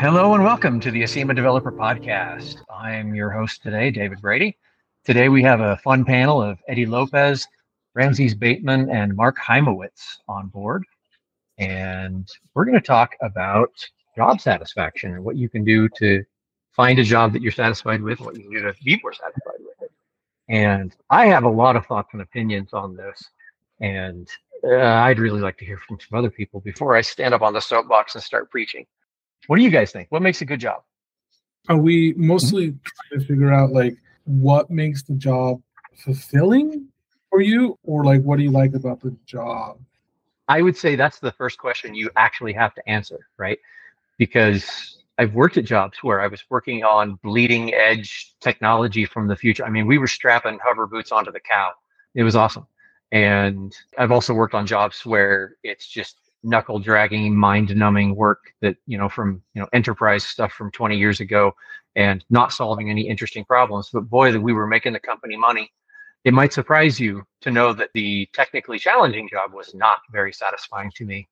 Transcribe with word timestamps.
Hello 0.00 0.32
and 0.32 0.42
welcome 0.42 0.80
to 0.80 0.90
the 0.90 1.02
Acima 1.02 1.34
Developer 1.34 1.70
Podcast. 1.70 2.56
I'm 2.74 3.14
your 3.14 3.28
host 3.28 3.62
today, 3.62 3.90
David 3.90 4.22
Brady. 4.22 4.56
Today 5.04 5.28
we 5.28 5.42
have 5.42 5.60
a 5.60 5.76
fun 5.76 6.06
panel 6.06 6.40
of 6.40 6.58
Eddy 6.68 6.86
Lopez, 6.86 7.46
Ramses 7.92 8.34
Bateman, 8.34 8.88
and 8.88 9.14
Mark 9.14 9.36
Hymowitz 9.36 10.16
on 10.26 10.46
board. 10.46 10.86
And 11.58 12.26
we're 12.54 12.64
going 12.64 12.80
to 12.80 12.86
talk 12.86 13.14
about 13.20 13.86
job 14.16 14.40
satisfaction 14.40 15.12
and 15.12 15.22
what 15.22 15.36
you 15.36 15.50
can 15.50 15.64
do 15.64 15.86
to 15.98 16.24
find 16.72 16.98
a 16.98 17.04
job 17.04 17.34
that 17.34 17.42
you're 17.42 17.52
satisfied 17.52 18.00
with, 18.00 18.20
what 18.20 18.36
you 18.36 18.44
can 18.44 18.52
do 18.52 18.62
to 18.62 18.74
be 18.82 18.98
more 19.02 19.12
satisfied 19.12 19.58
with 19.58 19.82
it. 19.82 19.92
And 20.48 20.96
I 21.10 21.26
have 21.26 21.44
a 21.44 21.50
lot 21.50 21.76
of 21.76 21.84
thoughts 21.84 22.08
and 22.14 22.22
opinions 22.22 22.72
on 22.72 22.96
this. 22.96 23.22
And 23.80 24.26
uh, 24.64 24.78
I'd 24.78 25.18
really 25.18 25.42
like 25.42 25.58
to 25.58 25.66
hear 25.66 25.78
from 25.86 25.98
some 26.00 26.18
other 26.18 26.30
people 26.30 26.60
before 26.60 26.96
I 26.96 27.02
stand 27.02 27.34
up 27.34 27.42
on 27.42 27.52
the 27.52 27.60
soapbox 27.60 28.14
and 28.14 28.24
start 28.24 28.50
preaching. 28.50 28.86
What 29.50 29.56
do 29.56 29.64
you 29.64 29.70
guys 29.70 29.90
think? 29.90 30.06
What 30.10 30.22
makes 30.22 30.42
a 30.42 30.44
good 30.44 30.60
job? 30.60 30.84
Are 31.68 31.76
we 31.76 32.14
mostly 32.16 32.68
mm-hmm. 32.68 32.78
trying 32.84 33.20
to 33.20 33.26
figure 33.26 33.52
out 33.52 33.72
like 33.72 33.96
what 34.22 34.70
makes 34.70 35.02
the 35.02 35.14
job 35.14 35.60
fulfilling 35.96 36.86
for 37.30 37.40
you, 37.40 37.76
or 37.82 38.04
like 38.04 38.22
what 38.22 38.36
do 38.36 38.44
you 38.44 38.52
like 38.52 38.74
about 38.74 39.00
the 39.00 39.10
job? 39.26 39.80
I 40.46 40.62
would 40.62 40.76
say 40.76 40.94
that's 40.94 41.18
the 41.18 41.32
first 41.32 41.58
question 41.58 41.96
you 41.96 42.10
actually 42.14 42.52
have 42.52 42.74
to 42.76 42.88
answer, 42.88 43.26
right? 43.38 43.58
Because 44.18 44.98
I've 45.18 45.34
worked 45.34 45.56
at 45.56 45.64
jobs 45.64 45.98
where 46.00 46.20
I 46.20 46.28
was 46.28 46.44
working 46.48 46.84
on 46.84 47.18
bleeding 47.24 47.74
edge 47.74 48.36
technology 48.38 49.04
from 49.04 49.26
the 49.26 49.34
future. 49.34 49.64
I 49.64 49.70
mean, 49.70 49.88
we 49.88 49.98
were 49.98 50.06
strapping 50.06 50.60
hover 50.62 50.86
boots 50.86 51.10
onto 51.10 51.32
the 51.32 51.40
cow. 51.40 51.72
It 52.14 52.22
was 52.22 52.36
awesome. 52.36 52.68
And 53.10 53.76
I've 53.98 54.12
also 54.12 54.32
worked 54.32 54.54
on 54.54 54.64
jobs 54.64 55.04
where 55.04 55.56
it's 55.64 55.88
just 55.88 56.19
knuckle 56.42 56.78
dragging, 56.78 57.36
mind 57.36 57.74
numbing 57.76 58.14
work 58.14 58.52
that, 58.60 58.76
you 58.86 58.98
know, 58.98 59.08
from, 59.08 59.42
you 59.54 59.60
know, 59.60 59.68
enterprise 59.72 60.24
stuff 60.24 60.52
from 60.52 60.70
20 60.70 60.96
years 60.96 61.20
ago 61.20 61.52
and 61.96 62.24
not 62.30 62.52
solving 62.52 62.90
any 62.90 63.08
interesting 63.08 63.44
problems. 63.44 63.90
But 63.92 64.08
boy, 64.08 64.32
that 64.32 64.40
we 64.40 64.52
were 64.52 64.66
making 64.66 64.92
the 64.92 65.00
company 65.00 65.36
money. 65.36 65.70
It 66.24 66.34
might 66.34 66.52
surprise 66.52 67.00
you 67.00 67.24
to 67.40 67.50
know 67.50 67.72
that 67.72 67.90
the 67.94 68.28
technically 68.32 68.78
challenging 68.78 69.28
job 69.28 69.52
was 69.52 69.74
not 69.74 69.98
very 70.12 70.32
satisfying 70.32 70.90
to 70.96 71.04
me. 71.04 71.28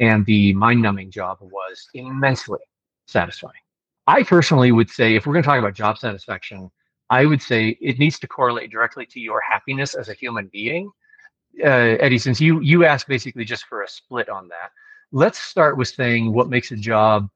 And 0.00 0.24
the 0.26 0.54
mind 0.54 0.80
numbing 0.80 1.10
job 1.10 1.38
was 1.40 1.88
immensely 1.94 2.60
satisfying. 3.06 3.60
I 4.06 4.22
personally 4.22 4.72
would 4.72 4.88
say, 4.88 5.16
if 5.16 5.26
we're 5.26 5.34
going 5.34 5.42
to 5.42 5.48
talk 5.48 5.58
about 5.58 5.74
job 5.74 5.98
satisfaction, 5.98 6.70
I 7.10 7.26
would 7.26 7.42
say 7.42 7.76
it 7.80 7.98
needs 7.98 8.18
to 8.20 8.28
correlate 8.28 8.70
directly 8.70 9.06
to 9.06 9.20
your 9.20 9.40
happiness 9.40 9.94
as 9.94 10.08
a 10.08 10.14
human 10.14 10.48
being 10.52 10.90
uh, 11.62 11.96
Eddy, 12.00 12.18
since 12.18 12.40
you 12.40 12.60
you 12.60 12.84
asked 12.84 13.08
basically 13.08 13.44
just 13.44 13.64
for 13.64 13.82
a 13.82 13.88
split 13.88 14.28
on 14.28 14.48
that, 14.48 14.72
let's 15.12 15.38
start 15.38 15.76
with 15.76 15.88
saying 15.88 16.32
what 16.32 16.48
makes 16.48 16.70
a 16.70 16.76
job 16.76 17.28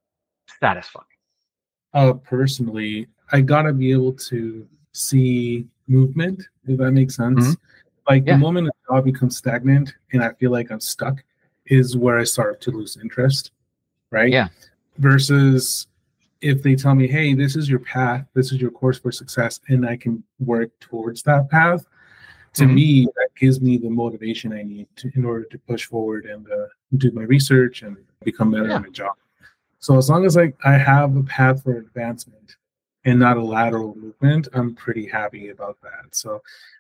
satisfying. 0.61 1.07
Uh, 1.95 2.15
personally, 2.15 3.09
I 3.33 3.41
gotta 3.41 3.73
be 3.73 3.93
able 3.93 4.13
to 4.15 4.67
see 4.93 5.67
movement, 5.89 6.43
if 6.67 6.79
that 6.79 6.93
makes 6.93 7.17
sense. 7.17 7.41
Mm-hmm. 7.41 7.53
Like 8.09 8.27
yeah. 8.27 8.35
the 8.35 8.39
moment 8.39 8.69
a 8.69 8.73
job 8.93 9.05
becomes 9.05 9.37
stagnant 9.37 9.95
and 10.13 10.23
I 10.23 10.33
feel 10.33 10.51
like 10.51 10.71
I'm 10.71 10.81
stuck, 10.81 11.23
is 11.67 11.97
where 11.97 12.19
I 12.19 12.25
start 12.25 12.61
to 12.63 12.71
lose 12.71 12.99
interest, 13.01 13.53
right? 14.11 14.31
Yeah. 14.31 14.49
Versus 14.99 15.87
if 16.41 16.63
they 16.63 16.75
tell 16.75 16.95
me, 16.95 17.07
hey, 17.07 17.35
this 17.35 17.55
is 17.55 17.71
your 17.71 17.79
path, 17.79 18.27
this 18.35 18.53
is 18.53 18.61
your 18.61 18.71
course 18.71 18.99
for 18.99 19.13
success, 19.13 19.61
and 19.69 19.87
I 19.87 19.97
can 19.97 20.23
work 20.41 20.71
towards 20.81 21.23
that 21.23 21.49
path, 21.49 21.87
to 22.55 22.65
mm-hmm. 22.65 22.75
me 22.75 23.05
that 23.17 23.29
gives 23.37 23.61
me 23.61 23.79
the 23.79 23.89
motivation 23.89 24.53
i 24.53 24.63
need 24.63 24.87
to, 24.97 25.11
in 25.15 25.25
order 25.25 25.45
to 25.45 25.59
push 25.59 25.87
forward 25.87 26.27
and 26.27 26.51
uh, 26.51 26.67
do 26.97 27.11
my 27.13 27.23
research 27.23 27.83
and 27.83 27.97
become 28.25 28.51
better 28.51 28.69
yeah. 28.69 28.77
at 28.77 28.83
my 28.83 28.89
job 28.89 29.15
so 29.79 29.99
as 29.99 30.09
long 30.09 30.25
as 30.25 30.37
I, 30.37 30.53
I 30.65 30.75
have 30.75 31.17
a 31.17 31.25
path 31.25 31.65
for 31.65 31.77
advancement 31.77 32.57
and 33.05 33.19
not 33.19 33.37
a 33.37 33.43
lateral 33.43 33.97
movement 33.97 34.49
i'm 34.53 34.75
pretty 34.75 35.07
happy 35.07 35.49
about 35.49 35.79
that 35.83 36.15
so 36.15 36.31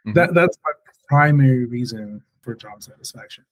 mm-hmm. 0.07 0.13
that 0.13 0.35
that's 0.35 0.59
my 0.65 0.73
primary 1.09 1.65
reason 1.67 2.23
for 2.43 2.55
job 2.55 2.83
satisfaction 2.83 3.45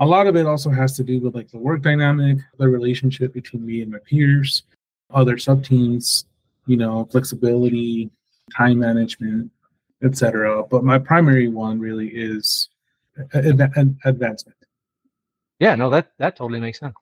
a 0.00 0.06
lot 0.06 0.26
of 0.26 0.36
it 0.36 0.46
also 0.46 0.70
has 0.70 0.96
to 0.96 1.02
do 1.02 1.20
with 1.20 1.34
like 1.34 1.50
the 1.50 1.58
work 1.58 1.82
dynamic 1.82 2.38
the 2.58 2.68
relationship 2.68 3.32
between 3.32 3.64
me 3.64 3.82
and 3.82 3.90
my 3.90 3.98
peers 3.98 4.64
other 5.10 5.38
sub 5.38 5.64
teams 5.64 6.26
you 6.66 6.76
know 6.76 7.08
flexibility 7.10 8.10
time 8.56 8.78
management 8.78 9.50
etc. 10.02 10.64
But 10.70 10.84
my 10.84 10.98
primary 10.98 11.48
one 11.48 11.78
really 11.78 12.08
is 12.08 12.68
advancement. 13.34 14.56
Yeah, 15.58 15.74
no, 15.74 15.90
that 15.90 16.12
that 16.18 16.36
totally 16.36 16.60
makes 16.60 16.78
sense. 16.78 16.94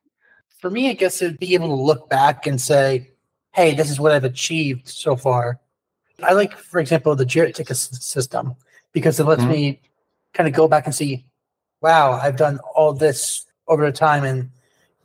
For 0.58 0.70
me, 0.70 0.88
I 0.88 0.94
guess 0.94 1.20
it'd 1.20 1.38
be 1.38 1.54
able 1.54 1.68
to 1.68 1.82
look 1.82 2.08
back 2.08 2.46
and 2.46 2.60
say, 2.60 3.10
"Hey, 3.52 3.74
this 3.74 3.90
is 3.90 4.00
what 4.00 4.12
I've 4.12 4.24
achieved 4.24 4.88
so 4.88 5.16
far." 5.16 5.60
I 6.22 6.32
like, 6.32 6.56
for 6.56 6.80
example, 6.80 7.14
the 7.14 7.26
Jira 7.26 7.54
ticket 7.54 7.76
system 7.76 8.54
because 8.92 9.20
it 9.20 9.24
lets 9.24 9.42
mm-hmm. 9.42 9.52
me 9.52 9.80
kind 10.32 10.48
of 10.48 10.54
go 10.54 10.66
back 10.66 10.86
and 10.86 10.94
see, 10.94 11.26
"Wow, 11.82 12.12
I've 12.12 12.36
done 12.36 12.58
all 12.74 12.94
this 12.94 13.44
over 13.68 13.84
the 13.84 13.92
time, 13.92 14.24
and 14.24 14.50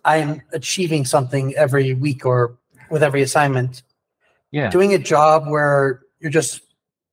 I'm 0.05 0.41
achieving 0.53 1.03
something 1.05 1.53
every 1.55 1.93
week 1.93 2.25
or 2.25 2.57
with 2.89 3.03
every 3.03 3.21
assignment." 3.21 3.83
Yeah, 4.51 4.69
doing 4.69 4.93
a 4.93 4.99
job 4.99 5.47
where 5.47 6.01
you're 6.19 6.31
just 6.31 6.61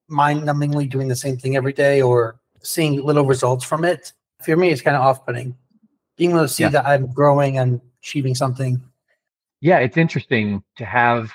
mind 0.08 0.42
numbingly 0.42 0.88
doing 0.88 1.08
the 1.08 1.16
same 1.16 1.36
thing 1.36 1.56
every 1.56 1.72
day 1.72 2.02
or 2.02 2.40
seeing 2.62 3.04
little 3.04 3.24
results 3.24 3.64
from 3.64 3.84
it, 3.84 4.12
for 4.42 4.56
me, 4.56 4.70
it's 4.70 4.82
kind 4.82 4.96
of 4.96 5.02
off 5.02 5.24
putting. 5.26 5.56
Being 6.16 6.30
able 6.30 6.42
to 6.42 6.48
see 6.48 6.64
yeah. 6.64 6.70
that 6.70 6.86
I'm 6.86 7.12
growing 7.12 7.58
and 7.58 7.80
achieving 8.02 8.34
something. 8.34 8.80
Yeah, 9.60 9.78
it's 9.78 9.96
interesting 9.96 10.62
to 10.76 10.84
have 10.84 11.32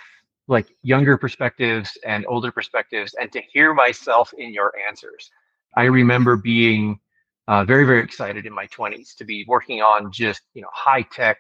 like 0.48 0.68
younger 0.82 1.18
perspectives 1.18 1.98
and 2.06 2.26
older 2.28 2.52
perspectives 2.52 3.16
and 3.20 3.32
to 3.32 3.42
hear 3.52 3.74
myself 3.74 4.34
in 4.38 4.54
your 4.54 4.74
answers. 4.88 5.30
I 5.76 5.86
remember 5.86 6.36
being 6.36 7.00
uh, 7.48 7.64
very, 7.66 7.86
very 7.86 8.04
excited 8.04 8.46
in 8.46 8.54
my 8.54 8.68
20s 8.68 9.16
to 9.18 9.26
be 9.26 9.46
working 9.48 9.82
on 9.82 10.12
just, 10.12 10.42
you 10.54 10.62
know, 10.62 10.70
high 10.72 11.02
tech, 11.02 11.38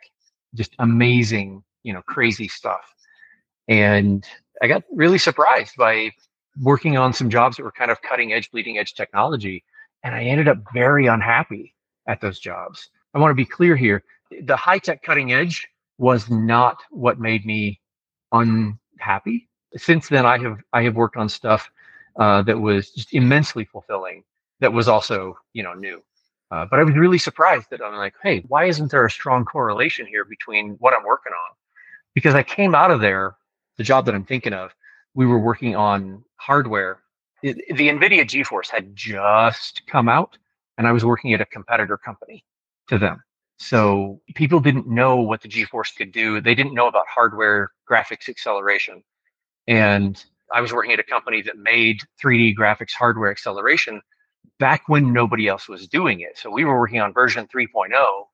just 0.55 0.75
amazing, 0.79 1.63
you 1.83 1.93
know, 1.93 2.01
crazy 2.03 2.47
stuff. 2.47 2.93
And 3.67 4.25
I 4.61 4.67
got 4.67 4.83
really 4.91 5.17
surprised 5.17 5.75
by 5.77 6.11
working 6.61 6.97
on 6.97 7.13
some 7.13 7.29
jobs 7.29 7.57
that 7.57 7.63
were 7.63 7.71
kind 7.71 7.91
of 7.91 8.01
cutting 8.01 8.33
edge, 8.33 8.51
bleeding 8.51 8.77
edge 8.77 8.93
technology. 8.93 9.63
And 10.03 10.13
I 10.15 10.23
ended 10.23 10.47
up 10.47 10.57
very 10.73 11.07
unhappy 11.07 11.75
at 12.07 12.21
those 12.21 12.39
jobs. 12.39 12.89
I 13.13 13.19
want 13.19 13.31
to 13.31 13.35
be 13.35 13.45
clear 13.45 13.75
here. 13.75 14.03
The 14.41 14.55
high 14.55 14.79
tech 14.79 15.03
cutting 15.03 15.31
edge 15.31 15.67
was 15.97 16.29
not 16.29 16.77
what 16.89 17.19
made 17.19 17.45
me 17.45 17.79
unhappy. 18.31 19.47
Since 19.75 20.09
then, 20.09 20.25
I 20.25 20.37
have 20.39 20.59
I 20.73 20.83
have 20.83 20.95
worked 20.95 21.17
on 21.17 21.29
stuff 21.29 21.69
uh, 22.19 22.41
that 22.43 22.59
was 22.59 22.91
just 22.91 23.13
immensely 23.13 23.65
fulfilling. 23.65 24.23
That 24.59 24.73
was 24.73 24.87
also 24.87 25.37
you 25.53 25.63
know 25.63 25.73
new. 25.73 26.03
Uh, 26.51 26.65
but 26.69 26.79
I 26.79 26.83
was 26.83 26.95
really 26.95 27.17
surprised 27.17 27.69
that 27.71 27.81
I'm 27.81 27.95
like, 27.95 28.13
hey, 28.21 28.43
why 28.47 28.65
isn't 28.65 28.91
there 28.91 29.05
a 29.05 29.09
strong 29.09 29.43
correlation 29.43 30.05
here 30.05 30.23
between 30.23 30.75
what 30.79 30.93
I'm 30.93 31.03
working 31.03 31.31
on? 31.31 31.55
Because 32.13 32.35
I 32.35 32.43
came 32.43 32.75
out 32.75 32.91
of 32.91 33.01
there, 33.01 33.35
the 33.77 33.83
job 33.83 34.05
that 34.05 34.13
I'm 34.13 34.25
thinking 34.25 34.53
of, 34.53 34.71
we 35.15 35.25
were 35.25 35.39
working 35.39 35.75
on 35.75 36.23
hardware. 36.37 36.99
It, 37.41 37.57
the 37.75 37.89
NVIDIA 37.89 38.23
GeForce 38.23 38.69
had 38.69 38.95
just 38.95 39.83
come 39.87 40.07
out, 40.07 40.37
and 40.77 40.87
I 40.87 40.91
was 40.91 41.03
working 41.05 41.33
at 41.33 41.41
a 41.41 41.45
competitor 41.45 41.97
company 41.97 42.45
to 42.89 42.97
them. 42.97 43.23
So 43.57 44.21
people 44.35 44.59
didn't 44.59 44.87
know 44.87 45.17
what 45.17 45.41
the 45.41 45.47
GeForce 45.47 45.95
could 45.95 46.11
do. 46.11 46.41
They 46.41 46.55
didn't 46.55 46.73
know 46.73 46.87
about 46.87 47.05
hardware 47.07 47.71
graphics 47.89 48.27
acceleration. 48.27 49.03
And 49.67 50.23
I 50.51 50.61
was 50.61 50.73
working 50.73 50.91
at 50.91 50.99
a 50.99 51.03
company 51.03 51.41
that 51.43 51.57
made 51.57 52.01
3D 52.23 52.55
graphics 52.55 52.93
hardware 52.93 53.31
acceleration 53.31 54.01
back 54.59 54.83
when 54.87 55.13
nobody 55.13 55.47
else 55.47 55.67
was 55.67 55.87
doing 55.87 56.21
it. 56.21 56.37
So 56.37 56.49
we 56.49 56.65
were 56.65 56.79
working 56.79 56.99
on 56.99 57.13
version 57.13 57.47
3.0 57.47 58.25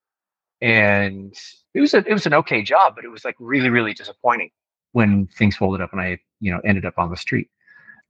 and 0.61 1.33
it 1.73 1.81
was 1.81 1.93
a, 1.93 1.97
it 1.99 2.13
was 2.13 2.25
an 2.25 2.33
okay 2.33 2.61
job, 2.61 2.95
but 2.95 3.05
it 3.05 3.09
was 3.09 3.23
like 3.23 3.35
really, 3.39 3.69
really 3.69 3.93
disappointing 3.93 4.49
when 4.91 5.27
things 5.27 5.55
folded 5.55 5.81
up 5.81 5.93
and 5.93 6.01
I, 6.01 6.19
you 6.39 6.51
know, 6.51 6.59
ended 6.63 6.85
up 6.85 6.97
on 6.97 7.09
the 7.09 7.17
street. 7.17 7.49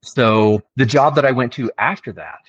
So 0.01 0.61
the 0.75 0.85
job 0.85 1.15
that 1.15 1.25
I 1.25 1.31
went 1.31 1.53
to 1.53 1.71
after 1.77 2.13
that, 2.13 2.39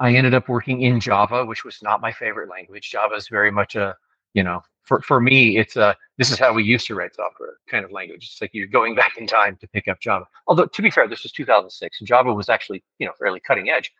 I 0.00 0.14
ended 0.14 0.34
up 0.34 0.48
working 0.48 0.82
in 0.82 1.00
Java, 1.00 1.44
which 1.44 1.64
was 1.64 1.82
not 1.82 2.00
my 2.00 2.12
favorite 2.12 2.48
language. 2.48 2.90
Java 2.90 3.14
is 3.14 3.28
very 3.28 3.50
much 3.50 3.74
a, 3.74 3.96
you 4.34 4.42
know, 4.42 4.62
for, 4.84 5.02
for 5.02 5.20
me, 5.20 5.58
it's 5.58 5.76
a 5.76 5.96
this 6.16 6.30
is 6.30 6.38
how 6.38 6.52
we 6.52 6.64
used 6.64 6.86
to 6.86 6.94
write 6.94 7.14
software 7.14 7.56
kind 7.70 7.84
of 7.84 7.92
language. 7.92 8.24
It's 8.24 8.40
like 8.40 8.50
you're 8.52 8.66
going 8.66 8.94
back 9.02 9.16
in 9.18 9.26
time 9.26 9.56
to 9.60 9.68
pick 9.68 9.88
up 9.88 10.00
Java. 10.00 10.26
Although 10.46 10.66
to 10.66 10.82
be 10.82 10.90
fair, 10.90 11.08
this 11.08 11.22
was 11.22 11.32
2006, 11.32 12.00
and 12.00 12.08
Java 12.08 12.32
was 12.32 12.48
actually, 12.48 12.82
you 12.98 13.06
know, 13.06 13.12
fairly 13.18 13.40
cutting 13.40 13.68
edge. 13.68 13.92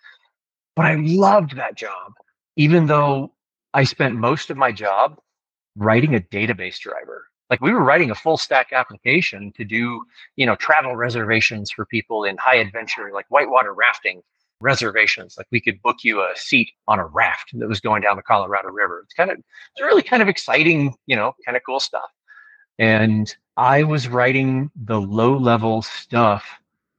But 0.76 0.86
I 0.86 0.94
loved 0.94 1.56
that 1.56 1.74
job, 1.74 2.12
even 2.56 2.86
though 2.86 3.32
I 3.74 3.84
spent 3.84 4.14
most 4.14 4.50
of 4.50 4.56
my 4.56 4.72
job 4.72 5.18
writing 5.76 6.14
a 6.14 6.20
database 6.20 6.78
driver 6.78 7.27
like 7.50 7.60
we 7.60 7.72
were 7.72 7.82
writing 7.82 8.10
a 8.10 8.14
full 8.14 8.36
stack 8.36 8.72
application 8.72 9.52
to 9.52 9.64
do 9.64 10.02
you 10.36 10.46
know 10.46 10.56
travel 10.56 10.96
reservations 10.96 11.70
for 11.70 11.86
people 11.86 12.24
in 12.24 12.36
high 12.36 12.56
adventure 12.56 13.10
like 13.12 13.26
whitewater 13.28 13.74
rafting 13.74 14.22
reservations. 14.60 15.36
Like 15.38 15.46
we 15.52 15.60
could 15.60 15.80
book 15.82 15.98
you 16.02 16.20
a 16.20 16.32
seat 16.34 16.70
on 16.88 16.98
a 16.98 17.06
raft 17.06 17.50
that 17.52 17.68
was 17.68 17.80
going 17.80 18.02
down 18.02 18.16
the 18.16 18.22
colorado 18.22 18.68
river. 18.70 19.02
It's 19.04 19.14
kind 19.14 19.30
of 19.30 19.38
it's 19.38 19.80
really 19.80 20.02
kind 20.02 20.22
of 20.22 20.28
exciting 20.28 20.94
you 21.06 21.16
know 21.16 21.34
kind 21.44 21.56
of 21.56 21.62
cool 21.64 21.80
stuff. 21.80 22.10
And 22.78 23.34
I 23.56 23.82
was 23.82 24.08
writing 24.08 24.70
the 24.76 25.00
low 25.00 25.36
level 25.36 25.82
stuff 25.82 26.44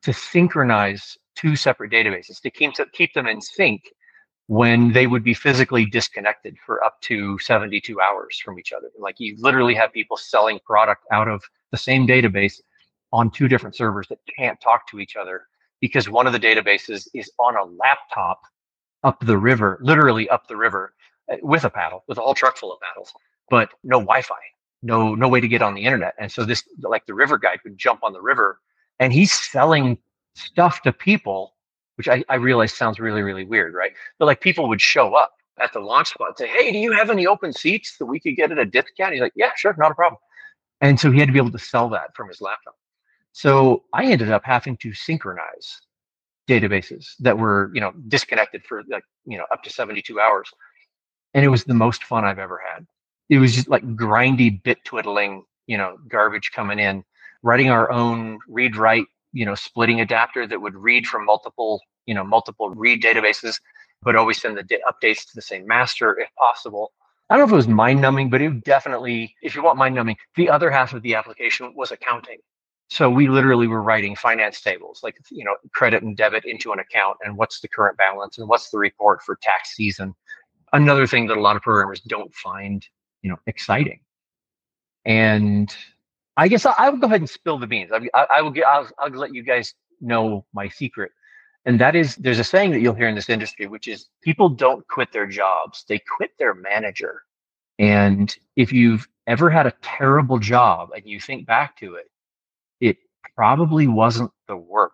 to 0.04 0.14
synchronize 0.14 1.18
two 1.36 1.56
separate 1.56 1.92
databases 1.92 2.42
to 2.42 2.52
keep, 2.52 2.74
to 2.74 2.86
keep 2.92 3.14
them 3.14 3.28
in 3.28 3.40
sync 3.42 3.84
when 4.50 4.92
they 4.94 5.06
would 5.06 5.24
be 5.24 5.36
physically 5.36 5.86
disconnected 5.86 6.58
for 6.66 6.84
up 6.84 7.00
to 7.02 7.38
72 7.38 8.02
hours 8.02 8.42
from 8.44 8.58
each 8.58 8.74
other. 8.74 8.90
Like 8.98 9.20
you 9.20 9.36
literally 9.38 9.76
have 9.76 9.94
people 9.94 10.18
selling 10.18 10.60
product 10.66 11.06
out 11.12 11.28
of 11.28 11.44
the 11.70 11.78
same 11.78 12.08
database 12.08 12.60
on 13.14 13.30
two 13.30 13.48
different 13.48 13.76
servers 13.76 14.08
that 14.08 14.18
can't 14.36 14.60
talk 14.60 14.90
to 14.90 15.00
each 15.00 15.16
other 15.16 15.44
because 15.82 16.10
one 16.10 16.26
of 16.26 16.34
the 16.34 16.40
databases 16.40 17.08
is 17.14 17.32
on 17.38 17.58
a 17.58 17.64
laptop 17.64 18.42
up 19.04 19.24
the 19.24 19.38
river, 19.38 19.78
literally 19.84 20.28
up 20.30 20.48
the 20.48 20.58
river 20.58 20.96
uh, 21.32 21.36
with 21.44 21.64
a 21.64 21.70
paddle, 21.70 22.04
with 22.08 22.18
a 22.18 22.22
whole 22.22 22.34
truck 22.34 22.58
full 22.58 22.74
of 22.74 22.80
paddles, 22.82 23.14
but 23.52 23.70
no 23.84 24.00
Wi-Fi, 24.00 24.34
no 24.82 25.14
no 25.14 25.28
way 25.28 25.40
to 25.40 25.48
get 25.48 25.62
on 25.62 25.76
the 25.76 25.84
internet. 25.84 26.16
And 26.18 26.32
so 26.32 26.44
this 26.44 26.64
like 26.82 27.06
the 27.06 27.14
river 27.14 27.38
guide 27.38 27.60
would 27.64 27.78
jump 27.78 28.00
on 28.02 28.14
the 28.14 28.22
river 28.22 28.60
and 29.00 29.14
he's 29.14 29.32
selling 29.32 30.00
stuff 30.34 30.82
to 30.82 30.92
people, 30.92 31.54
which 32.00 32.08
I, 32.08 32.24
I 32.30 32.36
realize 32.36 32.74
sounds 32.74 32.98
really, 32.98 33.22
really 33.22 33.44
weird, 33.44 33.74
right? 33.74 33.92
But 34.20 34.28
like 34.28 34.40
people 34.40 34.70
would 34.70 34.80
show 34.80 35.16
up 35.16 35.34
at 35.60 35.74
the 35.74 35.82
launch 35.82 36.08
spot 36.08 36.30
and 36.30 36.38
say, 36.38 36.48
Hey, 36.48 36.72
do 36.72 36.78
you 36.78 36.94
have 36.94 37.10
any 37.10 37.28
open 37.28 37.52
seats 37.52 37.98
that 37.98 38.06
we 38.06 38.22
could 38.22 38.38
get 38.38 38.54
at 38.54 38.58
a 38.58 38.66
discount? 38.66 39.12
He's 39.12 39.22
like, 39.22 39.34
Yeah, 39.36 39.52
sure, 39.58 39.76
not 39.78 39.92
a 39.92 39.96
problem. 39.96 40.18
And 40.80 40.98
so 40.98 41.12
he 41.12 41.20
had 41.20 41.28
to 41.28 41.34
be 41.34 41.40
able 41.40 41.52
to 41.52 41.60
sell 41.60 41.90
that 41.90 42.16
from 42.16 42.30
his 42.30 42.40
laptop. 42.40 42.76
So 43.34 43.84
I 43.94 44.06
ended 44.06 44.32
up 44.32 44.44
having 44.46 44.78
to 44.78 44.94
synchronize 44.94 45.82
databases 46.48 47.06
that 47.20 47.38
were, 47.38 47.70
you 47.74 47.82
know, 47.82 47.92
disconnected 48.08 48.64
for 48.64 48.84
like, 48.90 49.04
you 49.26 49.38
know, 49.38 49.44
up 49.52 49.62
to 49.64 49.70
72 49.70 50.22
hours. 50.22 50.50
And 51.34 51.44
it 51.44 51.50
was 51.50 51.66
the 51.66 51.74
most 51.74 52.06
fun 52.06 52.24
I've 52.24 52.40
ever 52.40 52.62
had. 52.74 52.88
It 53.28 53.40
was 53.40 53.54
just 53.54 53.68
like 53.68 53.84
grindy 53.98 54.64
bit 54.64 54.86
twiddling, 54.86 55.44
you 55.68 55.78
know, 55.78 55.98
garbage 56.08 56.52
coming 56.54 56.80
in, 56.80 57.04
writing 57.44 57.70
our 57.70 57.92
own 57.92 58.40
read 58.48 58.78
write, 58.78 59.06
you 59.34 59.46
know, 59.46 59.56
splitting 59.56 60.02
adapter 60.02 60.48
that 60.48 60.62
would 60.62 60.76
read 60.76 61.06
from 61.06 61.26
multiple, 61.26 61.82
you 62.06 62.14
know, 62.14 62.24
multiple 62.24 62.70
read 62.70 63.02
databases, 63.02 63.60
but 64.02 64.16
always 64.16 64.42
send 64.42 64.58
the 64.58 64.64
updates 64.64 65.28
to 65.28 65.36
the 65.36 65.42
same 65.42 65.68
master 65.68 66.20
if 66.20 66.30
possible. 66.36 66.92
I 67.30 67.38
don't 67.38 67.42
know 67.42 67.48
if 67.50 67.54
it 67.54 67.56
was 67.58 67.68
mind 67.68 68.02
numbing, 68.02 68.30
but 68.30 68.42
it 68.42 68.64
definitely, 68.64 69.36
if 69.42 69.56
you 69.56 69.62
want 69.64 69.78
mind 69.78 69.94
numbing, 69.94 70.18
the 70.36 70.50
other 70.50 70.72
half 70.72 70.94
of 70.94 71.04
the 71.04 71.16
application 71.16 71.74
was 71.76 71.92
accounting. 71.92 72.40
So 72.90 73.08
we 73.08 73.28
literally 73.28 73.68
were 73.68 73.84
writing 73.84 74.16
finance 74.16 74.62
tables, 74.62 75.02
like 75.04 75.16
you 75.30 75.46
know, 75.46 75.56
credit 75.74 76.02
and 76.02 76.18
debit 76.18 76.46
into 76.46 76.72
an 76.72 76.80
account, 76.80 77.18
and 77.24 77.38
what's 77.38 77.60
the 77.60 77.68
current 77.68 77.98
balance, 77.98 78.40
and 78.40 78.50
what's 78.50 78.72
the 78.72 78.80
report 78.80 79.22
for 79.22 79.38
tax 79.44 79.76
season. 79.76 80.16
Another 80.74 81.06
thing 81.06 81.28
that 81.28 81.38
a 81.38 81.42
lot 81.42 81.56
of 81.56 81.62
programmers 81.62 82.00
don't 82.02 82.34
find, 82.34 82.84
you 83.22 83.30
know, 83.30 83.38
exciting. 83.46 84.00
And 85.06 85.74
I 86.36 86.48
guess 86.48 86.66
I, 86.66 86.74
I 86.78 86.90
will 86.90 86.98
go 86.98 87.06
ahead 87.06 87.22
and 87.22 87.30
spill 87.30 87.60
the 87.60 87.68
beans. 87.68 87.92
I, 87.92 88.10
I, 88.16 88.26
I 88.38 88.42
will 88.42 88.52
get. 88.52 88.66
I'll, 88.66 88.90
I'll 88.98 89.12
let 89.12 89.36
you 89.36 89.44
guys 89.44 89.76
know 90.02 90.46
my 90.52 90.68
secret, 90.68 91.12
and 91.66 91.80
that 91.80 91.96
is 91.96 92.16
there's 92.16 92.40
a 92.40 92.44
saying 92.44 92.72
that 92.72 92.80
you'll 92.80 92.96
hear 92.96 93.08
in 93.08 93.16
this 93.16 93.30
industry, 93.30 93.68
which 93.68 93.88
is 93.88 94.08
people 94.22 94.50
don't 94.50 94.88
quit 94.88 95.12
their 95.12 95.28
jobs; 95.28 95.86
they 95.88 96.00
quit 96.00 96.32
their 96.40 96.54
manager. 96.54 97.24
And 97.80 98.36
if 98.56 98.74
you've 98.74 99.08
ever 99.28 99.50
had 99.50 99.68
a 99.68 99.74
terrible 99.82 100.40
job 100.40 100.90
and 100.96 101.06
you 101.06 101.20
think 101.20 101.46
back 101.48 101.78
to 101.78 101.96
it, 101.96 102.10
it 102.82 102.98
probably 103.36 103.88
wasn't 103.88 104.32
the 104.48 104.58
work 104.58 104.94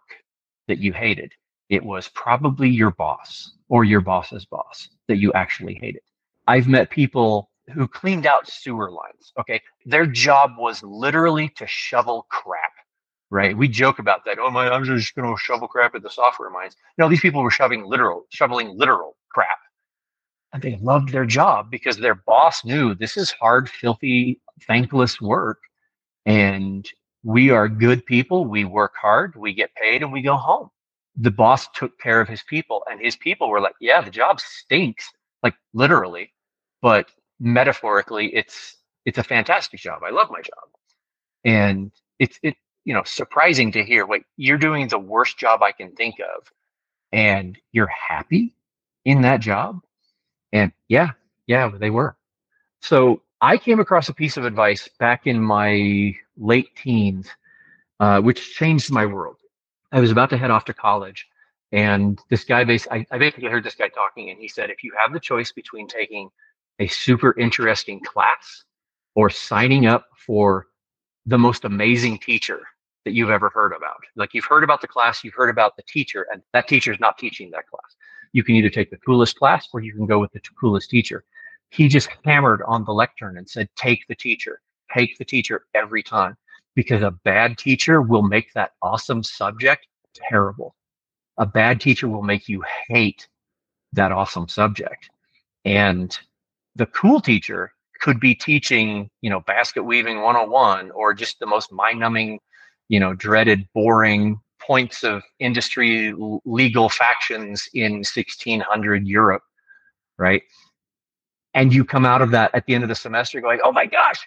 that 0.67 0.79
you 0.79 0.93
hated. 0.93 1.31
It 1.69 1.83
was 1.83 2.09
probably 2.09 2.69
your 2.69 2.91
boss 2.91 3.53
or 3.69 3.83
your 3.83 4.01
boss's 4.01 4.45
boss 4.45 4.89
that 5.07 5.17
you 5.17 5.33
actually 5.33 5.75
hated. 5.81 6.01
I've 6.47 6.67
met 6.67 6.91
people 6.91 7.49
who 7.73 7.87
cleaned 7.87 8.27
out 8.27 8.47
sewer 8.47 8.91
lines. 8.91 9.33
Okay. 9.39 9.61
Their 9.85 10.05
job 10.05 10.51
was 10.57 10.83
literally 10.83 11.49
to 11.55 11.65
shovel 11.65 12.27
crap, 12.29 12.73
right? 13.31 13.57
We 13.57 13.67
joke 13.67 13.99
about 13.99 14.25
that. 14.25 14.37
Oh 14.39 14.51
my, 14.51 14.69
I'm 14.69 14.83
just 14.83 15.15
going 15.15 15.27
to 15.27 15.41
shovel 15.41 15.67
crap 15.67 15.95
at 15.95 16.03
the 16.03 16.09
software 16.09 16.49
mines. 16.49 16.75
No, 16.97 17.09
these 17.09 17.21
people 17.21 17.41
were 17.41 17.51
shoving 17.51 17.85
literal, 17.85 18.25
shoveling 18.29 18.77
literal 18.77 19.17
crap. 19.29 19.57
And 20.53 20.61
they 20.61 20.77
loved 20.81 21.09
their 21.09 21.25
job 21.25 21.69
because 21.69 21.97
their 21.97 22.15
boss 22.15 22.63
knew 22.63 22.95
this 22.95 23.17
is 23.17 23.31
hard, 23.31 23.69
filthy, 23.69 24.39
thankless 24.67 25.19
work. 25.19 25.59
And 26.25 26.89
we 27.23 27.49
are 27.49 27.67
good 27.67 28.05
people. 28.05 28.45
We 28.45 28.63
work 28.63 28.93
hard, 29.01 29.35
we 29.35 29.53
get 29.53 29.75
paid, 29.75 30.03
and 30.03 30.13
we 30.13 30.21
go 30.21 30.37
home. 30.37 30.69
The 31.17 31.31
boss 31.31 31.67
took 31.73 31.97
care 31.99 32.21
of 32.21 32.27
his 32.29 32.43
people, 32.43 32.83
and 32.89 33.01
his 33.01 33.15
people 33.15 33.49
were 33.49 33.59
like, 33.59 33.75
Yeah, 33.81 34.01
the 34.01 34.11
job 34.11 34.39
stinks, 34.39 35.09
like 35.43 35.55
literally, 35.73 36.33
but 36.81 37.09
metaphorically, 37.39 38.33
it's 38.35 38.77
it's 39.05 39.17
a 39.17 39.23
fantastic 39.23 39.79
job. 39.79 40.03
I 40.03 40.11
love 40.11 40.29
my 40.29 40.41
job. 40.41 40.69
And 41.43 41.91
it's 42.19 42.39
it, 42.43 42.55
you 42.85 42.93
know, 42.93 43.03
surprising 43.03 43.71
to 43.73 43.83
hear, 43.83 44.05
wait, 44.05 44.23
you're 44.37 44.59
doing 44.59 44.87
the 44.87 44.99
worst 44.99 45.37
job 45.37 45.61
I 45.63 45.71
can 45.71 45.91
think 45.91 46.19
of, 46.19 46.51
and 47.11 47.57
you're 47.71 47.87
happy 47.87 48.55
in 49.03 49.21
that 49.21 49.41
job. 49.41 49.81
And 50.53 50.71
yeah, 50.87 51.11
yeah, 51.47 51.69
they 51.77 51.89
were. 51.89 52.15
So 52.81 53.21
I 53.41 53.57
came 53.57 53.79
across 53.79 54.07
a 54.09 54.13
piece 54.13 54.37
of 54.37 54.45
advice 54.45 54.87
back 54.99 55.25
in 55.25 55.41
my 55.41 56.15
late 56.37 56.69
teens, 56.75 57.27
uh, 57.99 58.21
which 58.21 58.55
changed 58.55 58.91
my 58.91 59.05
world. 59.05 59.37
I 59.91 59.99
was 59.99 60.11
about 60.11 60.29
to 60.29 60.37
head 60.37 60.51
off 60.51 60.65
to 60.65 60.73
college, 60.73 61.27
and 61.71 62.19
this 62.29 62.43
guy, 62.43 62.63
bas- 62.63 62.87
I, 62.91 63.05
I 63.09 63.17
basically 63.17 63.49
heard 63.49 63.63
this 63.63 63.75
guy 63.75 63.87
talking, 63.87 64.29
and 64.29 64.39
he 64.39 64.47
said, 64.47 64.69
if 64.69 64.83
you 64.83 64.93
have 64.97 65.11
the 65.11 65.19
choice 65.19 65.51
between 65.51 65.87
taking 65.87 66.29
a 66.79 66.87
super 66.87 67.37
interesting 67.39 67.99
class 68.03 68.63
or 69.15 69.29
signing 69.29 69.87
up 69.87 70.05
for 70.17 70.67
the 71.25 71.37
most 71.37 71.65
amazing 71.65 72.19
teacher 72.19 72.61
that 73.05 73.13
you've 73.13 73.29
ever 73.29 73.49
heard 73.49 73.71
about. 73.71 73.97
Like 74.15 74.33
you've 74.33 74.45
heard 74.45 74.63
about 74.63 74.81
the 74.81 74.87
class, 74.87 75.23
you've 75.23 75.33
heard 75.33 75.49
about 75.49 75.75
the 75.77 75.83
teacher, 75.83 76.27
and 76.31 76.41
that 76.53 76.67
teacher 76.67 76.91
is 76.91 76.99
not 76.99 77.17
teaching 77.17 77.49
that 77.51 77.67
class. 77.67 77.95
You 78.33 78.43
can 78.43 78.55
either 78.55 78.69
take 78.69 78.91
the 78.91 78.97
coolest 78.97 79.37
class 79.37 79.67
or 79.73 79.79
you 79.79 79.93
can 79.93 80.05
go 80.05 80.19
with 80.19 80.31
the 80.33 80.41
coolest 80.59 80.89
teacher 80.89 81.23
he 81.69 81.87
just 81.87 82.09
hammered 82.23 82.61
on 82.65 82.85
the 82.85 82.93
lectern 82.93 83.37
and 83.37 83.49
said, 83.49 83.69
take 83.75 84.07
the 84.07 84.15
teacher, 84.15 84.61
take 84.93 85.17
the 85.17 85.25
teacher 85.25 85.65
every 85.73 86.03
time, 86.03 86.37
because 86.73 87.01
a 87.01 87.11
bad 87.11 87.57
teacher 87.57 88.01
will 88.01 88.21
make 88.21 88.51
that 88.53 88.71
awesome 88.81 89.23
subject 89.23 89.87
terrible. 90.13 90.75
A 91.37 91.45
bad 91.45 91.81
teacher 91.81 92.07
will 92.07 92.21
make 92.21 92.47
you 92.47 92.63
hate 92.87 93.27
that 93.93 94.11
awesome 94.11 94.47
subject. 94.47 95.09
And 95.65 96.17
the 96.75 96.85
cool 96.87 97.19
teacher 97.19 97.73
could 97.99 98.19
be 98.19 98.35
teaching, 98.35 99.09
you 99.21 99.29
know, 99.29 99.41
basket 99.41 99.83
weaving 99.83 100.21
101 100.21 100.91
or 100.91 101.13
just 101.13 101.39
the 101.39 101.45
most 101.45 101.71
mind 101.71 101.99
numbing, 101.99 102.39
you 102.89 102.99
know, 102.99 103.13
dreaded, 103.13 103.67
boring 103.73 104.39
points 104.61 105.03
of 105.03 105.23
industry 105.39 106.13
legal 106.45 106.89
factions 106.89 107.67
in 107.73 107.97
1600 107.97 109.07
Europe, 109.07 109.43
right? 110.17 110.41
and 111.55 111.73
you 111.73 111.83
come 111.83 112.05
out 112.05 112.21
of 112.21 112.31
that 112.31 112.51
at 112.53 112.65
the 112.67 112.75
end 112.75 112.83
of 112.83 112.89
the 112.89 112.95
semester 112.95 113.41
going, 113.41 113.59
oh 113.63 113.71
my 113.71 113.87
gosh, 113.87 114.19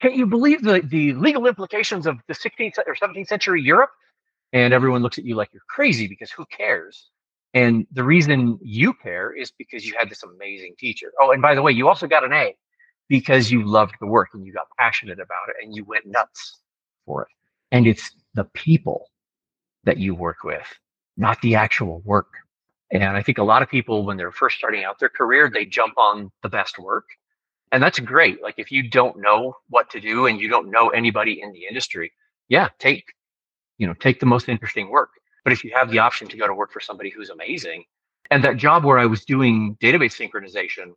can't 0.00 0.14
you 0.14 0.24
believe 0.24 0.62
the, 0.62 0.80
the 0.80 1.12
legal 1.14 1.46
implications 1.46 2.06
of 2.06 2.16
the 2.28 2.34
16th 2.34 2.78
or 2.86 2.94
17th 2.94 3.26
century 3.26 3.60
Europe? 3.60 3.90
And 4.52 4.72
everyone 4.72 5.02
looks 5.02 5.18
at 5.18 5.24
you 5.24 5.34
like 5.34 5.50
you're 5.52 5.62
crazy 5.68 6.06
because 6.06 6.30
who 6.30 6.46
cares? 6.46 7.10
And 7.52 7.86
the 7.92 8.04
reason 8.04 8.58
you 8.62 8.94
care 8.94 9.32
is 9.32 9.52
because 9.58 9.84
you 9.84 9.94
had 9.98 10.08
this 10.08 10.22
amazing 10.22 10.74
teacher. 10.78 11.12
Oh, 11.20 11.32
and 11.32 11.42
by 11.42 11.54
the 11.56 11.62
way, 11.62 11.72
you 11.72 11.88
also 11.88 12.06
got 12.06 12.24
an 12.24 12.32
A 12.32 12.54
because 13.08 13.50
you 13.50 13.66
loved 13.66 13.94
the 14.00 14.06
work 14.06 14.28
and 14.32 14.46
you 14.46 14.52
got 14.52 14.66
passionate 14.78 15.18
about 15.18 15.48
it 15.48 15.56
and 15.64 15.74
you 15.74 15.84
went 15.84 16.06
nuts 16.06 16.60
for 17.04 17.22
it. 17.22 17.28
And 17.72 17.86
it's 17.86 18.10
the 18.34 18.44
people 18.44 19.10
that 19.84 19.98
you 19.98 20.14
work 20.14 20.44
with, 20.44 20.66
not 21.16 21.40
the 21.42 21.54
actual 21.54 22.00
work. 22.04 22.28
And 22.90 23.16
I 23.16 23.22
think 23.22 23.38
a 23.38 23.44
lot 23.44 23.62
of 23.62 23.68
people, 23.68 24.04
when 24.04 24.16
they're 24.16 24.32
first 24.32 24.58
starting 24.58 24.84
out 24.84 24.98
their 24.98 25.08
career, 25.08 25.48
they 25.52 25.64
jump 25.64 25.96
on 25.96 26.30
the 26.42 26.48
best 26.48 26.78
work. 26.78 27.06
And 27.72 27.82
that's 27.82 28.00
great. 28.00 28.42
Like 28.42 28.56
if 28.58 28.72
you 28.72 28.88
don't 28.90 29.20
know 29.20 29.54
what 29.68 29.90
to 29.90 30.00
do 30.00 30.26
and 30.26 30.40
you 30.40 30.48
don't 30.48 30.70
know 30.70 30.88
anybody 30.88 31.40
in 31.40 31.52
the 31.52 31.66
industry, 31.66 32.12
yeah, 32.48 32.68
take, 32.80 33.04
you 33.78 33.86
know, 33.86 33.94
take 33.94 34.18
the 34.18 34.26
most 34.26 34.48
interesting 34.48 34.90
work. 34.90 35.10
But 35.44 35.52
if 35.52 35.62
you 35.62 35.70
have 35.74 35.90
the 35.90 36.00
option 36.00 36.26
to 36.28 36.36
go 36.36 36.46
to 36.48 36.54
work 36.54 36.72
for 36.72 36.80
somebody 36.80 37.10
who's 37.10 37.30
amazing, 37.30 37.84
and 38.30 38.44
that 38.44 38.56
job 38.56 38.84
where 38.84 38.98
I 38.98 39.06
was 39.06 39.24
doing 39.24 39.76
database 39.80 40.18
synchronization 40.18 40.92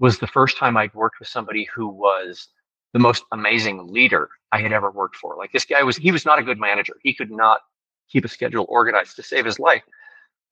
was 0.00 0.18
the 0.18 0.26
first 0.26 0.56
time 0.56 0.76
I'd 0.76 0.94
worked 0.94 1.18
with 1.20 1.28
somebody 1.28 1.68
who 1.72 1.88
was 1.88 2.48
the 2.92 2.98
most 2.98 3.24
amazing 3.32 3.88
leader 3.88 4.30
I 4.52 4.60
had 4.60 4.72
ever 4.72 4.90
worked 4.90 5.16
for. 5.16 5.36
Like 5.36 5.52
this 5.52 5.64
guy 5.64 5.82
was, 5.82 5.96
he 5.96 6.12
was 6.12 6.24
not 6.24 6.38
a 6.38 6.42
good 6.42 6.58
manager. 6.58 6.96
He 7.02 7.14
could 7.14 7.30
not 7.30 7.60
keep 8.10 8.24
a 8.24 8.28
schedule 8.28 8.66
organized 8.68 9.16
to 9.16 9.22
save 9.22 9.44
his 9.44 9.58
life 9.58 9.82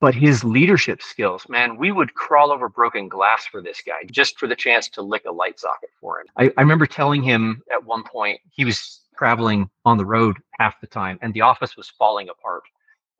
but 0.00 0.14
his 0.14 0.44
leadership 0.44 1.00
skills, 1.02 1.48
man, 1.48 1.78
we 1.78 1.90
would 1.90 2.14
crawl 2.14 2.52
over 2.52 2.68
broken 2.68 3.08
glass 3.08 3.46
for 3.46 3.62
this 3.62 3.80
guy 3.86 4.04
just 4.10 4.38
for 4.38 4.46
the 4.46 4.56
chance 4.56 4.88
to 4.90 5.02
lick 5.02 5.24
a 5.26 5.32
light 5.32 5.58
socket 5.58 5.90
for 6.00 6.20
him. 6.20 6.26
I, 6.36 6.52
I 6.56 6.60
remember 6.60 6.86
telling 6.86 7.22
him 7.22 7.62
at 7.72 7.84
one 7.84 8.04
point, 8.04 8.40
he 8.50 8.64
was 8.64 9.00
traveling 9.16 9.70
on 9.86 9.96
the 9.96 10.04
road 10.04 10.36
half 10.58 10.80
the 10.80 10.86
time 10.86 11.18
and 11.22 11.32
the 11.32 11.40
office 11.40 11.76
was 11.76 11.88
falling 11.88 12.28
apart. 12.28 12.64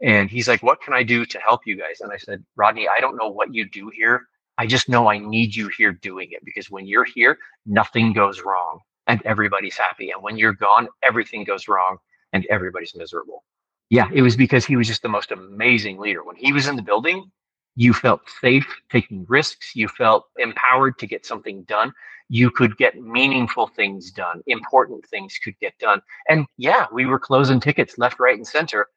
And 0.03 0.31
he's 0.31 0.49
like, 0.49 0.63
What 0.63 0.83
can 0.83 0.93
I 0.93 1.03
do 1.03 1.25
to 1.25 1.39
help 1.39 1.63
you 1.65 1.77
guys? 1.77 2.03
And 2.03 2.13
I 2.13 2.19
said, 2.19 2.45
Rodney, 2.57 2.87
I 2.89 3.01
don't 3.01 3.17
know 3.17 3.29
what 3.29 3.55
you 3.55 3.67
do 3.69 3.91
here. 3.95 4.27
I 4.59 4.67
just 4.67 4.89
know 4.89 5.09
I 5.09 5.19
need 5.19 5.55
you 5.55 5.69
here 5.69 5.93
doing 5.93 6.29
it 6.33 6.45
because 6.45 6.71
when 6.71 6.87
you're 6.87 7.05
here, 7.05 7.39
nothing 7.65 8.13
goes 8.13 8.43
wrong. 8.43 8.81
And 9.07 9.23
everybody's 9.25 9.77
happy. 9.77 10.11
And 10.11 10.23
when 10.23 10.37
you're 10.37 10.53
gone, 10.53 10.89
everything 11.03 11.45
goes 11.45 11.69
wrong 11.69 11.99
and 12.33 12.47
everybody's 12.47 12.95
miserable. 12.95 13.45
Yeah, 13.91 14.09
it 14.13 14.23
was 14.23 14.37
because 14.37 14.65
he 14.65 14.77
was 14.77 14.89
just 14.89 15.03
the 15.03 15.09
most 15.09 15.31
amazing 15.31 15.99
leader. 15.99 16.25
When 16.25 16.37
he 16.37 16.53
was 16.53 16.67
in 16.67 16.77
the 16.77 16.83
building, 16.83 17.31
you 17.77 17.93
felt 17.93 18.23
safe 18.41 18.67
taking 18.91 19.25
risks. 19.29 19.77
You 19.77 19.87
felt 19.87 20.25
empowered 20.39 20.99
to 20.99 21.07
get 21.07 21.25
something 21.25 21.63
done. 21.65 21.93
You 22.29 22.51
could 22.51 22.77
get 22.79 23.01
meaningful 23.01 23.69
things 23.69 24.11
done. 24.11 24.43
Important 24.47 25.07
things 25.07 25.39
could 25.43 25.57
get 25.61 25.79
done. 25.79 26.01
And 26.29 26.47
yeah, 26.57 26.87
we 26.93 27.07
were 27.07 27.21
closing 27.21 27.61
tickets 27.61 27.99
left, 27.99 28.19
right, 28.19 28.37
and 28.37 28.47
center 28.47 28.89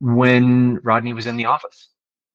when 0.00 0.76
Rodney 0.82 1.12
was 1.12 1.26
in 1.26 1.36
the 1.36 1.46
office. 1.46 1.88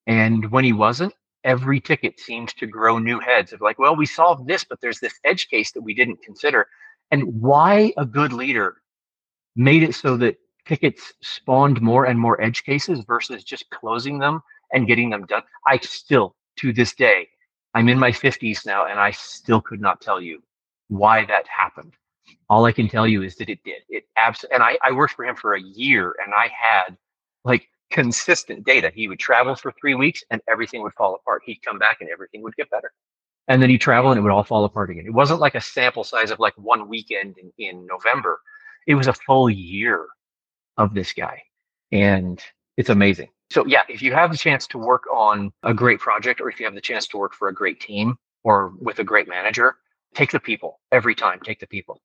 And 0.07 0.51
when 0.51 0.65
he 0.65 0.74
wasn't, 0.74 1.13
every 1.43 1.79
ticket 1.79 2.19
seemed 2.19 2.50
to 2.57 2.67
grow 2.67 2.98
new 2.98 3.19
heads 3.19 3.53
of 3.53 3.62
like, 3.62 3.79
well, 3.79 3.95
we 3.95 4.05
solved 4.05 4.48
this, 4.48 4.63
but 4.63 4.81
there's 4.81 5.00
this 5.00 5.19
edge 5.24 5.48
case 5.48 5.72
that 5.72 5.81
we 5.81 5.93
didn't 5.93 6.22
consider. 6.22 6.67
And 7.12 7.41
why 7.41 7.93
a 7.97 8.05
good 8.05 8.33
leader 8.33 8.77
made 9.55 9.83
it 9.83 9.95
so 9.95 10.17
that 10.17 10.38
tickets 10.65 11.13
spawned 11.21 11.81
more 11.81 12.05
and 12.05 12.19
more 12.19 12.41
edge 12.41 12.63
cases 12.63 13.01
versus 13.05 13.43
just 13.43 13.69
closing 13.69 14.19
them 14.19 14.41
and 14.74 14.88
getting 14.88 15.09
them 15.09 15.25
done. 15.25 15.43
I 15.67 15.77
still, 15.77 16.35
to 16.57 16.74
this 16.74 16.93
day, 16.93 17.29
I'm 17.74 17.89
in 17.89 18.00
my 18.00 18.12
50s 18.12 18.65
now, 18.65 18.88
and 18.88 19.00
I 19.00 19.12
still 19.12 19.62
could 19.62 19.81
not 19.81 20.01
tell 20.01 20.21
you 20.21 20.41
why 20.88 21.25
that 21.25 21.47
happened. 21.47 21.93
All 22.50 22.65
I 22.65 22.71
can 22.71 22.88
tell 22.88 23.07
you 23.07 23.21
is 23.21 23.35
that 23.35 23.50
it 23.50 23.59
did. 23.63 23.83
It 23.89 24.05
absolutely, 24.17 24.55
and 24.55 24.63
I, 24.63 24.77
I 24.81 24.91
worked 24.91 25.13
for 25.15 25.25
him 25.25 25.35
for 25.35 25.53
a 25.55 25.62
year, 25.62 26.15
and 26.24 26.33
I 26.33 26.47
had 26.47 26.97
like 27.43 27.69
consistent 27.91 28.65
data. 28.65 28.91
He 28.93 29.07
would 29.07 29.19
travel 29.19 29.55
for 29.55 29.71
three 29.79 29.93
weeks, 29.93 30.24
and 30.31 30.41
everything 30.47 30.81
would 30.81 30.93
fall 30.93 31.15
apart. 31.15 31.43
He'd 31.45 31.62
come 31.63 31.77
back, 31.77 31.97
and 32.01 32.09
everything 32.09 32.41
would 32.43 32.55
get 32.55 32.69
better. 32.69 32.91
And 33.47 33.61
then 33.61 33.69
he'd 33.69 33.81
travel, 33.81 34.11
and 34.11 34.17
it 34.17 34.21
would 34.21 34.31
all 34.31 34.43
fall 34.43 34.65
apart 34.65 34.89
again. 34.89 35.05
It 35.05 35.13
wasn't 35.13 35.39
like 35.39 35.55
a 35.55 35.61
sample 35.61 36.03
size 36.03 36.31
of 36.31 36.39
like 36.39 36.53
one 36.55 36.89
weekend 36.89 37.37
in, 37.37 37.51
in 37.57 37.85
November. 37.85 38.39
It 38.87 38.95
was 38.95 39.07
a 39.07 39.13
full 39.13 39.49
year 39.49 40.07
of 40.77 40.93
this 40.93 41.13
guy, 41.13 41.43
and 41.91 42.41
it's 42.75 42.89
amazing 42.89 43.29
so 43.51 43.65
yeah, 43.65 43.83
if 43.87 44.01
you 44.01 44.13
have 44.13 44.31
the 44.31 44.37
chance 44.37 44.67
to 44.67 44.77
work 44.77 45.03
on 45.13 45.51
a 45.63 45.73
great 45.73 45.99
project 45.99 46.41
or 46.41 46.49
if 46.49 46.59
you 46.59 46.65
have 46.65 46.75
the 46.75 46.81
chance 46.81 47.07
to 47.07 47.17
work 47.17 47.33
for 47.33 47.47
a 47.47 47.53
great 47.53 47.79
team 47.79 48.17
or 48.43 48.73
with 48.79 48.99
a 48.99 49.03
great 49.03 49.27
manager, 49.27 49.75
take 50.13 50.31
the 50.31 50.39
people 50.39 50.79
every 50.91 51.15
time. 51.15 51.39
Take 51.43 51.59
the 51.59 51.67
people. 51.67 52.01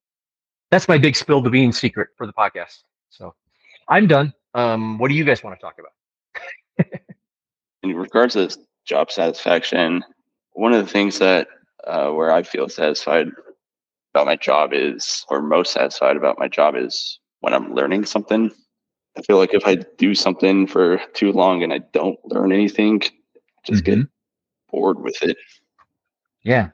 That's 0.69 0.87
my 0.87 0.97
big 0.97 1.15
spill 1.15 1.41
the 1.41 1.49
beans 1.49 1.79
secret 1.79 2.09
for 2.15 2.27
the 2.27 2.33
podcast. 2.33 2.83
So 3.09 3.33
I'm 3.89 4.07
done. 4.07 4.33
Um, 4.53 4.97
what 4.97 5.09
do 5.09 5.15
you 5.15 5.23
guys 5.23 5.43
want 5.43 5.59
to 5.59 5.61
talk 5.61 5.75
about? 5.79 7.01
In 7.83 7.95
regards 7.95 8.35
to 8.35 8.55
job 8.85 9.11
satisfaction, 9.11 10.03
one 10.53 10.73
of 10.73 10.85
the 10.85 10.91
things 10.91 11.19
that 11.19 11.47
uh, 11.85 12.09
where 12.11 12.31
I 12.31 12.43
feel 12.43 12.69
satisfied 12.69 13.27
about 14.13 14.25
my 14.25 14.35
job 14.35 14.71
is, 14.73 15.25
or 15.29 15.41
most 15.41 15.73
satisfied 15.73 16.17
about 16.17 16.37
my 16.37 16.47
job 16.47 16.75
is 16.75 17.19
when 17.39 17.53
I'm 17.53 17.73
learning 17.73 18.05
something 18.05 18.51
I 19.17 19.21
feel 19.21 19.37
like 19.37 19.53
if 19.53 19.65
I 19.65 19.75
do 19.97 20.15
something 20.15 20.67
for 20.67 21.01
too 21.13 21.31
long 21.31 21.63
and 21.63 21.73
I 21.73 21.79
don't 21.91 22.17
learn 22.25 22.51
anything, 22.51 23.01
just 23.63 23.83
mm-hmm. 23.83 24.01
get 24.01 24.09
bored 24.69 25.01
with 25.01 25.21
it. 25.21 25.37
Yeah. 26.43 26.69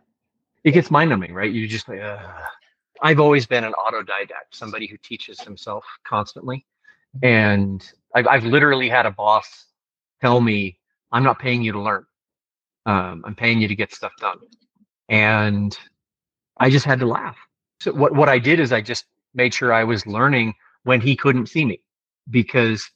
It 0.63 0.71
gets 0.71 0.91
mind 0.91 1.09
numbing, 1.09 1.33
right? 1.33 1.51
You 1.51 1.67
just 1.67 1.87
like, 1.89 2.01
uh, 2.01 2.19
I've 3.01 3.19
always 3.19 3.45
been 3.45 3.63
an 3.63 3.73
autodidact, 3.73 4.51
somebody 4.51 4.85
who 4.85 4.97
teaches 4.97 5.39
himself 5.41 5.85
constantly. 6.03 6.65
And 7.23 7.89
I've, 8.13 8.27
I've 8.27 8.43
literally 8.43 8.89
had 8.89 9.05
a 9.05 9.11
boss 9.11 9.65
tell 10.21 10.41
me, 10.41 10.77
I'm 11.11 11.23
not 11.23 11.39
paying 11.39 11.63
you 11.63 11.71
to 11.71 11.81
learn. 11.81 12.05
Um, 12.87 13.21
I'm 13.25 13.35
paying 13.35 13.61
you 13.61 13.67
to 13.67 13.75
get 13.75 13.93
stuff 13.93 14.13
done. 14.19 14.37
And 15.09 15.77
I 16.59 16.69
just 16.69 16.85
had 16.85 16.99
to 17.01 17.05
laugh. 17.05 17.37
So 17.81 17.93
what, 17.93 18.15
what 18.15 18.29
I 18.29 18.39
did 18.39 18.59
is 18.59 18.71
I 18.71 18.81
just 18.81 19.05
made 19.35 19.53
sure 19.53 19.71
I 19.71 19.83
was 19.83 20.07
learning 20.07 20.55
when 20.83 21.01
he 21.01 21.15
couldn't 21.15 21.47
see 21.47 21.65
me 21.65 21.81
because 22.29 22.89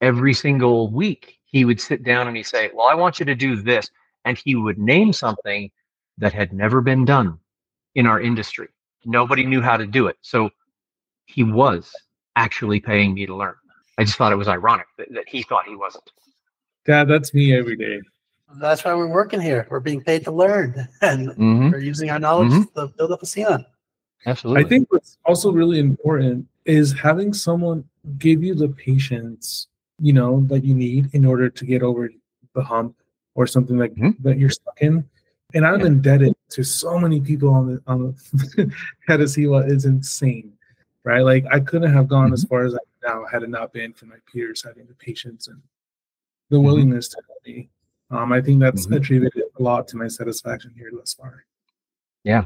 every 0.00 0.34
single 0.34 0.90
week 0.90 1.38
he 1.44 1.64
would 1.64 1.80
sit 1.80 2.02
down 2.02 2.26
and 2.26 2.36
he'd 2.36 2.46
say, 2.46 2.70
Well, 2.74 2.88
I 2.88 2.94
want 2.94 3.20
you 3.20 3.26
to 3.26 3.34
do 3.34 3.54
this. 3.56 3.88
And 4.24 4.38
he 4.38 4.56
would 4.56 4.78
name 4.78 5.12
something 5.12 5.70
that 6.18 6.32
had 6.32 6.52
never 6.52 6.80
been 6.80 7.04
done 7.04 7.38
in 7.94 8.06
our 8.06 8.20
industry. 8.20 8.68
Nobody 9.04 9.44
knew 9.44 9.60
how 9.60 9.76
to 9.76 9.86
do 9.86 10.06
it. 10.06 10.16
So 10.22 10.48
he 11.26 11.44
was 11.44 11.92
actually 12.34 12.80
paying 12.80 13.14
me 13.14 13.26
to 13.26 13.36
learn. 13.36 13.54
I 13.98 14.04
just 14.04 14.16
thought 14.16 14.32
it 14.32 14.36
was 14.36 14.48
ironic 14.48 14.86
that, 14.98 15.12
that 15.12 15.28
he 15.28 15.42
thought 15.42 15.66
he 15.66 15.76
wasn't. 15.76 16.10
Dad, 16.86 17.08
that's 17.08 17.32
me 17.34 17.54
every 17.54 17.76
day. 17.76 18.00
That's 18.58 18.84
why 18.84 18.94
we're 18.94 19.08
working 19.08 19.40
here. 19.40 19.66
We're 19.70 19.80
being 19.80 20.02
paid 20.02 20.24
to 20.24 20.32
learn 20.32 20.88
and 21.02 21.28
mm-hmm. 21.28 21.70
we're 21.70 21.78
using 21.78 22.10
our 22.10 22.18
knowledge 22.18 22.52
mm-hmm. 22.52 22.80
to 22.80 22.88
build 22.96 23.12
up 23.12 23.22
Acima. 23.22 23.64
Absolutely. 24.26 24.64
I 24.64 24.68
think 24.68 24.92
what's 24.92 25.18
also 25.24 25.52
really 25.52 25.78
important 25.78 26.46
is 26.64 26.92
having 26.92 27.32
someone 27.34 27.84
give 28.18 28.42
you 28.42 28.54
the 28.54 28.68
patience, 28.68 29.68
you 30.00 30.12
know, 30.12 30.44
that 30.46 30.64
you 30.64 30.74
need 30.74 31.14
in 31.14 31.24
order 31.24 31.50
to 31.50 31.64
get 31.64 31.82
over 31.82 32.10
the 32.54 32.62
hump 32.62 32.96
or 33.34 33.46
something 33.46 33.76
like 33.76 33.94
mm-hmm. 33.94 34.22
that 34.22 34.38
you're 34.38 34.50
stuck 34.50 34.80
in. 34.80 35.04
And 35.52 35.66
I'm 35.66 35.80
yeah. 35.80 35.86
indebted 35.86 36.34
to 36.50 36.64
so 36.64 36.98
many 36.98 37.20
people 37.20 37.50
on 37.50 37.74
the 37.74 37.82
on 37.86 38.14
the 38.32 38.72
head 39.06 39.20
of 39.20 39.28
Siwa 39.28 39.68
is 39.68 39.84
insane, 39.84 40.52
right? 41.04 41.20
Like 41.20 41.44
I 41.50 41.60
couldn't 41.60 41.92
have 41.92 42.08
gone 42.08 42.26
mm-hmm. 42.26 42.34
as 42.34 42.44
far 42.44 42.64
as 42.64 42.74
I 42.74 42.78
now 43.06 43.24
had 43.30 43.42
it 43.42 43.50
not 43.50 43.72
been 43.72 43.92
for 43.92 44.06
my 44.06 44.16
peers 44.32 44.62
having 44.62 44.86
the 44.86 44.94
patience 44.94 45.48
and 45.48 45.60
the 46.50 46.56
mm-hmm. 46.56 46.66
willingness 46.66 47.08
to 47.08 47.22
help 47.28 47.38
me. 47.46 47.68
Um, 48.14 48.32
I 48.32 48.40
think 48.40 48.60
that's 48.60 48.86
mm-hmm. 48.86 48.94
attributed 48.94 49.42
a 49.58 49.62
lot 49.62 49.88
to 49.88 49.96
my 49.96 50.08
satisfaction 50.08 50.72
here 50.76 50.90
thus 50.92 51.14
far. 51.14 51.44
Yeah, 52.22 52.44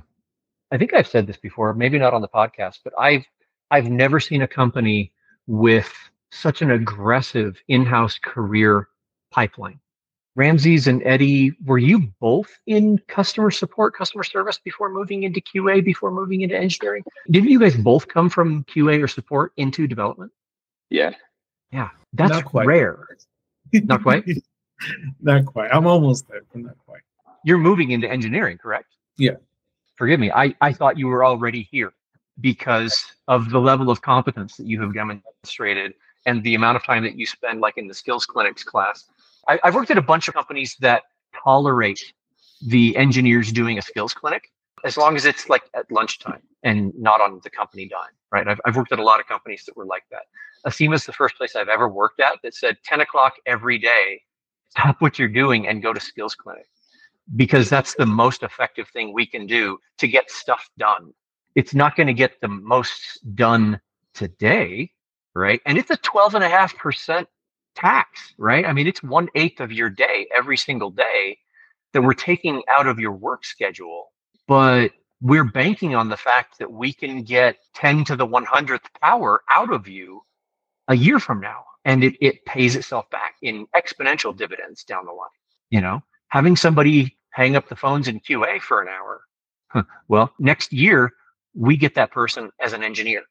I 0.71 0.79
think 0.79 0.95
I've 0.95 1.07
said 1.07 1.27
this 1.27 1.37
before, 1.37 1.75
maybe 1.75 1.99
not 1.99 2.15
on 2.15 2.23
the 2.23 2.29
podcast, 2.29 2.79
but 2.85 2.93
I've 2.99 3.25
I've 3.71 3.91
never 3.91 4.19
seen 4.19 4.43
a 4.43 4.49
company 4.49 5.13
with 5.47 5.93
such 6.31 6.63
an 6.63 6.71
aggressive 6.71 7.61
in-house 7.69 8.19
career 8.19 8.89
pipeline. 9.31 9.79
Ramses 10.37 10.87
and 10.87 11.03
Eddy, 11.05 11.53
were 11.65 11.79
you 11.79 12.13
both 12.21 12.49
in 12.67 12.99
customer 13.09 13.51
support, 13.51 13.95
customer 13.95 14.23
service 14.23 14.59
before 14.59 14.89
moving 14.89 15.25
into 15.25 15.41
QA, 15.41 15.85
before 15.85 16.13
moving 16.13 16.43
into 16.43 16.57
engineering? 16.57 17.03
Didn't 17.31 17.51
you 17.51 17.59
guys 17.59 17.77
both 17.77 18.07
come 18.09 18.31
from 18.31 18.63
QA 18.65 19.03
or 19.03 19.09
support 19.09 19.53
into 19.57 19.89
development? 19.89 20.31
Yeah. 20.91 21.11
Yeah. 21.73 21.91
That's 22.13 22.41
rare. 22.55 23.09
Not 23.73 24.03
quite? 24.03 24.25
not 25.21 25.47
quite. 25.47 25.71
I'm 25.73 25.87
almost 25.87 26.29
there, 26.29 26.43
but 26.53 26.63
not 26.63 26.77
quite. 26.87 27.03
You're 27.45 27.59
moving 27.59 27.91
into 27.91 28.11
engineering, 28.11 28.59
correct? 28.59 28.95
Yeah. 29.17 29.37
Forgive 29.97 30.21
me. 30.21 30.31
I, 30.31 30.55
I 30.61 30.73
thought 30.73 30.99
you 30.99 31.09
were 31.09 31.25
already 31.25 31.69
here 31.71 31.93
because 32.41 33.05
of 33.27 33.51
the 33.51 33.59
level 33.59 33.91
of 33.91 34.01
competence 34.03 34.57
that 34.57 34.67
you 34.67 34.81
have 34.81 34.95
demonstrated 34.95 35.95
and 36.27 36.43
the 36.43 36.55
amount 36.55 36.77
of 36.77 36.85
time 36.85 37.03
that 37.03 37.17
you 37.17 37.27
spend 37.27 37.61
like 37.61 37.79
in 37.79 37.89
the 37.89 37.95
skills 37.95 38.27
clinics 38.27 38.63
class 38.63 39.05
I, 39.49 39.59
have 39.65 39.75
worked 39.75 39.91
at 39.91 39.99
a 39.99 40.03
bunch 40.03 40.29
of 40.29 40.35
companies 40.35 40.77
that 40.81 41.05
tolerate 41.43 42.13
the 42.67 42.97
engineers 42.97 43.51
doing 43.51 43.79
a 43.79 43.83
skills 43.83 44.15
clinic 44.15 44.51
as 44.85 44.97
long 44.97 45.17
as 45.17 45.25
it's 45.25 45.49
like 45.49 45.63
at 45.75 45.91
lunchtime 45.91 46.43
and 46.63 46.93
not 46.97 47.21
on 47.21 47.41
the 47.43 47.51
company 47.51 47.89
dime 47.89 48.15
right 48.31 48.47
i've, 48.47 48.61
I've 48.65 48.77
worked 48.77 48.93
at 48.93 48.99
a 48.99 49.05
lot 49.05 49.21
of 49.21 49.27
companies 49.27 49.65
that 49.67 49.77
were 49.77 49.87
like 49.87 50.05
that 50.11 50.23
acima 50.67 50.95
is 50.95 51.05
the 51.05 51.13
first 51.13 51.37
place 51.37 51.57
i've 51.57 51.69
ever 51.69 51.89
worked 51.89 52.21
at 52.21 52.39
that 52.43 52.55
said 52.55 52.77
10 52.85 53.01
o'clock 53.01 53.35
every 53.47 53.79
day 53.79 54.23
stop 54.71 55.01
what 55.01 55.19
you're 55.19 55.29
doing 55.29 55.67
and 55.67 55.83
go 55.83 55.93
to 55.93 56.01
skills 56.01 56.35
clinic 56.35 56.67
because 57.37 57.69
that's 57.69 57.95
the 57.95 58.07
most 58.07 58.43
effective 58.43 58.89
thing 58.89 59.13
we 59.13 59.27
can 59.27 59.47
do 59.47 59.79
to 59.99 60.09
get 60.09 60.31
stuff 60.31 60.71
done 60.79 61.13
it's 61.59 61.75
not 61.75 61.97
going 61.97 62.07
to 62.07 62.15
get 62.15 62.41
the 62.41 62.47
most 62.47 63.19
done 63.35 63.81
today, 64.15 64.93
right? 65.35 65.61
And 65.67 65.77
it's 65.77 65.91
a 65.91 65.97
12.5% 65.97 67.27
tax, 67.75 68.35
right? 68.39 68.65
I 68.65 68.73
mean, 68.73 68.87
it's 68.87 69.03
one 69.03 69.29
eighth 69.35 69.61
of 69.61 69.73
your 69.73 69.91
day 69.91 70.29
every 70.33 70.57
single 70.57 70.91
day 70.91 71.39
that 71.93 72.03
we're 72.03 72.15
taking 72.15 72.63
out 72.69 72.87
of 72.87 73.01
your 73.01 73.11
work 73.11 73.45
schedule. 73.45 74.13
But 74.47 74.93
we're 75.21 75.43
banking 75.43 75.97
on 75.97 76.09
the 76.09 76.17
fact 76.17 76.61
that 76.61 76.71
we 76.71 76.93
can 76.93 77.23
get 77.23 77.57
10 77.75 78.05
to 78.05 78.15
the 78.15 78.27
100th 78.27 78.87
power 79.03 79.43
out 79.51 79.73
of 79.73 79.89
you 79.89 80.23
a 80.87 80.95
year 80.95 81.19
from 81.19 81.41
now. 81.41 81.65
And 81.89 82.05
it, 82.05 82.15
it 82.21 82.45
pays 82.45 82.77
itself 82.77 83.09
back 83.11 83.35
in 83.43 83.67
exponential 83.75 84.37
dividends 84.37 84.85
down 84.85 85.07
the 85.07 85.13
line. 85.13 85.29
You 85.71 85.81
know, 85.81 86.03
having 86.29 86.55
somebody 86.55 87.17
hang 87.31 87.57
up 87.57 87.69
the 87.69 87.77
phones 87.77 88.09
in 88.09 88.21
QA 88.21 88.61
for 88.61 88.83
an 88.83 88.89
hour. 88.89 89.23
Well, 90.09 90.33
next 90.39 90.73
year, 90.73 91.13
we 91.55 91.77
get 91.77 91.95
that 91.97 92.11
person 92.11 92.51
as 92.61 92.73
an 92.73 92.83
engineer 92.83 93.23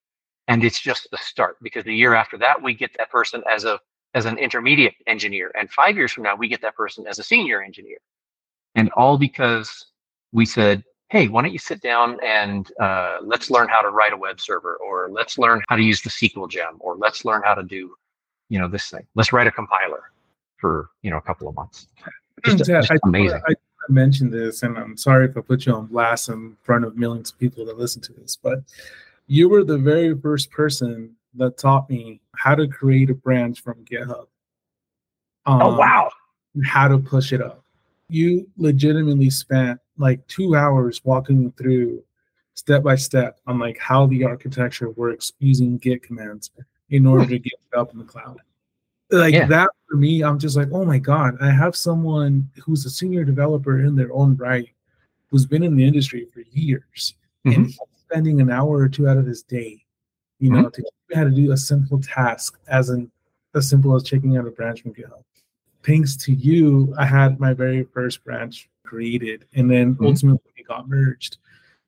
and 0.48 0.64
it's 0.64 0.80
just 0.80 1.10
the 1.12 1.18
start 1.18 1.58
because 1.62 1.84
the 1.84 1.96
year 1.96 2.14
after 2.14 2.38
that 2.38 2.62
we 2.62 2.74
get 2.74 2.92
that 2.98 3.10
person 3.10 3.44
as 3.50 3.66
a 3.66 3.80
as 4.14 4.26
an 4.26 4.38
intermediate 4.38 4.96
engineer 5.06 5.52
and 5.58 5.70
five 5.72 5.96
years 5.96 6.12
from 6.12 6.24
now 6.24 6.36
we 6.36 6.48
get 6.48 6.62
that 6.62 6.76
person 6.76 7.06
as 7.08 7.20
a 7.20 7.24
senior 7.24 7.62
engineer 7.62 7.98
and 8.76 8.90
all 8.96 9.18
because 9.18 9.88
we 10.32 10.46
said 10.46 10.84
hey 11.10 11.28
why 11.28 11.42
don't 11.42 11.54
you 11.54 11.60
sit 11.60 11.82
down 11.82 12.18
and 12.24 12.72
uh, 12.82 13.18
let's 13.22 13.50
learn 13.50 13.68
how 13.68 13.82
to 13.82 13.90
write 13.90 14.14
a 14.14 14.18
web 14.18 14.40
server 14.40 14.78
or 14.78 15.10
let's 15.12 15.38
learn 15.38 15.62
how 15.70 15.76
to 15.76 15.84
use 15.84 16.02
the 16.02 16.10
sql 16.10 16.50
gem 16.50 16.78
or 16.80 16.96
let's 16.96 17.26
learn 17.26 17.42
how 17.44 17.54
to 17.54 17.64
do 17.64 17.94
you 18.50 18.60
know 18.60 18.68
this 18.68 18.90
thing 18.90 19.06
let's 19.16 19.34
write 19.34 19.48
a 19.48 19.52
compiler 19.52 20.04
for 20.58 20.90
you 21.02 21.12
know 21.12 21.18
a 21.18 21.22
couple 21.22 21.48
of 21.48 21.56
months 21.56 21.88
just, 22.46 22.66
just 22.66 22.92
amazing 23.04 23.42
I, 23.48 23.54
mentioned 23.90 24.34
this, 24.34 24.64
and 24.64 24.78
I'm 24.78 24.98
sorry 24.98 25.26
if 25.26 25.38
I 25.38 25.42
put 25.42 25.66
you 25.66 25.74
on 25.74 25.88
blast 25.88 26.30
in 26.30 26.58
front 26.64 26.86
of 26.86 26.98
millions 26.98 27.32
of 27.32 27.40
people 27.40 27.66
that 27.66 27.78
listen 27.78 28.02
to 28.04 28.14
this, 28.14 28.36
but 28.36 28.60
you 29.28 29.50
were 29.50 29.64
the 29.64 29.78
very 29.78 30.18
first 30.18 30.52
person 30.52 31.16
that 31.36 31.58
taught 31.58 31.90
me 31.90 32.22
how 32.36 32.56
to 32.56 32.68
create 32.68 33.10
a 33.10 33.14
branch 33.14 33.62
from 33.62 33.86
GitHub. 33.86 34.28
Um, 35.46 35.62
oh 35.62 35.78
wow! 35.78 36.10
How 36.66 36.88
to 36.88 36.98
push 36.98 37.34
it 37.34 37.42
up. 37.42 37.64
You 38.10 38.50
legitimately 38.58 39.30
spent 39.30 39.80
like 39.98 40.26
two 40.28 40.56
hours 40.56 41.04
walking 41.04 41.52
through 41.54 42.04
step 42.54 42.84
by 42.84 42.96
step 42.96 43.40
on 43.48 43.60
like 43.60 43.78
how 43.78 44.08
the 44.08 44.24
architecture 44.24 44.90
works 44.92 45.34
using 45.40 45.78
Git 45.78 46.04
commands 46.04 46.52
in 46.90 47.06
order 47.06 47.26
to 47.26 47.40
get 47.40 47.54
it 47.54 47.78
up 47.78 47.92
in 47.92 48.00
the 48.00 48.06
cloud. 48.06 48.40
Like 49.10 49.34
yeah. 49.34 49.48
that 49.48 49.70
for 49.88 49.96
me, 49.96 50.24
I'm 50.24 50.40
just 50.40 50.58
like, 50.58 50.70
oh 50.72 50.84
my 50.84 50.98
god, 50.98 51.38
I 51.42 51.52
have 51.52 51.76
someone 51.76 52.50
who's 52.64 52.86
a 52.86 52.90
senior 52.90 53.24
developer 53.24 53.80
in 53.80 53.96
their 53.96 54.12
own 54.14 54.36
right, 54.36 54.70
who's 55.30 55.46
been 55.46 55.64
in 55.64 55.76
the 55.76 55.86
industry 55.86 56.28
for 56.34 56.42
years, 56.52 57.16
mm-hmm. 57.46 57.62
and 57.62 57.74
spending 58.10 58.42
an 58.42 58.52
hour 58.52 58.78
or 58.78 58.90
two 58.90 59.08
out 59.08 59.18
of 59.18 59.26
his 59.26 59.44
day, 59.44 59.84
you 60.40 60.52
know, 60.52 60.64
mm-hmm. 60.64 60.82
to 60.82 61.16
how 61.16 61.24
to 61.24 61.30
do 61.30 61.52
a 61.52 61.58
simple 61.58 62.00
task, 62.02 62.60
as 62.68 62.90
in 62.90 63.10
as 63.56 63.70
simple 63.70 63.96
as 63.96 64.04
checking 64.04 64.38
out 64.38 64.46
a 64.46 64.52
branch 64.52 64.82
from 64.82 64.94
GitHub. 64.94 65.24
Thanks 65.84 66.18
to 66.18 66.34
you, 66.34 66.94
I 66.98 67.06
had 67.06 67.40
my 67.40 67.54
very 67.54 67.84
first 67.84 68.24
branch 68.26 68.70
created, 68.84 69.46
and 69.56 69.72
then 69.72 69.96
mm-hmm. 69.96 70.06
ultimately 70.06 70.52
it 70.58 70.68
got 70.68 70.90
merged. 70.90 71.38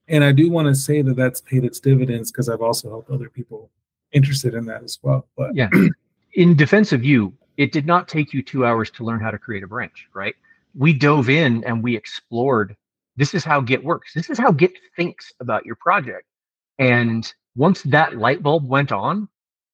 And 0.07 0.23
I 0.23 0.31
do 0.31 0.49
want 0.49 0.67
to 0.67 0.75
say 0.75 1.01
that 1.01 1.15
that's 1.15 1.41
paid 1.41 1.65
its 1.65 1.79
dividends 1.79 2.31
because 2.31 2.49
I've 2.49 2.61
also 2.61 2.89
helped 2.89 3.11
other 3.11 3.29
people 3.29 3.69
interested 4.11 4.53
in 4.53 4.65
that 4.65 4.83
as 4.83 4.99
well. 5.01 5.27
But 5.37 5.55
yeah, 5.55 5.69
in 6.33 6.55
defense 6.55 6.91
of 6.91 7.03
you, 7.03 7.33
it 7.57 7.71
did 7.71 7.85
not 7.85 8.07
take 8.07 8.33
you 8.33 8.41
two 8.41 8.65
hours 8.65 8.89
to 8.91 9.03
learn 9.03 9.19
how 9.19 9.31
to 9.31 9.37
create 9.37 9.63
a 9.63 9.67
branch, 9.67 10.07
right? 10.13 10.35
We 10.75 10.93
dove 10.93 11.29
in 11.29 11.63
and 11.65 11.83
we 11.83 11.95
explored 11.95 12.75
this 13.17 13.33
is 13.33 13.43
how 13.43 13.59
Git 13.59 13.83
works. 13.83 14.13
This 14.13 14.29
is 14.29 14.37
how 14.37 14.51
Git 14.51 14.71
thinks 14.95 15.33
about 15.41 15.65
your 15.65 15.75
project. 15.75 16.25
And 16.77 17.31
once 17.57 17.83
that 17.83 18.17
light 18.17 18.41
bulb 18.41 18.65
went 18.65 18.93
on, 18.93 19.27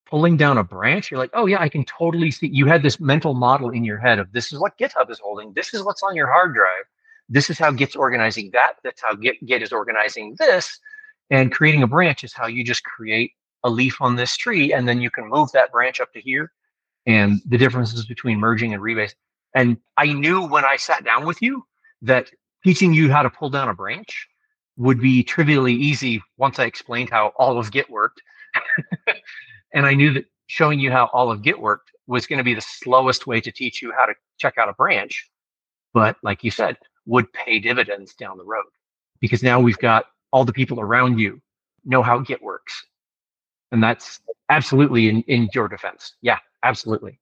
pulling 0.07 0.35
down 0.35 0.57
a 0.57 0.63
branch, 0.63 1.11
you're 1.11 1.19
like, 1.19 1.29
oh 1.33 1.45
yeah, 1.45 1.61
I 1.61 1.69
can 1.69 1.85
totally 1.85 2.31
see. 2.31 2.47
You 2.47 2.65
had 2.65 2.81
this 2.81 2.99
mental 2.99 3.35
model 3.35 3.69
in 3.69 3.83
your 3.83 3.99
head 3.99 4.17
of 4.17 4.31
this 4.31 4.51
is 4.51 4.59
what 4.59 4.77
GitHub 4.79 5.11
is 5.11 5.19
holding. 5.19 5.53
This 5.53 5.75
is 5.75 5.83
what's 5.83 6.01
on 6.01 6.15
your 6.15 6.25
hard 6.25 6.55
drive. 6.55 6.85
This 7.29 7.51
is 7.51 7.59
how 7.59 7.71
Git's 7.71 7.95
organizing 7.95 8.49
that. 8.53 8.77
That's 8.83 9.01
how 9.01 9.13
Git, 9.13 9.45
Git 9.45 9.61
is 9.61 9.71
organizing 9.71 10.35
this. 10.39 10.79
And 11.29 11.51
creating 11.51 11.83
a 11.83 11.87
branch 11.87 12.23
is 12.23 12.33
how 12.33 12.47
you 12.47 12.63
just 12.63 12.83
create 12.83 13.33
a 13.65 13.69
leaf 13.69 13.97
on 13.99 14.15
this 14.15 14.37
tree, 14.37 14.71
and 14.71 14.87
then 14.87 15.01
you 15.01 15.09
can 15.09 15.27
move 15.27 15.51
that 15.51 15.71
branch 15.71 15.99
up 15.99 16.13
to 16.13 16.21
here. 16.21 16.51
And 17.07 17.41
the 17.45 17.57
differences 17.57 18.05
between 18.05 18.39
merging 18.39 18.73
and 18.73 18.81
rebase. 18.81 19.13
And 19.53 19.77
I 19.97 20.13
knew 20.13 20.47
when 20.47 20.65
I 20.65 20.75
sat 20.75 21.03
down 21.03 21.25
with 21.25 21.41
you 21.41 21.63
that 22.01 22.31
teaching 22.63 22.93
you 22.93 23.11
how 23.11 23.21
to 23.21 23.29
pull 23.29 23.49
down 23.49 23.69
a 23.69 23.73
branch 23.73 24.27
would 24.77 24.99
be 24.99 25.23
trivially 25.23 25.73
easy 25.73 26.21
once 26.37 26.59
I 26.59 26.65
explained 26.65 27.09
how 27.09 27.31
all 27.37 27.59
of 27.59 27.71
Git 27.71 27.89
worked. 27.89 28.21
and 29.73 29.85
I 29.85 29.93
knew 29.93 30.13
that 30.13 30.25
showing 30.47 30.79
you 30.79 30.91
how 30.91 31.09
all 31.13 31.31
of 31.31 31.41
Git 31.41 31.59
worked 31.59 31.91
was 32.07 32.27
going 32.27 32.37
to 32.37 32.43
be 32.43 32.53
the 32.53 32.61
slowest 32.61 33.27
way 33.27 33.41
to 33.41 33.51
teach 33.51 33.81
you 33.81 33.93
how 33.97 34.05
to 34.05 34.13
check 34.37 34.57
out 34.57 34.69
a 34.69 34.73
branch. 34.73 35.29
But 35.93 36.17
like 36.23 36.43
you 36.43 36.51
said, 36.51 36.77
would 37.05 37.31
pay 37.33 37.59
dividends 37.59 38.13
down 38.15 38.37
the 38.37 38.43
road 38.43 38.65
because 39.19 39.43
now 39.43 39.59
we've 39.59 39.77
got 39.77 40.05
all 40.31 40.43
the 40.43 40.53
people 40.53 40.79
around 40.79 41.19
you 41.19 41.41
know 41.85 42.03
how 42.03 42.19
Git 42.19 42.41
works. 42.41 42.85
And 43.75 43.83
that's 43.83 44.21
absolutely 44.47 45.09
in, 45.09 45.21
in 45.23 45.49
your 45.53 45.67
defense. 45.67 46.15
Yeah, 46.21 46.37
absolutely. 46.63 47.19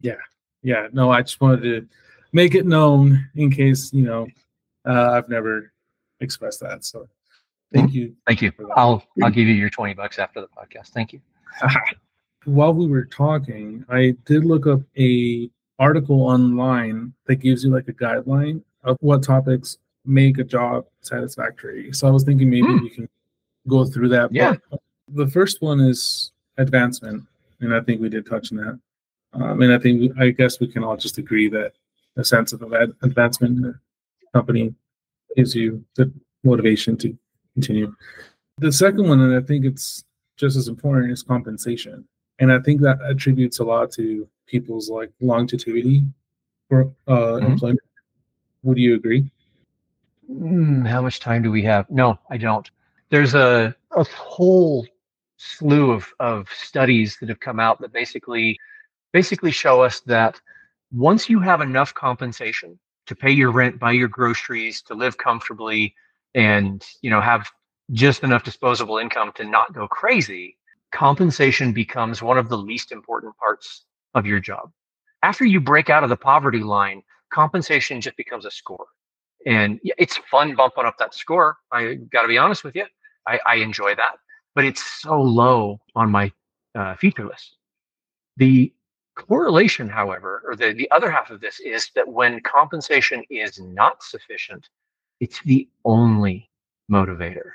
Yeah. 0.00 0.14
Yeah. 0.62 0.86
No, 0.92 1.10
I 1.10 1.22
just 1.22 1.40
wanted 1.40 1.62
to 1.62 1.88
make 2.32 2.54
it 2.54 2.66
known 2.66 3.28
in 3.34 3.50
case, 3.50 3.92
you 3.92 4.04
know, 4.04 4.28
uh, 4.88 5.10
I've 5.10 5.28
never 5.28 5.72
expressed 6.20 6.60
that. 6.60 6.84
So 6.84 7.08
thank 7.74 7.92
you. 7.94 8.14
Thank 8.28 8.42
you. 8.42 8.52
I'll 8.76 9.02
I'll 9.20 9.30
give 9.30 9.48
you 9.48 9.54
your 9.54 9.70
20 9.70 9.94
bucks 9.94 10.20
after 10.20 10.40
the 10.40 10.46
podcast. 10.46 10.90
Thank 10.90 11.12
you. 11.12 11.20
While 12.44 12.74
we 12.74 12.86
were 12.86 13.06
talking, 13.06 13.84
I 13.88 14.14
did 14.24 14.44
look 14.44 14.68
up 14.68 14.82
a 14.96 15.50
article 15.80 16.22
online 16.22 17.12
that 17.26 17.36
gives 17.36 17.64
you 17.64 17.70
like 17.70 17.88
a 17.88 17.92
guideline 17.92 18.62
of 18.84 18.96
what 19.00 19.24
topics 19.24 19.78
make 20.04 20.38
a 20.38 20.44
job 20.44 20.86
satisfactory. 21.00 21.92
So 21.92 22.06
I 22.06 22.12
was 22.12 22.22
thinking 22.22 22.48
maybe 22.48 22.68
hmm. 22.68 22.84
we 22.84 22.88
can 22.88 23.08
go 23.66 23.84
through 23.84 24.10
that. 24.10 24.32
Yeah. 24.32 24.54
But 24.70 24.80
the 25.14 25.26
first 25.26 25.62
one 25.62 25.80
is 25.80 26.32
advancement, 26.56 27.24
and 27.60 27.74
I 27.74 27.80
think 27.80 28.00
we 28.00 28.08
did 28.08 28.26
touch 28.26 28.52
on 28.52 28.58
that. 28.58 28.80
Um, 29.34 29.62
and 29.62 29.72
I 29.72 29.78
think 29.78 30.18
I 30.18 30.30
guess 30.30 30.60
we 30.60 30.68
can 30.68 30.84
all 30.84 30.96
just 30.96 31.18
agree 31.18 31.48
that 31.50 31.72
a 32.16 32.24
sense 32.24 32.52
of 32.52 32.62
advancement 33.02 33.58
in 33.58 33.64
a 33.66 33.74
company 34.32 34.74
gives 35.36 35.54
you 35.54 35.84
the 35.94 36.12
motivation 36.42 36.96
to 36.98 37.16
continue. 37.54 37.94
The 38.58 38.72
second 38.72 39.08
one, 39.08 39.20
and 39.20 39.34
I 39.34 39.46
think 39.46 39.64
it's 39.64 40.04
just 40.36 40.56
as 40.56 40.68
important, 40.68 41.12
is 41.12 41.22
compensation. 41.22 42.06
And 42.40 42.52
I 42.52 42.58
think 42.60 42.80
that 42.80 43.00
attributes 43.02 43.58
a 43.58 43.64
lot 43.64 43.92
to 43.92 44.28
people's 44.46 44.88
like 44.88 45.10
longevity 45.20 46.02
for 46.68 46.92
uh, 47.06 47.12
mm-hmm. 47.12 47.46
employment 47.46 47.80
would 48.62 48.78
you 48.78 48.94
agree? 48.94 49.30
Mm, 50.30 50.86
how 50.86 51.00
much 51.00 51.20
time 51.20 51.42
do 51.42 51.50
we 51.50 51.62
have? 51.62 51.88
No, 51.90 52.18
I 52.30 52.36
don't. 52.36 52.68
There's 53.10 53.34
a, 53.34 53.74
a 53.92 54.04
whole 54.04 54.86
slew 55.38 55.92
of, 55.92 56.12
of 56.20 56.48
studies 56.50 57.16
that 57.20 57.28
have 57.28 57.40
come 57.40 57.58
out 57.58 57.80
that 57.80 57.92
basically 57.92 58.58
basically 59.12 59.50
show 59.50 59.82
us 59.82 60.00
that 60.00 60.40
once 60.92 61.28
you 61.28 61.40
have 61.40 61.60
enough 61.60 61.94
compensation 61.94 62.78
to 63.06 63.14
pay 63.14 63.30
your 63.30 63.50
rent, 63.50 63.78
buy 63.78 63.92
your 63.92 64.08
groceries, 64.08 64.82
to 64.82 64.94
live 64.94 65.16
comfortably, 65.16 65.94
and 66.34 66.84
you 67.00 67.10
know 67.10 67.20
have 67.20 67.48
just 67.92 68.22
enough 68.22 68.44
disposable 68.44 68.98
income 68.98 69.32
to 69.36 69.44
not 69.44 69.72
go 69.72 69.88
crazy, 69.88 70.58
compensation 70.92 71.72
becomes 71.72 72.22
one 72.22 72.36
of 72.36 72.48
the 72.48 72.58
least 72.58 72.92
important 72.92 73.34
parts 73.38 73.84
of 74.14 74.26
your 74.26 74.40
job. 74.40 74.70
After 75.22 75.44
you 75.44 75.60
break 75.60 75.88
out 75.88 76.04
of 76.04 76.10
the 76.10 76.16
poverty 76.16 76.60
line, 76.60 77.02
compensation 77.30 78.00
just 78.00 78.16
becomes 78.16 78.44
a 78.44 78.50
score. 78.50 78.86
And 79.46 79.80
it's 79.82 80.16
fun 80.30 80.54
bumping 80.54 80.84
up 80.84 80.96
that 80.98 81.14
score. 81.14 81.56
I 81.72 81.94
got 82.12 82.22
to 82.22 82.28
be 82.28 82.38
honest 82.38 82.64
with 82.64 82.74
you. 82.74 82.84
I, 83.26 83.38
I, 83.46 83.54
enjoy 83.56 83.94
that, 83.94 84.16
but 84.58 84.64
it's 84.64 84.82
so 85.02 85.22
low 85.22 85.78
on 85.94 86.10
my 86.10 86.32
uh, 86.74 86.96
feature 86.96 87.24
list. 87.24 87.58
The 88.38 88.74
correlation, 89.14 89.88
however, 89.88 90.42
or 90.44 90.56
the, 90.56 90.72
the 90.72 90.90
other 90.90 91.12
half 91.12 91.30
of 91.30 91.40
this 91.40 91.60
is 91.60 91.92
that 91.94 92.08
when 92.08 92.40
compensation 92.40 93.22
is 93.30 93.60
not 93.60 94.02
sufficient, 94.02 94.68
it's 95.20 95.40
the 95.42 95.68
only 95.84 96.50
motivator, 96.90 97.50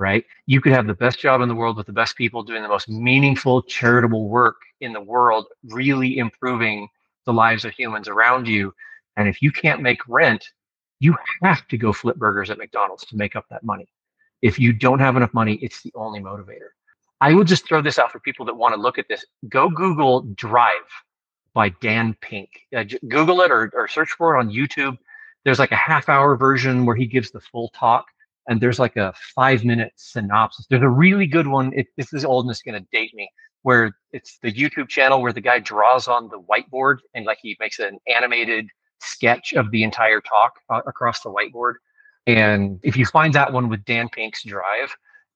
right? 0.00 0.24
You 0.46 0.60
could 0.60 0.72
have 0.72 0.88
the 0.88 0.94
best 0.94 1.20
job 1.20 1.42
in 1.42 1.48
the 1.48 1.54
world 1.54 1.76
with 1.76 1.86
the 1.86 1.92
best 1.92 2.16
people 2.16 2.42
doing 2.42 2.62
the 2.62 2.68
most 2.68 2.88
meaningful, 2.88 3.62
charitable 3.62 4.28
work 4.28 4.56
in 4.80 4.92
the 4.92 5.00
world, 5.00 5.46
really 5.68 6.18
improving 6.18 6.88
the 7.24 7.32
lives 7.32 7.64
of 7.64 7.72
humans 7.72 8.08
around 8.08 8.48
you. 8.48 8.74
And 9.16 9.28
if 9.28 9.40
you 9.42 9.52
can't 9.52 9.80
make 9.80 10.00
rent, 10.08 10.44
you 10.98 11.14
have 11.44 11.68
to 11.68 11.78
go 11.78 11.92
flip 11.92 12.16
burgers 12.16 12.50
at 12.50 12.58
McDonald's 12.58 13.06
to 13.06 13.16
make 13.16 13.36
up 13.36 13.44
that 13.50 13.62
money. 13.62 13.86
If 14.42 14.58
you 14.58 14.72
don't 14.72 14.98
have 14.98 15.16
enough 15.16 15.32
money, 15.32 15.54
it's 15.62 15.82
the 15.82 15.92
only 15.94 16.20
motivator. 16.20 16.70
I 17.20 17.32
will 17.34 17.44
just 17.44 17.66
throw 17.66 17.80
this 17.80 17.98
out 17.98 18.10
for 18.10 18.18
people 18.18 18.44
that 18.46 18.54
want 18.54 18.74
to 18.74 18.80
look 18.80 18.98
at 18.98 19.06
this. 19.08 19.24
Go 19.48 19.70
Google 19.70 20.22
Drive 20.34 20.72
by 21.54 21.68
Dan 21.80 22.16
Pink. 22.20 22.50
Uh, 22.76 22.84
Google 23.08 23.40
it 23.42 23.50
or, 23.50 23.70
or 23.74 23.86
search 23.86 24.10
for 24.10 24.34
it 24.34 24.40
on 24.40 24.50
YouTube. 24.50 24.98
There's 25.44 25.60
like 25.60 25.72
a 25.72 25.76
half 25.76 26.08
hour 26.08 26.36
version 26.36 26.84
where 26.84 26.96
he 26.96 27.06
gives 27.06 27.30
the 27.30 27.40
full 27.40 27.68
talk, 27.70 28.06
and 28.48 28.60
there's 28.60 28.78
like 28.78 28.96
a 28.96 29.14
five 29.34 29.64
minute 29.64 29.92
synopsis. 29.96 30.66
There's 30.68 30.82
a 30.82 30.88
really 30.88 31.26
good 31.26 31.46
one. 31.46 31.72
It, 31.74 31.86
this 31.96 32.12
is 32.12 32.24
old 32.24 32.44
and 32.44 32.50
it's 32.50 32.62
going 32.62 32.80
to 32.80 32.88
date 32.92 33.14
me, 33.14 33.30
where 33.62 33.96
it's 34.12 34.38
the 34.42 34.52
YouTube 34.52 34.88
channel 34.88 35.22
where 35.22 35.32
the 35.32 35.40
guy 35.40 35.60
draws 35.60 36.08
on 36.08 36.28
the 36.28 36.40
whiteboard 36.40 36.98
and 37.14 37.24
like 37.24 37.38
he 37.40 37.56
makes 37.60 37.78
an 37.78 37.98
animated 38.08 38.68
sketch 39.00 39.52
of 39.52 39.70
the 39.70 39.82
entire 39.82 40.20
talk 40.20 40.54
uh, 40.70 40.80
across 40.86 41.20
the 41.20 41.30
whiteboard. 41.30 41.74
And 42.26 42.78
if 42.82 42.96
you 42.96 43.06
find 43.06 43.34
that 43.34 43.52
one 43.52 43.68
with 43.68 43.84
Dan 43.84 44.08
Pink's 44.08 44.44
Drive, 44.44 44.94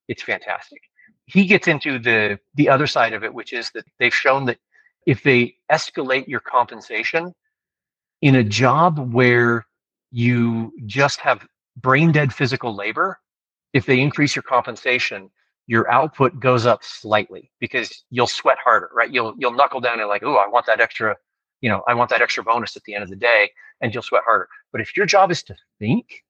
it's 0.08 0.22
fantastic. 0.22 0.82
He 1.26 1.46
gets 1.46 1.66
into 1.66 1.98
the 1.98 2.38
the 2.54 2.68
other 2.68 2.86
side 2.86 3.12
of 3.12 3.24
it, 3.24 3.34
which 3.34 3.52
is 3.52 3.70
that 3.72 3.84
they've 3.98 4.14
shown 4.14 4.44
that 4.46 4.58
if 5.06 5.22
they 5.22 5.56
escalate 5.70 6.28
your 6.28 6.40
compensation 6.40 7.34
in 8.22 8.36
a 8.36 8.44
job 8.44 9.12
where 9.12 9.66
you 10.12 10.72
just 10.86 11.20
have 11.20 11.46
brain 11.76 12.12
dead 12.12 12.32
physical 12.32 12.74
labor, 12.74 13.18
if 13.72 13.86
they 13.86 14.00
increase 14.00 14.36
your 14.36 14.44
compensation, 14.44 15.30
your 15.66 15.90
output 15.90 16.38
goes 16.38 16.66
up 16.66 16.84
slightly 16.84 17.50
because 17.58 18.04
you'll 18.10 18.28
sweat 18.28 18.58
harder, 18.62 18.90
right? 18.94 19.10
You'll 19.10 19.34
you'll 19.38 19.52
knuckle 19.52 19.80
down 19.80 19.98
and 19.98 20.08
like, 20.08 20.22
oh, 20.22 20.36
I 20.36 20.48
want 20.48 20.66
that 20.66 20.80
extra 20.80 21.16
you 21.60 21.70
know, 21.70 21.82
I 21.88 21.94
want 21.94 22.10
that 22.10 22.22
extra 22.22 22.44
bonus 22.44 22.76
at 22.76 22.84
the 22.84 22.94
end 22.94 23.02
of 23.02 23.10
the 23.10 23.16
day, 23.16 23.50
and 23.80 23.92
you'll 23.92 24.02
sweat 24.02 24.22
harder. 24.24 24.48
But 24.72 24.80
if 24.80 24.96
your 24.96 25.06
job 25.06 25.30
is 25.30 25.42
to 25.44 25.56
think, 25.78 26.22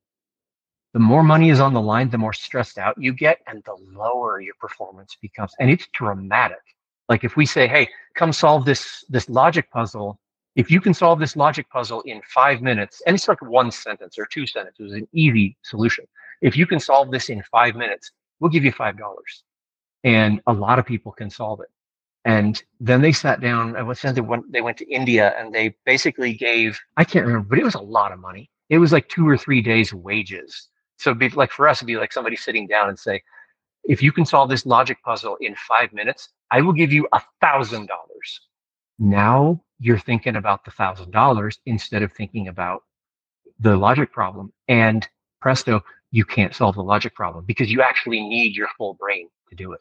the 0.96 1.04
more 1.12 1.24
money 1.24 1.50
is 1.50 1.60
on 1.60 1.74
the 1.74 1.82
line, 1.82 2.10
the 2.10 2.18
more 2.18 2.34
stressed 2.34 2.78
out 2.78 2.96
you 2.98 3.14
get, 3.14 3.40
and 3.48 3.62
the 3.64 3.76
lower 3.94 4.40
your 4.40 4.56
performance 4.60 5.16
becomes. 5.22 5.54
And 5.60 5.70
it's 5.70 5.88
dramatic. 5.94 6.64
Like 7.10 7.24
if 7.24 7.36
we 7.36 7.46
say, 7.46 7.68
"Hey, 7.68 7.88
come 8.16 8.32
solve 8.32 8.66
this 8.66 9.04
this 9.10 9.30
logic 9.30 9.70
puzzle," 9.72 10.20
if 10.56 10.70
you 10.72 10.80
can 10.82 10.94
solve 10.94 11.20
this 11.20 11.36
logic 11.36 11.70
puzzle 11.70 12.02
in 12.02 12.22
five 12.24 12.62
minutes, 12.62 13.02
and 13.06 13.14
it's 13.16 13.28
like 13.28 13.42
one 13.42 13.72
sentence 13.72 14.18
or 14.18 14.26
two 14.26 14.46
sentences, 14.48 14.94
an 14.94 15.08
easy 15.14 15.58
solution. 15.62 16.06
If 16.42 16.56
you 16.58 16.66
can 16.66 16.80
solve 16.80 17.12
this 17.12 17.30
in 17.30 17.42
five 17.44 17.76
minutes, 17.76 18.12
we'll 18.40 18.52
give 18.52 18.64
you 18.64 18.72
five 18.72 18.98
dollars. 18.98 19.44
and 20.04 20.40
a 20.48 20.54
lot 20.54 20.78
of 20.78 20.86
people 20.86 21.12
can 21.12 21.30
solve 21.30 21.60
it. 21.60 21.68
And 22.26 22.62
then 22.80 23.02
they 23.02 23.12
sat 23.12 23.40
down. 23.40 23.76
I 23.76 23.82
was 23.82 24.02
they 24.02 24.22
went 24.22 24.52
they 24.52 24.62
went 24.62 24.78
to 24.78 24.90
India 24.90 25.34
and 25.38 25.54
they 25.54 25.76
basically 25.86 26.34
gave 26.34 26.80
I 26.98 27.04
can't 27.04 27.26
remember, 27.26 27.48
but 27.48 27.58
it 27.60 27.64
was 27.64 27.76
a 27.76 27.80
lot 27.80 28.12
of 28.12 28.20
money. 28.20 28.50
It 28.70 28.78
was 28.78 28.92
like 28.92 29.08
two 29.08 29.28
or 29.28 29.38
three 29.38 29.62
days' 29.62 29.94
wages. 29.94 30.68
So 30.98 31.14
be 31.14 31.28
like 31.30 31.52
for 31.52 31.68
us, 31.68 31.78
it'd 31.78 31.86
be 31.86 31.96
like 31.96 32.12
somebody 32.12 32.36
sitting 32.36 32.66
down 32.66 32.88
and 32.88 32.98
say, 32.98 33.22
if 33.84 34.02
you 34.02 34.12
can 34.12 34.26
solve 34.26 34.48
this 34.48 34.66
logic 34.66 34.98
puzzle 35.02 35.36
in 35.40 35.54
five 35.68 35.92
minutes, 35.92 36.30
I 36.50 36.60
will 36.60 36.72
give 36.72 36.92
you 36.92 37.06
a 37.12 37.20
thousand 37.40 37.86
dollars. 37.86 38.40
Now 38.98 39.62
you're 39.78 39.98
thinking 39.98 40.36
about 40.36 40.64
the 40.64 40.70
thousand 40.70 41.10
dollars 41.10 41.58
instead 41.66 42.02
of 42.02 42.12
thinking 42.12 42.48
about 42.48 42.82
the 43.60 43.76
logic 43.76 44.12
problem. 44.12 44.52
And 44.68 45.06
presto, 45.40 45.84
you 46.10 46.24
can't 46.24 46.54
solve 46.54 46.76
the 46.76 46.82
logic 46.82 47.14
problem 47.14 47.44
because 47.44 47.70
you 47.70 47.82
actually 47.82 48.20
need 48.20 48.56
your 48.56 48.68
full 48.76 48.94
brain 48.94 49.28
to 49.50 49.54
do 49.54 49.72
it. 49.72 49.80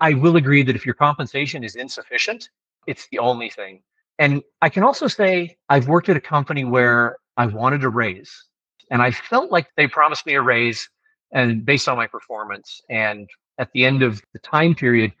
I 0.00 0.14
will 0.14 0.36
agree 0.36 0.62
that 0.62 0.76
if 0.76 0.86
your 0.86 0.94
compensation 0.94 1.64
is 1.64 1.76
insufficient, 1.76 2.50
it's 2.86 3.08
the 3.08 3.18
only 3.18 3.50
thing. 3.50 3.82
And 4.18 4.42
I 4.62 4.68
can 4.68 4.82
also 4.82 5.08
say 5.08 5.56
I've 5.68 5.88
worked 5.88 6.08
at 6.08 6.16
a 6.16 6.20
company 6.20 6.64
where 6.64 7.16
I 7.36 7.46
wanted 7.46 7.84
a 7.84 7.88
raise 7.88 8.44
and 8.90 9.02
I 9.02 9.10
felt 9.10 9.50
like 9.50 9.68
they 9.76 9.86
promised 9.86 10.26
me 10.26 10.34
a 10.34 10.42
raise 10.42 10.88
and 11.32 11.64
based 11.64 11.88
on 11.88 11.96
my 11.96 12.06
performance. 12.06 12.80
And 12.88 13.28
at 13.58 13.70
the 13.72 13.84
end 13.84 14.02
of 14.02 14.22
the 14.32 14.38
time 14.40 14.74
period, 14.74 15.12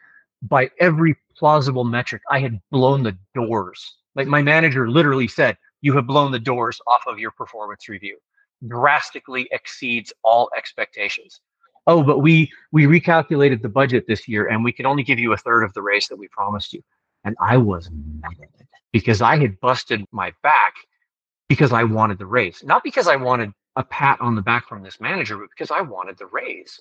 by 0.42 0.70
every 0.78 1.16
plausible 1.36 1.84
metric, 1.84 2.22
I 2.30 2.38
had 2.38 2.60
blown 2.70 3.02
the 3.02 3.16
doors. 3.34 3.96
Like 4.14 4.28
my 4.28 4.42
manager 4.42 4.88
literally 4.88 5.28
said, 5.28 5.56
You 5.80 5.94
have 5.94 6.06
blown 6.06 6.32
the 6.32 6.38
doors 6.38 6.80
off 6.86 7.02
of 7.06 7.18
your 7.18 7.32
performance 7.32 7.88
review, 7.88 8.18
drastically 8.66 9.48
exceeds 9.50 10.12
all 10.22 10.50
expectations 10.56 11.40
oh, 11.86 12.02
but 12.02 12.20
we 12.20 12.50
we 12.72 12.84
recalculated 12.84 13.62
the 13.62 13.68
budget 13.68 14.06
this 14.06 14.28
year 14.28 14.46
and 14.46 14.64
we 14.64 14.72
can 14.72 14.86
only 14.86 15.02
give 15.02 15.18
you 15.18 15.32
a 15.32 15.36
third 15.36 15.62
of 15.62 15.72
the 15.74 15.82
raise 15.82 16.08
that 16.08 16.16
we 16.16 16.28
promised 16.28 16.72
you. 16.72 16.82
And 17.24 17.36
I 17.40 17.56
was 17.56 17.90
mad 18.22 18.32
because 18.92 19.22
I 19.22 19.38
had 19.38 19.58
busted 19.60 20.04
my 20.12 20.32
back 20.42 20.74
because 21.48 21.72
I 21.72 21.84
wanted 21.84 22.18
the 22.18 22.26
raise, 22.26 22.62
not 22.64 22.82
because 22.82 23.08
I 23.08 23.16
wanted 23.16 23.52
a 23.76 23.84
pat 23.84 24.20
on 24.20 24.34
the 24.34 24.42
back 24.42 24.68
from 24.68 24.82
this 24.82 25.00
manager, 25.00 25.36
but 25.36 25.50
because 25.50 25.70
I 25.70 25.80
wanted 25.80 26.18
the 26.18 26.26
raise. 26.26 26.80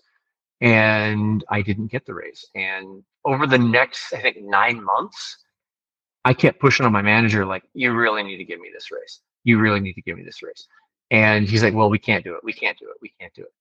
And 0.62 1.44
I 1.50 1.62
didn't 1.62 1.88
get 1.88 2.06
the 2.06 2.14
raise. 2.14 2.46
And 2.56 3.04
over 3.26 3.46
the 3.46 3.58
next, 3.58 4.14
I 4.14 4.22
think, 4.22 4.38
nine 4.42 4.82
months, 4.82 5.38
I 6.24 6.34
kept 6.34 6.62
pushing 6.62 6.86
on 6.86 6.94
my 6.94 7.02
manager, 7.02 7.46
like, 7.46 7.64
you 7.74 7.94
really 7.94 8.24
need 8.24 8.38
to 8.38 8.46
give 8.46 8.62
me 8.62 8.70
this 8.74 8.90
raise. 8.90 9.20
You 9.44 9.60
really 9.60 9.82
need 9.82 9.94
to 9.94 10.02
give 10.02 10.18
me 10.18 10.24
this 10.24 10.42
raise. 10.42 10.68
And 11.12 11.48
he's 11.48 11.62
like, 11.62 11.74
well, 11.74 11.90
we 11.90 12.00
can't 12.00 12.24
do 12.24 12.36
it. 12.36 12.44
We 12.44 12.54
can't 12.54 12.78
do 12.80 12.86
it. 12.86 12.96
We 13.02 13.14
can't 13.20 13.34
do 13.34 13.44
it. 13.44 13.54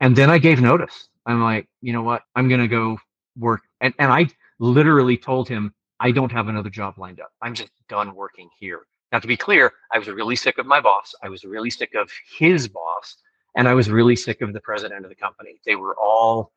And 0.00 0.16
then 0.16 0.30
I 0.30 0.38
gave 0.38 0.60
notice. 0.60 1.08
I'm 1.26 1.42
like, 1.42 1.68
you 1.82 1.92
know 1.92 2.02
what? 2.02 2.22
I'm 2.34 2.48
going 2.48 2.62
to 2.62 2.68
go 2.68 2.98
work. 3.38 3.60
And, 3.80 3.92
and 3.98 4.10
I 4.10 4.28
literally 4.58 5.18
told 5.18 5.48
him, 5.48 5.74
I 6.00 6.12
don't 6.12 6.32
have 6.32 6.48
another 6.48 6.70
job 6.70 6.98
lined 6.98 7.20
up. 7.20 7.30
I'm 7.42 7.54
just 7.54 7.70
done 7.88 8.14
working 8.14 8.48
here. 8.58 8.86
Now, 9.12 9.18
to 9.18 9.26
be 9.26 9.36
clear, 9.36 9.72
I 9.92 9.98
was 9.98 10.08
really 10.08 10.36
sick 10.36 10.58
of 10.58 10.66
my 10.66 10.80
boss. 10.80 11.14
I 11.22 11.28
was 11.28 11.44
really 11.44 11.70
sick 11.70 11.94
of 11.94 12.10
his 12.38 12.68
boss. 12.68 13.16
And 13.56 13.66
I 13.66 13.74
was 13.74 13.90
really 13.90 14.16
sick 14.16 14.42
of 14.42 14.52
the 14.52 14.60
president 14.60 15.04
of 15.04 15.08
the 15.08 15.16
company. 15.16 15.60
They 15.64 15.76
were 15.76 15.96
all 15.96 16.52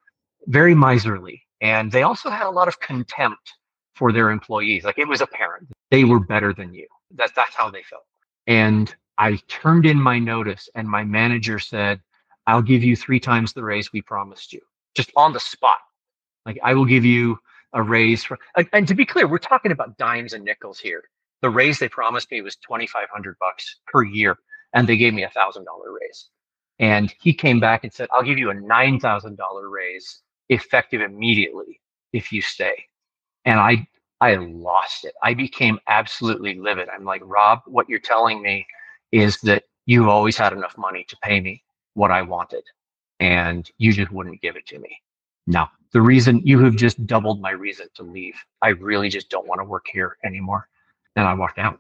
very 0.47 0.75
miserly. 0.75 1.41
And 1.61 1.91
they 1.91 2.03
also 2.03 2.29
had 2.29 2.45
a 2.45 2.49
lot 2.49 2.67
of 2.67 2.79
contempt 2.79 3.53
for 3.95 4.11
their 4.11 4.29
employees. 4.29 4.83
Like 4.83 4.97
it 4.97 5.07
was 5.07 5.21
apparent 5.21 5.69
they 5.91 6.05
were 6.05 6.19
better 6.19 6.53
than 6.53 6.73
you. 6.73 6.87
That, 7.15 7.31
that's 7.35 7.55
how 7.55 7.69
they 7.69 7.83
felt. 7.83 8.03
And 8.47 8.93
I 9.17 9.35
turned 9.47 9.85
in 9.85 10.01
my 10.01 10.17
notice, 10.17 10.67
and 10.73 10.87
my 10.87 11.03
manager 11.03 11.59
said, 11.59 12.01
I'll 12.47 12.61
give 12.61 12.83
you 12.83 12.95
three 12.95 13.19
times 13.19 13.53
the 13.53 13.63
raise 13.63 13.93
we 13.93 14.01
promised 14.01 14.51
you, 14.51 14.61
just 14.95 15.11
on 15.15 15.33
the 15.33 15.39
spot. 15.39 15.77
Like 16.45 16.57
I 16.63 16.73
will 16.73 16.85
give 16.85 17.05
you 17.05 17.37
a 17.73 17.83
raise 17.83 18.23
for, 18.23 18.39
and 18.73 18.87
to 18.87 18.95
be 18.95 19.05
clear, 19.05 19.27
we're 19.27 19.37
talking 19.37 19.71
about 19.71 19.97
dimes 19.97 20.33
and 20.33 20.43
nickels 20.43 20.79
here. 20.79 21.03
The 21.41 21.49
raise 21.49 21.79
they 21.79 21.89
promised 21.89 22.31
me 22.31 22.41
was 22.41 22.55
2,500 22.57 23.37
bucks 23.39 23.77
per 23.87 24.03
year, 24.03 24.37
and 24.73 24.87
they 24.87 24.97
gave 24.97 25.13
me 25.13 25.23
a 25.23 25.29
thousand 25.29 25.65
dollar 25.65 25.93
raise. 25.93 26.29
And 26.79 27.13
he 27.21 27.33
came 27.33 27.59
back 27.59 27.83
and 27.83 27.93
said, 27.93 28.09
I'll 28.13 28.23
give 28.23 28.39
you 28.39 28.51
a 28.51 28.55
$9,000 28.55 29.37
raise 29.71 30.21
effective 30.49 31.01
immediately 31.01 31.81
if 32.13 32.31
you 32.31 32.41
stay. 32.41 32.85
And 33.45 33.59
I, 33.59 33.87
I 34.21 34.35
lost 34.35 35.05
it. 35.05 35.13
I 35.23 35.33
became 35.33 35.79
absolutely 35.87 36.55
livid. 36.59 36.89
I'm 36.89 37.05
like, 37.05 37.21
Rob, 37.25 37.61
what 37.65 37.89
you're 37.89 37.99
telling 37.99 38.41
me 38.41 38.65
is 39.11 39.37
that 39.41 39.63
you 39.85 40.09
always 40.09 40.37
had 40.37 40.53
enough 40.53 40.77
money 40.77 41.05
to 41.09 41.17
pay 41.23 41.39
me 41.41 41.63
what 41.95 42.11
I 42.11 42.21
wanted, 42.21 42.63
and 43.19 43.69
you 43.77 43.93
just 43.93 44.11
wouldn't 44.11 44.41
give 44.41 44.55
it 44.55 44.65
to 44.67 44.79
me. 44.79 44.97
No, 45.47 45.67
the 45.91 46.01
reason 46.01 46.41
you 46.45 46.63
have 46.63 46.75
just 46.75 47.05
doubled 47.07 47.41
my 47.41 47.51
reason 47.51 47.87
to 47.95 48.03
leave. 48.03 48.35
I 48.61 48.69
really 48.69 49.09
just 49.09 49.29
don't 49.29 49.47
want 49.47 49.59
to 49.59 49.65
work 49.65 49.85
here 49.91 50.17
anymore. 50.23 50.67
And 51.15 51.27
I 51.27 51.33
walked 51.33 51.59
out. 51.59 51.79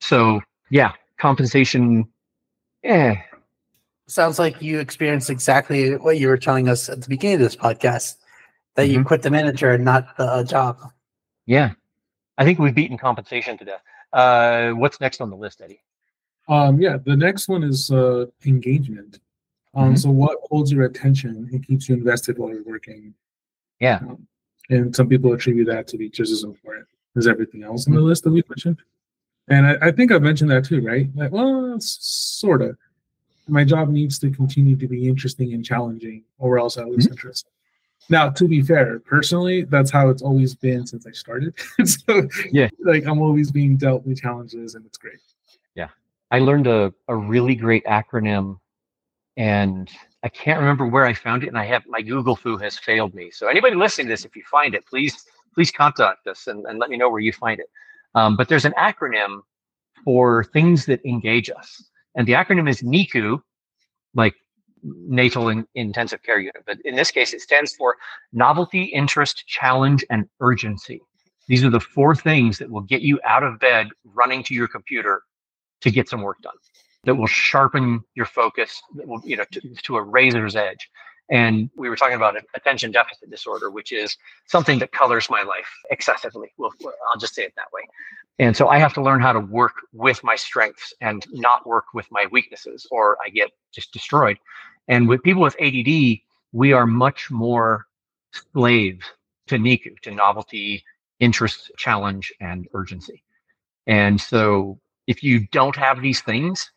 So 0.00 0.40
yeah, 0.70 0.92
compensation. 1.18 2.08
Yeah. 2.82 3.20
Sounds 4.06 4.38
like 4.38 4.62
you 4.62 4.78
experienced 4.78 5.28
exactly 5.28 5.96
what 5.96 6.18
you 6.18 6.28
were 6.28 6.38
telling 6.38 6.68
us 6.68 6.88
at 6.88 7.02
the 7.02 7.08
beginning 7.08 7.36
of 7.36 7.40
this 7.40 7.56
podcast 7.56 8.16
that 8.74 8.84
mm-hmm. 8.84 8.94
you 8.94 9.04
quit 9.04 9.22
the 9.22 9.30
manager 9.30 9.72
and 9.72 9.84
not 9.84 10.16
the 10.16 10.44
job. 10.44 10.78
Yeah. 11.46 11.72
I 12.38 12.44
think 12.44 12.58
we've 12.58 12.74
beaten 12.74 12.96
compensation 12.96 13.58
to 13.58 13.64
death. 13.64 13.82
Uh, 14.12 14.70
what's 14.70 15.00
next 15.00 15.20
on 15.20 15.28
the 15.28 15.36
list, 15.36 15.60
Eddy? 15.60 15.82
Um, 16.48 16.80
yeah, 16.80 16.96
the 17.04 17.16
next 17.16 17.48
one 17.48 17.62
is 17.62 17.90
uh, 17.90 18.26
engagement. 18.46 19.18
Um, 19.74 19.88
mm-hmm. 19.88 19.96
So 19.96 20.10
what 20.10 20.38
holds 20.48 20.72
your 20.72 20.84
attention 20.84 21.48
and 21.52 21.66
keeps 21.66 21.88
you 21.88 21.94
invested 21.94 22.38
while 22.38 22.50
you're 22.50 22.62
working? 22.62 23.12
Yeah. 23.80 23.98
Um, 23.98 24.26
and 24.70 24.96
some 24.96 25.08
people 25.08 25.32
attribute 25.32 25.66
that 25.66 25.86
to 25.88 25.98
be 25.98 26.08
just 26.08 26.32
as 26.32 26.44
important 26.44 26.86
as 27.18 27.26
everything 27.26 27.62
else 27.62 27.86
on 27.86 27.94
the 27.94 28.00
list 28.00 28.24
that 28.24 28.30
we 28.30 28.42
mentioned. 28.48 28.78
And 29.48 29.66
I, 29.66 29.88
I 29.88 29.90
think 29.92 30.12
I 30.12 30.18
mentioned 30.18 30.50
that 30.50 30.64
too, 30.64 30.80
right? 30.80 31.08
Like, 31.14 31.32
well, 31.32 31.76
sort 31.80 32.62
of. 32.62 32.76
My 33.50 33.64
job 33.64 33.88
needs 33.88 34.18
to 34.18 34.30
continue 34.30 34.76
to 34.76 34.86
be 34.86 35.08
interesting 35.08 35.54
and 35.54 35.64
challenging, 35.64 36.22
or 36.38 36.58
else 36.58 36.76
I 36.76 36.84
lose 36.84 37.04
mm-hmm. 37.04 37.12
interest. 37.12 37.48
Now, 38.10 38.28
to 38.30 38.46
be 38.46 38.62
fair, 38.62 39.00
personally, 39.00 39.64
that's 39.64 39.90
how 39.90 40.10
it's 40.10 40.22
always 40.22 40.54
been 40.54 40.86
since 40.86 41.06
I 41.06 41.12
started. 41.12 41.54
so, 41.84 42.28
yeah, 42.52 42.68
like 42.84 43.06
I'm 43.06 43.20
always 43.20 43.50
being 43.50 43.76
dealt 43.76 44.06
with 44.06 44.20
challenges, 44.20 44.74
and 44.74 44.84
it's 44.84 44.98
great. 44.98 45.20
Yeah, 45.74 45.88
I 46.30 46.40
learned 46.40 46.66
a, 46.66 46.92
a 47.08 47.16
really 47.16 47.54
great 47.54 47.84
acronym 47.86 48.58
and 49.38 49.88
I 50.24 50.28
can't 50.28 50.58
remember 50.58 50.84
where 50.84 51.06
I 51.06 51.14
found 51.14 51.44
it, 51.44 51.46
and 51.46 51.56
I 51.56 51.64
have 51.66 51.86
my 51.86 52.02
Google 52.02 52.34
foo 52.34 52.56
has 52.58 52.76
failed 52.76 53.14
me. 53.14 53.30
So 53.30 53.46
anybody 53.46 53.76
listening 53.76 54.08
to 54.08 54.12
this, 54.12 54.24
if 54.24 54.34
you 54.34 54.42
find 54.50 54.74
it, 54.74 54.84
please 54.84 55.24
please 55.58 55.72
contact 55.72 56.24
us 56.28 56.46
and, 56.46 56.64
and 56.66 56.78
let 56.78 56.88
me 56.88 56.96
know 56.96 57.10
where 57.10 57.18
you 57.18 57.32
find 57.32 57.58
it. 57.58 57.66
Um, 58.14 58.36
but 58.36 58.48
there's 58.48 58.64
an 58.64 58.74
acronym 58.78 59.40
for 60.04 60.44
things 60.44 60.86
that 60.86 61.04
engage 61.04 61.50
us, 61.50 61.82
and 62.14 62.28
the 62.28 62.34
acronym 62.34 62.70
is 62.70 62.80
NICU, 62.82 63.42
like 64.14 64.36
natal 64.84 65.48
in, 65.48 65.66
intensive 65.74 66.22
care 66.22 66.38
unit. 66.38 66.62
But 66.64 66.78
in 66.84 66.94
this 66.94 67.10
case, 67.10 67.34
it 67.34 67.40
stands 67.40 67.74
for 67.74 67.96
novelty, 68.32 68.84
interest, 68.84 69.48
challenge, 69.48 70.04
and 70.10 70.26
urgency. 70.38 71.00
These 71.48 71.64
are 71.64 71.70
the 71.70 71.80
four 71.80 72.14
things 72.14 72.58
that 72.58 72.70
will 72.70 72.82
get 72.82 73.02
you 73.02 73.18
out 73.24 73.42
of 73.42 73.58
bed, 73.58 73.88
running 74.04 74.44
to 74.44 74.54
your 74.54 74.68
computer 74.68 75.22
to 75.80 75.90
get 75.90 76.08
some 76.08 76.22
work 76.22 76.40
done 76.40 76.54
that 77.02 77.16
will 77.16 77.26
sharpen 77.26 78.04
your 78.14 78.26
focus, 78.26 78.80
that 78.94 79.08
will, 79.08 79.20
you 79.24 79.36
know, 79.36 79.44
to, 79.50 79.60
to 79.82 79.96
a 79.96 80.02
razor's 80.02 80.54
edge. 80.54 80.88
And 81.30 81.68
we 81.76 81.88
were 81.88 81.96
talking 81.96 82.16
about 82.16 82.36
attention 82.54 82.90
deficit 82.90 83.30
disorder, 83.30 83.70
which 83.70 83.92
is 83.92 84.16
something 84.46 84.78
that 84.78 84.92
colors 84.92 85.28
my 85.28 85.42
life 85.42 85.68
excessively. 85.90 86.52
Well, 86.56 86.72
I'll 87.10 87.18
just 87.18 87.34
say 87.34 87.42
it 87.42 87.52
that 87.56 87.70
way. 87.72 87.82
And 88.38 88.56
so 88.56 88.68
I 88.68 88.78
have 88.78 88.94
to 88.94 89.02
learn 89.02 89.20
how 89.20 89.32
to 89.32 89.40
work 89.40 89.74
with 89.92 90.22
my 90.24 90.36
strengths 90.36 90.94
and 91.00 91.26
not 91.32 91.66
work 91.66 91.86
with 91.92 92.06
my 92.10 92.26
weaknesses, 92.30 92.86
or 92.90 93.18
I 93.24 93.28
get 93.30 93.50
just 93.72 93.92
destroyed. 93.92 94.38
And 94.86 95.08
with 95.08 95.22
people 95.22 95.42
with 95.42 95.56
ADD, 95.60 96.20
we 96.52 96.72
are 96.72 96.86
much 96.86 97.30
more 97.30 97.86
slaves 98.52 99.04
to 99.48 99.56
NICU, 99.56 99.98
to 100.02 100.10
novelty, 100.12 100.84
interest, 101.20 101.72
challenge, 101.76 102.32
and 102.40 102.68
urgency. 102.74 103.22
And 103.86 104.20
so 104.20 104.78
if 105.06 105.22
you 105.22 105.46
don't 105.48 105.76
have 105.76 106.00
these 106.00 106.20
things, 106.20 106.70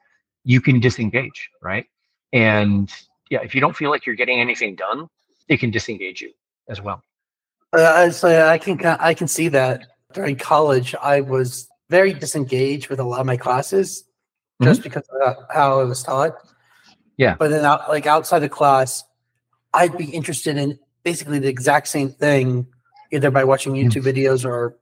you 0.43 0.59
can 0.61 0.79
disengage, 0.79 1.49
right? 1.61 1.85
And 2.33 2.91
yeah, 3.31 3.39
if 3.41 3.55
you 3.55 3.61
don't 3.61 3.75
feel 3.75 3.89
like 3.89 4.05
you're 4.05 4.15
getting 4.15 4.41
anything 4.41 4.75
done, 4.75 5.07
it 5.47 5.57
can 5.57 5.71
disengage 5.71 6.21
you 6.21 6.31
as 6.67 6.81
well. 6.81 7.01
Uh, 7.73 8.11
so 8.11 8.47
I 8.47 8.57
can 8.57 8.85
I 8.85 9.13
can 9.13 9.27
see 9.27 9.47
that 9.47 9.87
during 10.13 10.35
college, 10.35 10.93
I 11.01 11.21
was 11.21 11.67
very 11.89 12.13
disengaged 12.13 12.89
with 12.89 12.99
a 12.99 13.03
lot 13.03 13.21
of 13.21 13.25
my 13.25 13.37
classes 13.37 14.03
just 14.61 14.81
mm-hmm. 14.81 14.89
because 14.89 15.07
of 15.21 15.37
how 15.49 15.79
I 15.79 15.85
was 15.85 16.03
taught. 16.03 16.33
Yeah. 17.17 17.35
But 17.39 17.49
then, 17.51 17.63
out, 17.63 17.87
like 17.87 18.05
outside 18.05 18.39
the 18.39 18.49
class, 18.49 19.03
I'd 19.73 19.97
be 19.97 20.09
interested 20.09 20.57
in 20.57 20.77
basically 21.03 21.39
the 21.39 21.47
exact 21.47 21.87
same 21.87 22.09
thing, 22.09 22.67
either 23.11 23.31
by 23.31 23.45
watching 23.45 23.73
mm. 23.73 23.85
YouTube 23.85 24.03
videos 24.03 24.45
or 24.45 24.75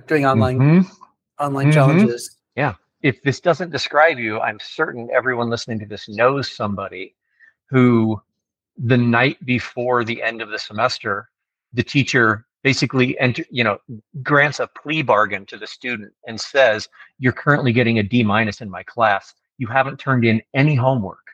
doing 0.08 0.26
online 0.26 0.58
mm-hmm. 0.58 0.92
online 1.42 1.66
mm-hmm. 1.66 1.74
challenges. 1.74 2.36
Yeah 2.56 2.74
if 3.02 3.20
this 3.22 3.40
doesn't 3.40 3.70
describe 3.70 4.18
you, 4.18 4.38
I'm 4.38 4.60
certain 4.60 5.08
everyone 5.12 5.50
listening 5.50 5.80
to 5.80 5.86
this 5.86 6.08
knows 6.08 6.50
somebody 6.50 7.16
who 7.72 8.20
the 8.76 8.96
night 8.96 9.44
before 9.44 10.04
the 10.04 10.22
end 10.22 10.40
of 10.40 10.50
the 10.50 10.58
semester 10.58 11.30
the 11.72 11.82
teacher 11.82 12.46
basically 12.62 13.18
enter, 13.18 13.44
you 13.50 13.64
know, 13.64 13.78
grants 14.22 14.60
a 14.60 14.68
plea 14.68 15.02
bargain 15.02 15.44
to 15.46 15.56
the 15.56 15.66
student 15.66 16.12
and 16.28 16.40
says, 16.40 16.88
"You're 17.18 17.32
currently 17.32 17.72
getting 17.72 17.98
a 17.98 18.02
D 18.02 18.22
minus 18.22 18.60
in 18.60 18.70
my 18.70 18.82
class. 18.84 19.34
You 19.58 19.66
haven't 19.66 19.98
turned 19.98 20.24
in 20.24 20.42
any 20.54 20.74
homework. 20.74 21.26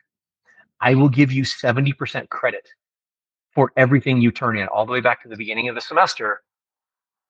I 0.81 0.95
will 0.95 1.09
give 1.09 1.31
you 1.31 1.43
70% 1.43 2.29
credit 2.29 2.67
for 3.53 3.71
everything 3.75 4.21
you 4.21 4.31
turn 4.31 4.57
in, 4.57 4.67
all 4.69 4.85
the 4.85 4.91
way 4.93 5.01
back 5.01 5.21
to 5.21 5.29
the 5.29 5.35
beginning 5.35 5.67
of 5.67 5.75
the 5.75 5.81
semester, 5.81 6.41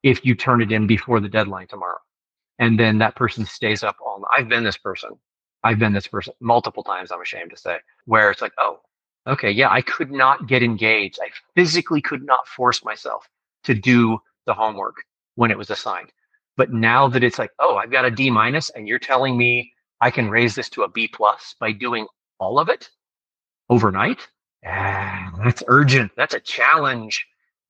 if 0.04 0.24
you 0.24 0.36
turn 0.36 0.62
it 0.62 0.72
in 0.72 0.86
before 0.86 1.20
the 1.20 1.30
deadline 1.30 1.68
tomorrow." 1.68 2.00
And 2.60 2.80
then 2.80 3.00
that 3.00 3.16
person 3.16 3.46
stays 3.46 3.84
up 3.84 3.98
all 4.06 4.20
night. 4.20 4.30
I've 4.38 4.50
been 4.50 4.64
this 4.64 4.78
person. 4.78 5.12
I've 5.64 5.80
been 5.80 5.94
this 5.94 6.08
person 6.08 6.34
multiple 6.40 6.84
times, 6.84 7.12
I'm 7.12 7.22
ashamed 7.22 7.50
to 7.52 7.58
say, 7.58 7.80
where 8.06 8.32
it's 8.32 8.42
like, 8.42 8.54
oh, 8.60 8.80
okay, 9.28 9.52
yeah, 9.52 9.70
I 9.70 9.82
could 9.82 10.12
not 10.12 10.48
get 10.48 10.64
engaged. 10.64 11.20
I 11.22 11.30
physically 11.56 12.02
could 12.02 12.24
not 12.24 12.48
force 12.48 12.84
myself 12.84 13.28
to 13.64 13.74
do 13.74 14.20
the 14.46 14.54
homework 14.54 15.04
when 15.36 15.52
it 15.52 15.58
was 15.58 15.70
assigned. 15.70 16.12
But 16.58 16.74
now 16.74 17.08
that 17.08 17.24
it's 17.24 17.40
like, 17.40 17.52
oh, 17.60 17.78
I've 17.78 17.92
got 17.92 18.06
a 18.06 18.12
D 18.12 18.30
minus, 18.30 18.70
and 18.72 18.88
you're 18.88 19.00
telling 19.00 19.38
me 19.38 19.72
I 20.02 20.12
can 20.12 20.30
raise 20.30 20.56
this 20.56 20.70
to 20.72 20.84
a 20.84 20.90
B 20.90 21.08
plus 21.08 21.56
by 21.60 21.72
doing 21.72 22.08
all 22.40 22.60
of 22.60 22.70
it 22.70 22.90
overnight, 23.70 24.28
ah, 24.66 25.32
that's 25.44 25.64
urgent. 25.68 26.12
That's 26.18 26.34
a 26.34 26.40
challenge. 26.40 27.26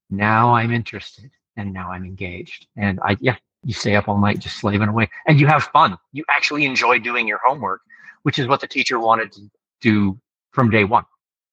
Now 0.09 0.53
I'm 0.53 0.71
interested, 0.71 1.29
and 1.55 1.73
now 1.73 1.91
I'm 1.91 2.03
engaged, 2.05 2.67
and 2.75 2.99
I 3.03 3.17
yeah, 3.19 3.35
you 3.63 3.73
stay 3.73 3.95
up 3.95 4.07
all 4.07 4.17
night 4.17 4.39
just 4.39 4.57
slaving 4.57 4.87
away, 4.87 5.09
and 5.27 5.39
you 5.39 5.47
have 5.47 5.65
fun. 5.65 5.97
You 6.13 6.23
actually 6.29 6.65
enjoy 6.65 6.99
doing 6.99 7.27
your 7.27 7.39
homework, 7.45 7.81
which 8.23 8.39
is 8.39 8.47
what 8.47 8.61
the 8.61 8.67
teacher 8.67 8.99
wanted 8.99 9.31
to 9.33 9.51
do 9.81 10.19
from 10.51 10.69
day 10.69 10.83
one. 10.83 11.05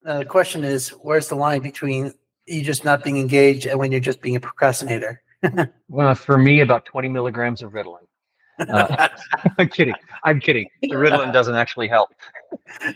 Uh, 0.06 0.20
the 0.20 0.24
question 0.24 0.62
is, 0.62 0.90
where's 0.90 1.26
the 1.28 1.34
line 1.34 1.60
between 1.60 2.14
you 2.46 2.62
just 2.62 2.84
not 2.84 3.02
being 3.02 3.18
engaged 3.18 3.66
and 3.66 3.76
when 3.78 3.90
you're 3.90 4.00
just 4.00 4.20
being 4.20 4.36
a 4.36 4.40
procrastinator? 4.40 5.22
Well, 5.88 6.16
for 6.16 6.36
me, 6.38 6.60
about 6.60 6.84
20 6.86 7.08
milligrams 7.08 7.62
of 7.62 7.70
Ritalin. 7.70 8.00
Uh, 8.58 9.08
I'm 9.58 9.68
kidding. 9.68 9.94
I'm 10.24 10.40
kidding. 10.40 10.68
The 10.82 10.88
Ritalin 10.88 11.32
doesn't 11.32 11.54
actually 11.54 11.86
help. 11.86 12.10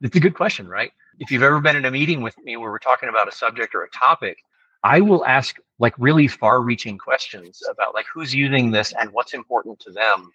it's 0.00 0.16
a 0.16 0.20
good 0.20 0.34
question, 0.34 0.66
right? 0.66 0.90
If 1.18 1.30
you've 1.30 1.42
ever 1.42 1.60
been 1.60 1.76
in 1.76 1.84
a 1.84 1.90
meeting 1.90 2.22
with 2.22 2.34
me 2.38 2.56
where 2.56 2.70
we're 2.70 2.78
talking 2.78 3.10
about 3.10 3.28
a 3.28 3.32
subject 3.32 3.74
or 3.74 3.82
a 3.82 3.90
topic, 3.90 4.38
I 4.84 5.02
will 5.02 5.26
ask 5.26 5.56
like 5.78 5.94
really 5.98 6.28
far-reaching 6.28 6.96
questions 6.96 7.62
about 7.70 7.92
like 7.92 8.06
who's 8.12 8.34
using 8.34 8.70
this 8.70 8.94
and 8.98 9.10
what's 9.10 9.34
important 9.34 9.78
to 9.80 9.90
them 9.90 10.30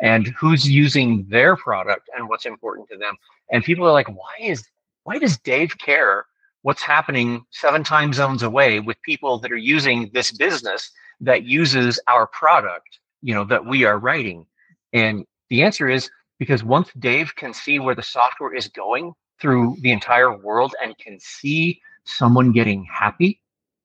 and 0.00 0.28
who's 0.28 0.68
using 0.68 1.26
their 1.28 1.56
product 1.56 2.08
and 2.16 2.28
what's 2.28 2.46
important 2.46 2.88
to 2.90 2.96
them. 2.96 3.16
And 3.50 3.64
people 3.64 3.84
are 3.84 3.92
like, 3.92 4.08
why 4.08 4.36
is 4.38 4.64
why 5.04 5.18
does 5.18 5.38
Dave 5.38 5.78
care 5.78 6.26
what's 6.62 6.82
happening 6.82 7.44
seven 7.50 7.82
time 7.84 8.12
zones 8.12 8.42
away 8.42 8.80
with 8.80 9.00
people 9.02 9.38
that 9.38 9.52
are 9.52 9.56
using 9.56 10.10
this 10.12 10.32
business 10.32 10.90
that 11.20 11.44
uses 11.44 12.00
our 12.06 12.26
product, 12.26 12.98
you 13.22 13.34
know, 13.34 13.44
that 13.44 13.66
we 13.66 13.84
are 13.84 13.98
writing? 13.98 14.46
And 14.92 15.24
the 15.48 15.62
answer 15.62 15.88
is 15.88 16.10
because 16.38 16.64
once 16.64 16.90
Dave 16.98 17.34
can 17.36 17.52
see 17.52 17.78
where 17.78 17.94
the 17.94 18.02
software 18.02 18.54
is 18.54 18.68
going 18.68 19.12
through 19.40 19.76
the 19.80 19.92
entire 19.92 20.36
world 20.36 20.74
and 20.82 20.96
can 20.98 21.18
see 21.20 21.80
someone 22.04 22.52
getting 22.52 22.84
happy 22.84 23.40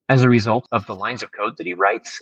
as 0.09 0.23
a 0.23 0.29
result 0.29 0.67
of 0.71 0.85
the 0.85 0.95
lines 0.95 1.23
of 1.23 1.31
code 1.31 1.57
that 1.57 1.65
he 1.65 1.73
writes, 1.73 2.21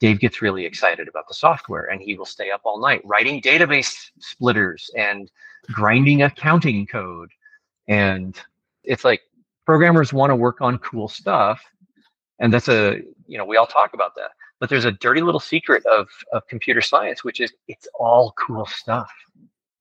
Dave 0.00 0.20
gets 0.20 0.40
really 0.40 0.64
excited 0.64 1.08
about 1.08 1.26
the 1.28 1.34
software 1.34 1.84
and 1.84 2.00
he 2.00 2.14
will 2.14 2.24
stay 2.24 2.50
up 2.50 2.60
all 2.64 2.80
night 2.80 3.02
writing 3.04 3.42
database 3.42 4.10
splitters 4.20 4.90
and 4.96 5.30
grinding 5.72 6.22
accounting 6.22 6.86
code. 6.86 7.30
And 7.88 8.38
it's 8.84 9.04
like 9.04 9.22
programmers 9.66 10.12
want 10.12 10.30
to 10.30 10.36
work 10.36 10.60
on 10.60 10.78
cool 10.78 11.08
stuff. 11.08 11.62
And 12.38 12.52
that's 12.52 12.68
a, 12.68 13.00
you 13.26 13.38
know, 13.38 13.44
we 13.44 13.56
all 13.56 13.66
talk 13.66 13.94
about 13.94 14.14
that. 14.16 14.30
But 14.60 14.68
there's 14.68 14.84
a 14.84 14.92
dirty 14.92 15.20
little 15.20 15.40
secret 15.40 15.84
of, 15.86 16.08
of 16.32 16.46
computer 16.46 16.80
science, 16.80 17.24
which 17.24 17.40
is 17.40 17.52
it's 17.66 17.88
all 17.98 18.34
cool 18.38 18.66
stuff. 18.66 19.10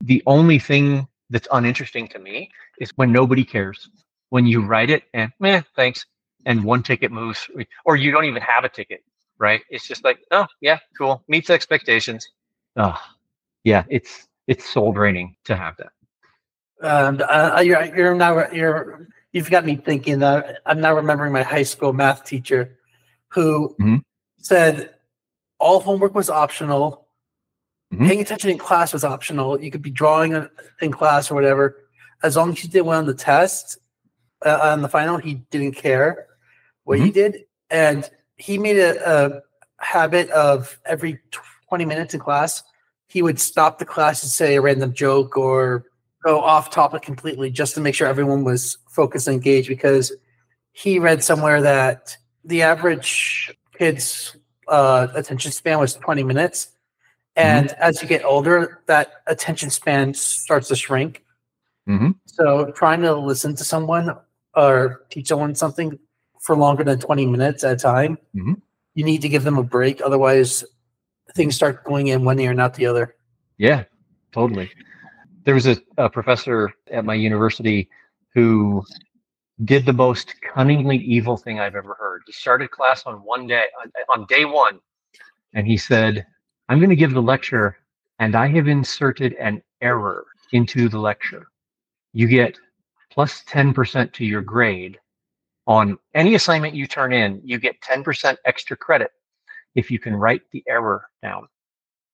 The 0.01 0.23
only 0.25 0.59
thing 0.59 1.07
that's 1.29 1.47
uninteresting 1.51 2.07
to 2.09 2.19
me 2.19 2.51
is 2.79 2.91
when 2.95 3.11
nobody 3.11 3.43
cares. 3.43 3.89
When 4.29 4.45
you 4.45 4.65
write 4.65 4.89
it 4.89 5.03
and 5.13 5.31
meh, 5.39 5.61
thanks. 5.75 6.05
And 6.45 6.63
one 6.63 6.81
ticket 6.81 7.11
moves, 7.11 7.49
or 7.83 7.97
you 7.97 8.09
don't 8.09 8.23
even 8.23 8.41
have 8.41 8.63
a 8.63 8.69
ticket 8.69 9.03
right? 9.39 9.61
It's 9.69 9.87
just 9.87 10.03
like, 10.03 10.19
oh 10.31 10.45
yeah, 10.61 10.79
cool, 10.97 11.23
meets 11.27 11.49
expectations. 11.49 12.27
Oh, 12.75 12.97
yeah, 13.63 13.83
it's 13.89 14.27
it's 14.47 14.65
soul 14.69 14.93
draining 14.93 15.35
to 15.45 15.55
have 15.55 15.77
that. 15.77 15.91
And 16.81 17.21
uh, 17.21 17.61
you're 17.63 17.95
you're 17.95 18.15
now 18.15 18.49
you're 18.51 19.07
you've 19.31 19.49
got 19.49 19.65
me 19.65 19.75
thinking. 19.75 20.19
that 20.19 20.59
I'm 20.65 20.79
now 20.79 20.93
remembering 20.93 21.33
my 21.33 21.43
high 21.43 21.63
school 21.63 21.93
math 21.93 22.23
teacher, 22.23 22.77
who 23.29 23.75
mm-hmm. 23.79 23.97
said 24.37 24.93
all 25.59 25.79
homework 25.79 26.13
was 26.13 26.29
optional. 26.29 27.07
Mm-hmm. 27.93 28.07
Paying 28.07 28.21
attention 28.21 28.49
in 28.49 28.57
class 28.57 28.93
was 28.93 29.03
optional. 29.03 29.59
You 29.61 29.71
could 29.71 29.81
be 29.81 29.89
drawing 29.89 30.47
in 30.81 30.91
class 30.91 31.31
or 31.31 31.35
whatever, 31.35 31.77
as 32.21 32.35
long 32.35 32.51
as 32.51 32.63
you 32.63 32.69
did 32.69 32.81
well 32.81 32.99
on 32.99 33.05
the 33.05 33.13
test. 33.13 33.77
Uh, 34.45 34.59
on 34.61 34.83
the 34.83 34.89
final, 34.89 35.17
he 35.17 35.35
didn't 35.49 35.71
care 35.71 36.27
what 36.83 36.97
mm-hmm. 36.97 37.07
you 37.07 37.11
did, 37.11 37.45
and 37.71 38.07
he 38.35 38.59
made 38.59 38.77
a, 38.77 39.37
a 39.37 39.41
habit 39.79 40.29
of 40.31 40.79
every 40.85 41.19
20 41.69 41.85
minutes 41.85 42.13
in 42.13 42.19
class, 42.19 42.63
he 43.07 43.21
would 43.21 43.39
stop 43.39 43.79
the 43.79 43.85
class 43.85 44.23
and 44.23 44.31
say 44.31 44.55
a 44.55 44.61
random 44.61 44.93
joke 44.93 45.37
or 45.37 45.85
go 46.27 46.41
off 46.41 46.69
topic 46.69 47.01
completely 47.01 47.49
just 47.49 47.73
to 47.73 47.79
make 47.79 47.95
sure 47.95 48.05
everyone 48.05 48.43
was 48.43 48.77
focused 48.89 49.27
and 49.27 49.35
engaged 49.35 49.69
because 49.69 50.11
he 50.73 50.99
read 50.99 51.23
somewhere 51.23 51.61
that 51.61 52.17
the 52.43 52.61
average 52.63 53.55
kid's 53.77 54.35
uh, 54.67 55.07
attention 55.15 55.53
span 55.53 55.79
was 55.79 55.93
20 55.93 56.23
minutes. 56.23 56.69
And 57.37 57.69
mm-hmm. 57.69 57.81
as 57.81 58.01
you 58.01 58.09
get 58.09 58.25
older, 58.25 58.81
that 58.87 59.21
attention 59.25 59.69
span 59.69 60.13
starts 60.13 60.67
to 60.67 60.75
shrink. 60.75 61.23
Mm-hmm. 61.87 62.11
So 62.25 62.71
trying 62.71 63.03
to 63.03 63.13
listen 63.15 63.55
to 63.55 63.63
someone 63.63 64.13
or 64.53 65.05
teach 65.09 65.27
someone 65.29 65.55
something 65.55 65.97
for 66.41 66.57
longer 66.57 66.83
than 66.83 66.99
20 66.99 67.25
minutes 67.25 67.63
at 67.63 67.71
a 67.71 67.77
time, 67.77 68.17
mm-hmm. 68.35 68.55
you 68.95 69.05
need 69.05 69.21
to 69.21 69.29
give 69.29 69.45
them 69.45 69.57
a 69.57 69.63
break. 69.63 70.01
Otherwise, 70.01 70.65
things 71.35 71.55
start 71.55 71.85
going 71.85 72.07
in 72.07 72.25
one 72.25 72.37
ear, 72.39 72.53
not 72.53 72.73
the 72.73 72.85
other. 72.85 73.15
Yeah, 73.57 73.85
totally. 74.33 74.69
There 75.47 75.55
was 75.55 75.65
a, 75.65 75.77
a 75.97 76.09
professor 76.09 76.73
at 76.91 77.05
my 77.05 77.13
university 77.13 77.87
who 78.33 78.83
did 79.63 79.85
the 79.85 79.93
most 79.93 80.35
cunningly 80.41 80.97
evil 80.97 81.37
thing 81.37 81.57
I've 81.57 81.73
ever 81.73 81.95
heard. 81.97 82.23
He 82.25 82.33
started 82.33 82.69
class 82.69 83.05
on 83.05 83.23
one 83.23 83.47
day, 83.47 83.63
on, 83.81 83.93
on 84.13 84.25
day 84.25 84.43
one, 84.43 84.81
and 85.53 85.65
he 85.65 85.77
said, 85.77 86.25
I'm 86.67 86.79
going 86.79 86.89
to 86.89 86.97
give 86.97 87.13
the 87.13 87.21
lecture, 87.21 87.77
and 88.19 88.35
I 88.35 88.47
have 88.49 88.67
inserted 88.67 89.35
an 89.35 89.61
error 89.79 90.25
into 90.51 90.89
the 90.89 90.99
lecture. 90.99 91.47
You 92.11 92.27
get 92.27 92.59
plus 93.09 93.45
10% 93.45 94.11
to 94.11 94.25
your 94.25 94.41
grade 94.41 94.99
on 95.65 95.97
any 96.13 96.35
assignment 96.35 96.75
you 96.75 96.87
turn 96.87 97.13
in, 97.13 97.39
you 97.41 97.57
get 97.57 97.79
10% 97.79 98.35
extra 98.43 98.75
credit 98.75 99.11
if 99.75 99.89
you 99.91 99.97
can 99.97 100.13
write 100.13 100.41
the 100.51 100.61
error 100.67 101.05
down. 101.23 101.47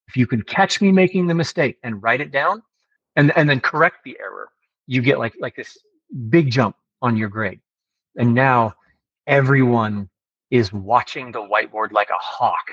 If 0.07 0.17
you 0.17 0.27
can 0.27 0.43
catch 0.43 0.81
me 0.81 0.91
making 0.91 1.25
the 1.25 1.33
mistake 1.33 1.79
and 1.81 2.03
write 2.03 2.21
it 2.21 2.31
down 2.31 2.61
and, 3.15 3.35
and 3.37 3.49
then 3.49 3.59
correct 3.59 3.97
the 4.05 4.17
error, 4.19 4.49
you 4.87 5.01
get 5.01 5.19
like 5.19 5.33
like 5.39 5.55
this 5.55 5.77
big 6.29 6.49
jump 6.51 6.75
on 7.01 7.17
your 7.17 7.29
grade. 7.29 7.59
And 8.17 8.33
now 8.33 8.73
everyone 9.27 10.09
is 10.51 10.71
watching 10.73 11.31
the 11.31 11.41
whiteboard 11.41 11.91
like 11.91 12.09
a 12.09 12.19
hawk, 12.19 12.65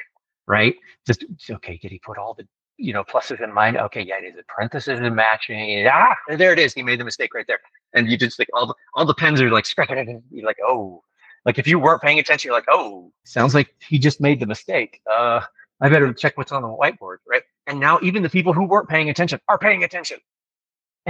right? 0.47 0.75
Just 1.07 1.25
okay, 1.51 1.79
did 1.81 1.91
he 1.91 1.99
put 2.01 2.19
all 2.19 2.35
the 2.35 2.47
you 2.77 2.93
know 2.93 3.05
pluses 3.05 3.43
in 3.43 3.53
mind? 3.53 3.77
Okay, 3.77 4.03
yeah, 4.03 4.19
is 4.21 4.37
it 4.37 4.47
parentheses 4.49 5.01
and 5.01 5.17
matching? 5.17 5.87
Ah, 5.89 6.17
there 6.29 6.53
it 6.53 6.59
is. 6.59 6.75
He 6.75 6.83
made 6.83 7.01
the 7.01 7.05
mistake 7.05 7.35
right 7.35 7.47
there 7.47 7.59
and 7.95 8.11
you 8.11 8.17
just 8.17 8.39
like 8.39 8.49
all 8.55 8.67
the 8.67 8.75
all 8.95 9.05
the 9.05 9.15
pens 9.15 9.41
are 9.41 9.51
like 9.51 9.67
scrapping 9.67 9.99
it, 9.99 10.09
and 10.09 10.23
you're 10.31 10.47
like 10.47 10.59
oh 10.65 11.03
like 11.45 11.59
if 11.59 11.67
you 11.67 11.79
weren't 11.79 12.03
paying 12.03 12.19
attention 12.19 12.49
you're 12.49 12.57
like 12.57 12.67
oh 12.69 13.13
sounds 13.25 13.55
like 13.55 13.75
he 13.89 13.99
just 13.99 14.21
made 14.21 14.41
the 14.41 14.47
mistake 14.47 15.01
uh 15.13 15.41
i 15.81 15.89
better 15.89 16.13
check 16.13 16.37
what's 16.37 16.53
on 16.53 16.63
the 16.63 16.69
whiteboard 16.69 17.19
right 17.29 17.43
and 17.67 17.79
now 17.81 17.99
even 18.03 18.23
the 18.23 18.31
people 18.31 18.53
who 18.53 18.65
weren't 18.65 18.89
paying 18.89 19.11
attention 19.11 19.41
are 19.49 19.59
paying 19.59 19.85
attention 19.85 20.19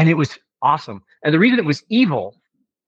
and 0.00 0.08
it 0.08 0.14
was 0.14 0.38
awesome 0.62 1.02
and 1.22 1.32
the 1.32 1.38
reason 1.38 1.58
it 1.58 1.64
was 1.64 1.84
evil 1.88 2.40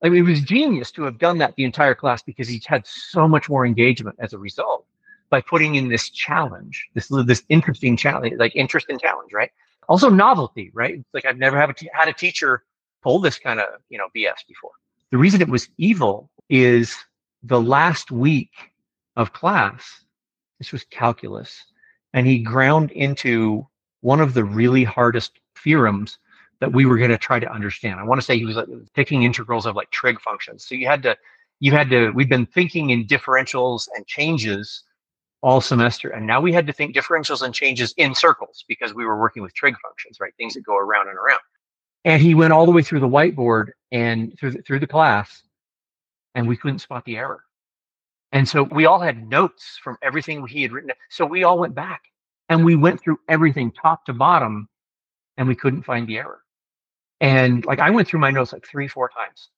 I 0.03 0.09
mean, 0.09 0.19
it 0.25 0.29
was 0.29 0.41
genius 0.41 0.91
to 0.91 1.03
have 1.03 1.17
done 1.17 1.37
that 1.37 1.55
the 1.55 1.63
entire 1.63 1.95
class 1.95 2.21
because 2.21 2.47
he 2.47 2.61
had 2.65 2.85
so 2.85 3.25
much 3.25 3.49
more 3.49 3.65
engagement 3.65 4.17
as 4.19 4.33
a 4.33 4.37
result 4.37 4.85
by 5.29 5.39
putting 5.39 5.75
in 5.75 5.87
this 5.87 6.09
challenge, 6.09 6.89
this 6.93 7.07
this 7.25 7.43
interesting 7.47 7.95
challenge, 7.95 8.33
like 8.37 8.53
interest 8.55 8.87
and 8.89 8.99
challenge, 8.99 9.31
right? 9.33 9.49
Also 9.87 10.09
novelty, 10.09 10.71
right? 10.73 10.95
It's 10.95 11.13
like 11.13 11.25
I've 11.25 11.37
never 11.37 11.57
have 11.57 11.69
a 11.69 11.73
t- 11.73 11.89
had 11.93 12.09
a 12.09 12.13
teacher 12.13 12.63
pull 13.01 13.19
this 13.19 13.39
kind 13.39 13.61
of 13.61 13.67
you 13.89 13.97
know 13.97 14.07
BS 14.15 14.45
before. 14.47 14.71
The 15.11 15.17
reason 15.17 15.41
it 15.41 15.47
was 15.47 15.69
evil 15.77 16.29
is 16.49 16.95
the 17.41 17.61
last 17.61 18.11
week 18.11 18.51
of 19.15 19.31
class. 19.31 20.03
This 20.59 20.73
was 20.73 20.83
calculus, 20.83 21.63
and 22.13 22.27
he 22.27 22.39
ground 22.39 22.91
into 22.91 23.65
one 24.01 24.19
of 24.19 24.33
the 24.33 24.43
really 24.43 24.83
hardest 24.83 25.39
theorems 25.63 26.19
that 26.63 26.71
we 26.71 26.85
were 26.85 26.97
going 26.97 27.09
to 27.09 27.17
try 27.17 27.39
to 27.39 27.51
understand. 27.51 27.99
I 27.99 28.03
want 28.03 28.21
to 28.21 28.25
say 28.25 28.37
he 28.37 28.45
was 28.45 28.57
taking 28.95 29.23
integrals 29.23 29.65
of 29.65 29.75
like 29.75 29.91
trig 29.91 30.21
functions. 30.21 30.65
So 30.65 30.75
you 30.75 30.87
had 30.87 31.03
to 31.03 31.17
you 31.59 31.73
had 31.73 31.89
to, 31.89 32.11
we've 32.11 32.29
been 32.29 32.45
thinking 32.45 32.91
in 32.91 33.05
differentials 33.05 33.87
and 33.95 34.07
changes 34.07 34.83
all 35.41 35.59
semester. 35.59 36.09
And 36.09 36.25
now 36.25 36.39
we 36.39 36.53
had 36.53 36.65
to 36.67 36.73
think 36.73 36.95
differentials 36.95 37.41
and 37.41 37.53
changes 37.53 37.93
in 37.97 38.15
circles 38.15 38.63
because 38.67 38.93
we 38.93 39.05
were 39.05 39.19
working 39.19 39.43
with 39.43 39.53
trig 39.53 39.75
functions, 39.81 40.19
right? 40.21 40.33
Things 40.37 40.53
that 40.53 40.61
go 40.61 40.77
around 40.77 41.09
and 41.09 41.17
around. 41.17 41.41
And 42.05 42.21
he 42.21 42.33
went 42.33 42.53
all 42.53 42.65
the 42.65 42.71
way 42.71 42.81
through 42.81 43.01
the 43.01 43.09
whiteboard 43.09 43.71
and 43.91 44.33
through 44.39 44.51
the, 44.51 44.61
through 44.61 44.79
the 44.79 44.87
class, 44.87 45.43
and 46.33 46.47
we 46.47 46.57
couldn't 46.57 46.79
spot 46.79 47.03
the 47.05 47.17
error. 47.17 47.43
And 48.31 48.47
so 48.47 48.63
we 48.63 48.85
all 48.85 48.99
had 48.99 49.29
notes 49.29 49.79
from 49.83 49.97
everything 50.01 50.45
he 50.47 50.63
had 50.63 50.71
written. 50.71 50.91
So 51.09 51.25
we 51.25 51.43
all 51.43 51.59
went 51.59 51.75
back 51.75 52.01
and 52.49 52.65
we 52.65 52.75
went 52.75 53.01
through 53.01 53.19
everything 53.29 53.71
top 53.71 54.05
to 54.05 54.13
bottom 54.13 54.67
and 55.37 55.47
we 55.47 55.55
couldn't 55.55 55.83
find 55.83 56.07
the 56.07 56.17
error. 56.17 56.42
And 57.23 57.65
like 57.65 57.79
I 57.79 57.89
went 57.89 58.07
through 58.07 58.19
my 58.19 58.31
notes 58.31 58.51
like 58.51 58.67
three, 58.67 58.87
four 58.87 59.09
times. 59.09 59.49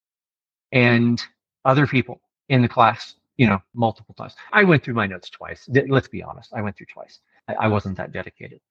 And 0.71 1.21
other 1.65 1.87
people 1.87 2.21
in 2.47 2.61
the 2.61 2.67
class, 2.67 3.15
you 3.37 3.47
know, 3.47 3.59
multiple 3.73 4.13
times. 4.13 4.35
I 4.53 4.63
went 4.63 4.83
through 4.83 4.93
my 4.93 5.07
notes 5.07 5.31
twice. 5.31 5.67
Let's 5.87 6.07
be 6.07 6.21
honest. 6.21 6.53
I 6.53 6.61
went 6.61 6.77
through 6.77 6.85
twice. 6.93 7.19
I, 7.47 7.55
I 7.55 7.67
wasn't 7.67 7.97
that 7.97 8.11
dedicated. 8.11 8.61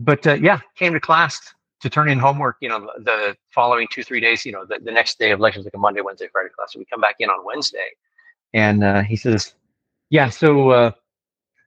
But 0.00 0.26
uh, 0.26 0.34
yeah, 0.34 0.60
came 0.76 0.94
to 0.94 1.00
class 1.00 1.54
to 1.80 1.90
turn 1.90 2.08
in 2.08 2.18
homework, 2.18 2.56
you 2.60 2.70
know, 2.70 2.90
the 2.98 3.36
following 3.54 3.86
two, 3.92 4.02
three 4.02 4.18
days, 4.18 4.46
you 4.46 4.52
know, 4.52 4.64
the, 4.64 4.78
the 4.82 4.90
next 4.90 5.18
day 5.18 5.30
of 5.30 5.40
lectures, 5.40 5.64
like 5.64 5.74
a 5.74 5.78
Monday, 5.78 6.00
Wednesday, 6.00 6.28
Friday 6.32 6.48
class. 6.56 6.72
So 6.72 6.78
we 6.78 6.86
come 6.86 7.02
back 7.02 7.16
in 7.18 7.28
on 7.28 7.44
Wednesday 7.44 7.90
and 8.54 8.82
uh, 8.82 9.02
he 9.02 9.14
says, 9.14 9.54
yeah, 10.08 10.30
so 10.30 10.70
uh, 10.70 10.90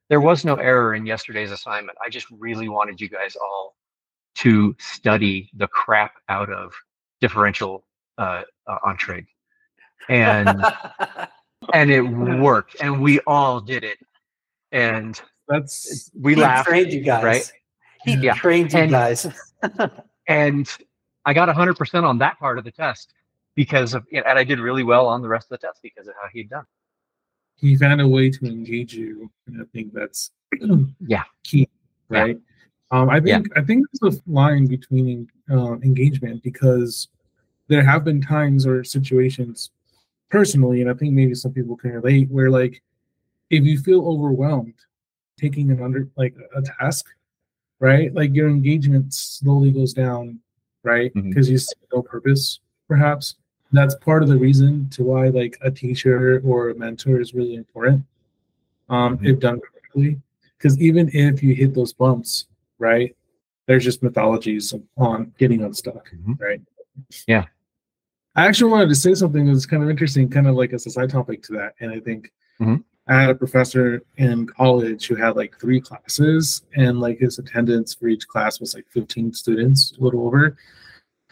there 0.08 0.20
was 0.20 0.44
no 0.44 0.56
error 0.56 0.94
in 0.94 1.06
yesterday's 1.06 1.52
assignment. 1.52 1.96
I 2.04 2.10
just 2.10 2.26
really 2.30 2.68
wanted 2.68 3.00
you 3.00 3.08
guys 3.08 3.36
all 3.36 3.76
to 4.42 4.74
study 4.78 5.50
the 5.56 5.66
crap 5.68 6.14
out 6.28 6.50
of 6.52 6.72
differential 7.20 7.84
uh, 8.18 8.42
uh 8.66 8.78
on 8.84 8.96
trig. 8.96 9.26
And 10.08 10.48
and 11.74 11.90
it 11.90 12.02
worked 12.02 12.76
and 12.80 13.00
we 13.00 13.20
all 13.26 13.60
did 13.60 13.84
it. 13.84 13.98
And 14.72 15.20
That's 15.48 16.10
we 16.18 16.34
he 16.34 16.40
laughed, 16.40 16.68
trained 16.68 16.92
you 16.92 17.00
guys. 17.02 17.22
right? 17.24 17.52
He 18.04 18.14
Yeah. 18.16 18.34
trained 18.34 18.72
you 18.72 18.80
And- 18.80 18.90
guys. 18.90 19.26
and 20.28 20.68
I 21.24 21.32
got 21.34 21.48
100% 21.48 22.02
on 22.04 22.18
that 22.18 22.38
part 22.40 22.58
of 22.58 22.64
the 22.64 22.72
test 22.72 23.14
because 23.54 23.94
of, 23.94 24.04
and 24.12 24.24
I 24.26 24.42
did 24.42 24.58
really 24.58 24.82
well 24.82 25.06
on 25.06 25.22
the 25.22 25.28
rest 25.28 25.46
of 25.52 25.60
the 25.60 25.66
test 25.66 25.78
because 25.82 26.08
of 26.08 26.14
how 26.20 26.28
he'd 26.32 26.50
done. 26.50 26.64
he 27.54 27.76
found 27.76 28.00
a 28.00 28.08
way 28.08 28.28
to 28.28 28.44
engage 28.46 28.92
you, 28.92 29.30
and 29.46 29.62
I 29.62 29.64
think 29.72 29.92
that's 29.92 30.32
Yeah. 31.06 31.22
key, 31.44 31.68
Yeah. 32.10 32.32
Um, 32.92 33.08
I 33.08 33.16
Yeah. 33.24 33.36
think 33.38 33.58
I 33.58 33.62
think 33.62 33.86
there's 34.00 34.16
a 34.16 34.30
line 34.30 34.66
between 34.66 35.28
uh, 35.50 35.72
engagement 35.80 36.42
because 36.42 37.08
there 37.68 37.82
have 37.82 38.04
been 38.04 38.20
times 38.20 38.66
or 38.66 38.84
situations 38.84 39.70
personally, 40.30 40.82
and 40.82 40.90
I 40.90 40.94
think 40.94 41.12
maybe 41.14 41.34
some 41.34 41.52
people 41.52 41.76
can 41.76 41.92
relate, 41.92 42.30
where 42.30 42.50
like 42.50 42.82
if 43.50 43.64
you 43.64 43.78
feel 43.78 44.06
overwhelmed 44.06 44.74
taking 45.38 45.70
an 45.70 45.82
under 45.82 46.08
like 46.16 46.36
a 46.54 46.62
task, 46.62 47.06
right? 47.80 48.12
Like 48.14 48.34
your 48.34 48.48
engagement 48.48 49.12
slowly 49.14 49.70
goes 49.70 49.94
down, 49.94 50.38
right? 50.84 51.12
Because 51.14 51.48
you 51.50 51.58
see 51.58 51.74
no 51.92 52.02
purpose, 52.02 52.60
perhaps. 52.88 53.36
That's 53.72 53.94
part 53.96 54.22
of 54.22 54.28
the 54.28 54.36
reason 54.36 54.90
to 54.90 55.02
why 55.02 55.28
like 55.28 55.56
a 55.62 55.70
teacher 55.70 56.42
or 56.44 56.68
a 56.70 56.74
mentor 56.74 57.20
is 57.22 57.32
really 57.32 57.54
important. 57.54 58.04
Um, 58.90 59.16
Mhm. 59.16 59.26
if 59.26 59.40
done 59.40 59.60
correctly. 59.60 60.20
Because 60.58 60.78
even 60.78 61.08
if 61.14 61.42
you 61.42 61.54
hit 61.54 61.74
those 61.74 61.92
bumps, 61.94 62.46
right? 62.82 63.16
There's 63.66 63.84
just 63.84 64.02
mythologies 64.02 64.74
on 64.96 65.32
getting 65.38 65.62
unstuck, 65.62 66.10
Mhm. 66.12 66.38
right? 66.40 66.60
Yeah. 67.26 67.44
I 68.34 68.46
actually 68.46 68.70
wanted 68.72 68.88
to 68.88 68.94
say 68.94 69.14
something 69.14 69.46
that's 69.46 69.66
kind 69.66 69.82
of 69.82 69.88
interesting, 69.88 70.28
kind 70.28 70.46
of 70.48 70.56
like 70.56 70.72
as 70.72 70.84
a 70.86 70.90
side 70.90 71.10
topic 71.10 71.42
to 71.44 71.52
that. 71.54 71.74
And 71.80 71.90
I 71.92 72.00
think 72.00 72.32
Mhm. 72.60 72.82
I 73.06 73.20
had 73.20 73.30
a 73.30 73.34
professor 73.34 74.02
in 74.16 74.46
college 74.46 75.06
who 75.06 75.14
had 75.14 75.36
like 75.36 75.58
three 75.60 75.80
classes, 75.80 76.62
and 76.74 76.98
like 77.00 77.18
his 77.18 77.38
attendance 77.38 77.94
for 77.94 78.08
each 78.08 78.26
class 78.26 78.58
was 78.60 78.74
like 78.74 78.86
15 78.90 79.32
students, 79.32 79.94
a 79.98 80.02
little 80.02 80.26
over. 80.26 80.56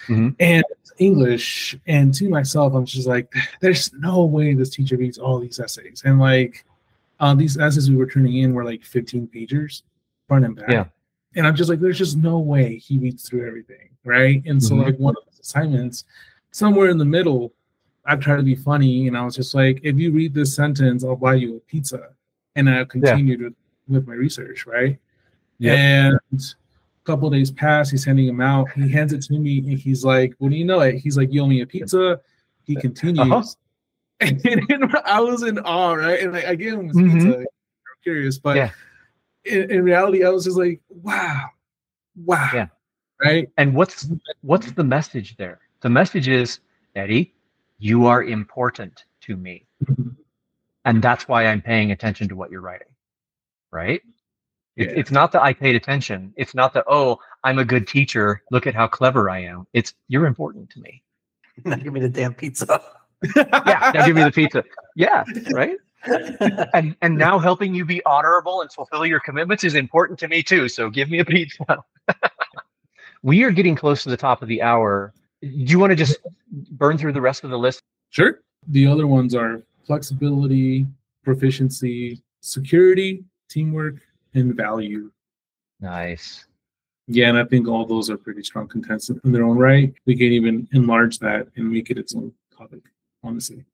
Mhm. 0.07 0.37
And 0.41 0.65
English, 0.99 1.77
and 1.87 2.13
to 2.15 2.29
myself, 2.29 2.75
I'm 2.75 2.85
just 2.85 3.07
like, 3.09 3.33
there's 3.61 3.93
no 3.95 4.25
way 4.25 4.55
this 4.55 4.71
teacher 4.71 4.97
reads 4.97 5.19
all 5.19 5.41
these 5.41 5.59
essays. 5.59 6.03
And 6.05 6.19
like, 6.19 6.65
uh, 7.19 7.35
these 7.35 7.57
essays 7.59 7.91
we 7.91 7.97
were 7.97 8.07
turning 8.07 8.37
in 8.37 8.53
were 8.55 8.65
like 8.65 8.85
15 8.85 9.27
pages 9.27 9.83
front 10.29 10.45
and 10.45 10.55
back. 10.57 10.71
Yeah. 10.71 10.87
And 11.37 11.47
I'm 11.47 11.55
just 11.55 11.71
like, 11.71 11.81
there's 11.81 11.99
just 11.99 12.17
no 12.17 12.39
way 12.39 12.77
he 12.77 12.99
reads 12.99 13.29
through 13.29 13.47
everything, 13.47 13.89
right? 14.05 14.43
And 14.47 14.63
so 14.63 14.75
Mhm. 14.75 14.85
like 14.85 14.97
one 14.99 15.15
of 15.17 15.23
his 15.31 15.41
assignments, 15.41 16.05
somewhere 16.51 16.89
in 16.91 16.99
the 16.99 17.05
middle, 17.05 17.53
I 18.05 18.17
tried 18.17 18.39
to 18.39 18.43
be 18.43 18.57
funny, 18.57 19.07
and 19.07 19.17
I 19.17 19.25
was 19.25 19.37
just 19.37 19.55
like, 19.55 19.81
if 19.85 19.97
you 19.97 20.11
read 20.11 20.35
this 20.35 20.55
sentence, 20.55 21.05
I'll 21.05 21.15
buy 21.17 21.35
you 21.35 21.57
a 21.57 21.61
pizza. 21.61 22.09
And 22.57 22.69
I 22.69 22.85
continued 22.85 23.43
with, 23.43 23.55
with 23.89 24.09
my 24.09 24.15
research, 24.15 24.67
right? 24.67 24.99
Yep. 25.59 25.79
And 25.79 26.19
a 26.33 27.05
couple 27.05 27.29
of 27.29 27.35
days 27.35 27.51
pass, 27.53 27.91
he's 27.91 28.05
handing 28.05 28.27
him 28.27 28.41
out. 28.41 28.71
He 28.73 28.89
hands 28.89 29.13
it 29.13 29.23
to 29.23 29.35
me, 29.39 29.59
and 29.59 29.79
he's 29.79 30.05
like, 30.05 30.35
"What 30.39 30.51
do 30.51 30.57
you 30.57 30.65
know 30.65 30.81
it?" 30.81 30.97
He's 30.99 31.17
like, 31.17 31.33
"You 31.33 31.43
owe 31.43 31.47
me 31.47 31.61
a 31.61 31.67
pizza." 31.67 32.21
He 32.65 32.75
continues, 32.75 33.21
Uh-huh. 33.21 33.43
and, 34.21 34.97
I 35.05 35.21
was 35.21 35.43
in 35.45 35.59
awe, 35.61 35.93
right? 35.93 36.21
And 36.21 36.33
like, 36.33 36.47
I 36.47 36.55
gave 36.55 36.73
him 36.75 36.89
his 36.89 36.97
Mhm. 36.97 37.13
pizza. 37.13 37.39
I'm 37.39 37.47
curious, 38.03 38.39
but 38.39 38.57
Yeah. 38.57 38.71
In, 39.51 39.71
in 39.71 39.83
reality, 39.85 40.25
I 40.25 40.31
was 40.31 40.45
just 40.45 40.57
like, 40.57 40.81
"Wow, 40.89 41.47
wow." 42.25 42.51
Yeah. 42.55 42.67
Right. 43.23 43.49
And 43.59 43.75
what's 43.75 44.09
what's 44.43 44.73
the 44.73 44.85
message 44.85 45.37
there? 45.37 45.61
The 45.83 45.91
message 45.91 46.29
is, 46.29 46.61
Eddy, 46.97 47.35
you 47.79 48.07
are 48.07 48.23
important 48.25 49.05
to 49.23 49.37
me. 49.37 49.67
Mm-hmm. 49.85 50.11
And 50.87 51.03
that's 51.03 51.29
why 51.29 51.47
I'm 51.47 51.61
paying 51.61 51.91
attention 51.93 52.29
to 52.29 52.37
what 52.37 52.51
you're 52.51 52.61
writing. 52.63 52.89
Right? 53.71 54.01
It's, 54.77 54.93
Yeah. 54.93 54.99
it's 54.99 55.11
not 55.11 55.33
that 55.33 55.43
I 55.43 55.53
paid 55.53 55.77
attention. 55.77 56.33
It's 56.37 56.55
not 56.55 56.73
that, 56.75 56.85
oh, 56.89 57.19
I'm 57.45 57.59
a 57.59 57.65
good 57.65 57.87
teacher. 57.87 58.43
Look 58.51 58.67
at 58.67 58.75
how 58.75 58.87
clever 58.89 59.29
I 59.29 59.41
am. 59.41 59.67
It's 59.75 59.95
you're 60.09 60.27
important 60.27 60.71
to 60.71 60.81
me. 60.81 61.03
now 61.65 61.77
give 61.77 61.93
me 61.93 62.01
the 62.01 62.09
damn 62.09 62.33
pizza. 62.35 62.81
Yeah. 63.37 63.91
Now 63.95 64.07
give 64.07 64.17
me 64.17 64.23
the 64.25 64.33
pizza. 64.33 64.65
Yeah. 64.97 65.25
Right. 65.53 65.77
And 66.75 66.97
and 67.03 67.19
now 67.19 67.39
helping 67.39 67.75
you 67.75 67.85
be 67.85 68.03
honorable 68.05 68.63
and 68.63 68.73
fulfill 68.73 69.05
your 69.05 69.21
commitments 69.21 69.65
is 69.65 69.75
important 69.75 70.19
to 70.21 70.29
me 70.29 70.43
too. 70.43 70.69
So 70.69 70.89
give 70.89 71.11
me 71.11 71.19
a 71.19 71.25
pizza. 71.25 71.85
we 73.23 73.43
are 73.45 73.51
getting 73.51 73.75
close 73.75 74.03
to 74.05 74.09
the 74.09 74.17
top 74.17 74.43
of 74.43 74.49
the 74.49 74.63
hour. 74.63 75.13
Do 75.43 75.49
you 75.49 75.79
want 75.79 75.91
to 75.91 75.97
just 75.97 76.19
burn 76.73 76.99
through 76.99 77.13
the 77.13 77.21
rest 77.21 77.45
of 77.45 77.51
the 77.51 77.59
list? 77.59 77.83
Sure. 78.11 78.41
The 78.69 78.87
other 78.87 79.07
ones 79.07 79.35
are 79.35 79.63
flexibility, 79.85 80.87
proficiency, 81.25 82.23
security, 82.41 83.25
teamwork, 83.49 83.97
and 84.35 84.55
value. 84.55 85.11
Nice. 85.81 86.47
Yeah, 87.07 87.29
and 87.29 87.39
I 87.39 87.45
think 87.45 87.67
all 87.67 87.85
those 87.87 88.09
are 88.09 88.17
pretty 88.17 88.45
strong 88.45 88.69
contents 88.69 89.11
in 89.11 89.33
their 89.33 89.45
own 89.45 89.59
right. 89.59 89.93
We 90.07 90.15
can 90.15 90.29
even 90.29 90.69
enlarge 90.73 91.19
that 91.19 91.49
and 91.57 91.71
make 91.71 91.91
it 91.91 91.99
its 91.99 92.15
own 92.15 92.33
topic, 92.57 92.83
honestly. 93.25 93.65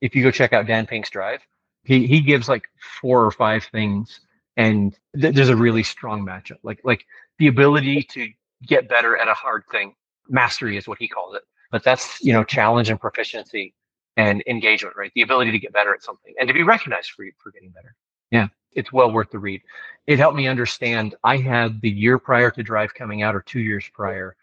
If 0.00 0.14
you 0.14 0.22
go 0.22 0.30
check 0.30 0.52
out 0.52 0.66
Dan 0.66 0.86
Pink's 0.86 1.10
Drive, 1.10 1.40
he 1.84 2.06
he 2.06 2.20
gives 2.20 2.48
like 2.48 2.64
four 3.00 3.24
or 3.24 3.30
five 3.30 3.64
things, 3.64 4.20
and 4.56 4.96
th- 5.20 5.34
there's 5.34 5.48
a 5.48 5.56
really 5.56 5.82
strong 5.82 6.24
matchup. 6.24 6.58
Like 6.62 6.80
like 6.84 7.04
the 7.38 7.48
ability 7.48 8.02
to 8.12 8.28
get 8.66 8.88
better 8.88 9.16
at 9.16 9.28
a 9.28 9.34
hard 9.34 9.64
thing. 9.70 9.94
Mastery 10.28 10.76
is 10.76 10.86
what 10.86 10.98
he 10.98 11.08
calls 11.08 11.34
it. 11.34 11.42
But 11.70 11.84
that's 11.84 12.22
you 12.22 12.32
know 12.32 12.44
challenge 12.44 12.90
and 12.90 13.00
proficiency 13.00 13.74
and 14.16 14.42
engagement, 14.46 14.96
right? 14.96 15.12
The 15.14 15.22
ability 15.22 15.52
to 15.52 15.58
get 15.58 15.72
better 15.72 15.94
at 15.94 16.02
something 16.02 16.34
and 16.38 16.48
to 16.48 16.54
be 16.54 16.62
recognized 16.62 17.10
for 17.10 17.24
for 17.42 17.52
getting 17.52 17.70
better. 17.70 17.94
Yeah, 18.30 18.48
it's 18.72 18.92
well 18.92 19.12
worth 19.12 19.30
the 19.30 19.38
read. 19.38 19.62
It 20.06 20.18
helped 20.18 20.36
me 20.36 20.48
understand. 20.48 21.14
I 21.24 21.38
had 21.38 21.80
the 21.80 21.90
year 21.90 22.18
prior 22.18 22.50
to 22.52 22.62
Drive 22.62 22.94
coming 22.94 23.22
out, 23.22 23.34
or 23.34 23.42
two 23.42 23.60
years 23.60 23.88
prior. 23.92 24.36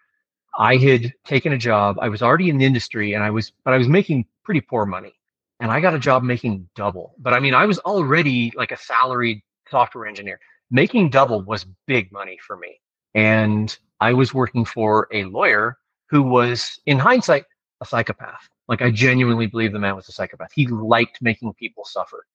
I 0.57 0.77
had 0.77 1.13
taken 1.25 1.53
a 1.53 1.57
job. 1.57 1.97
I 2.01 2.09
was 2.09 2.21
already 2.21 2.49
in 2.49 2.57
the 2.57 2.65
industry, 2.65 3.13
and 3.13 3.23
I 3.23 3.29
was, 3.31 3.51
but 3.63 3.73
I 3.73 3.77
was 3.77 3.87
making 3.87 4.25
pretty 4.43 4.61
poor 4.61 4.85
money. 4.85 5.14
And 5.59 5.71
I 5.71 5.79
got 5.79 5.93
a 5.93 5.99
job 5.99 6.23
making 6.23 6.67
double. 6.75 7.15
But 7.17 7.33
I 7.33 7.39
mean, 7.39 7.53
I 7.53 7.65
was 7.65 7.79
already 7.79 8.51
like 8.55 8.71
a 8.71 8.77
salaried 8.77 9.41
software 9.69 10.05
engineer. 10.05 10.39
Making 10.69 11.09
double 11.09 11.41
was 11.41 11.65
big 11.87 12.11
money 12.11 12.37
for 12.45 12.57
me. 12.57 12.79
And 13.13 13.77
I 14.01 14.13
was 14.13 14.33
working 14.33 14.65
for 14.65 15.07
a 15.11 15.23
lawyer 15.25 15.77
who 16.09 16.21
was, 16.21 16.79
in 16.85 16.99
hindsight, 16.99 17.45
a 17.81 17.85
psychopath. 17.85 18.49
Like 18.67 18.81
I 18.81 18.91
genuinely 18.91 19.47
believe 19.47 19.71
the 19.71 19.79
man 19.79 19.95
was 19.95 20.09
a 20.09 20.11
psychopath. 20.11 20.51
He 20.53 20.67
liked 20.67 21.21
making 21.21 21.53
people 21.53 21.85
suffer. 21.85 22.25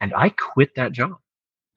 And 0.00 0.14
I 0.14 0.30
quit 0.30 0.74
that 0.76 0.92
job 0.92 1.16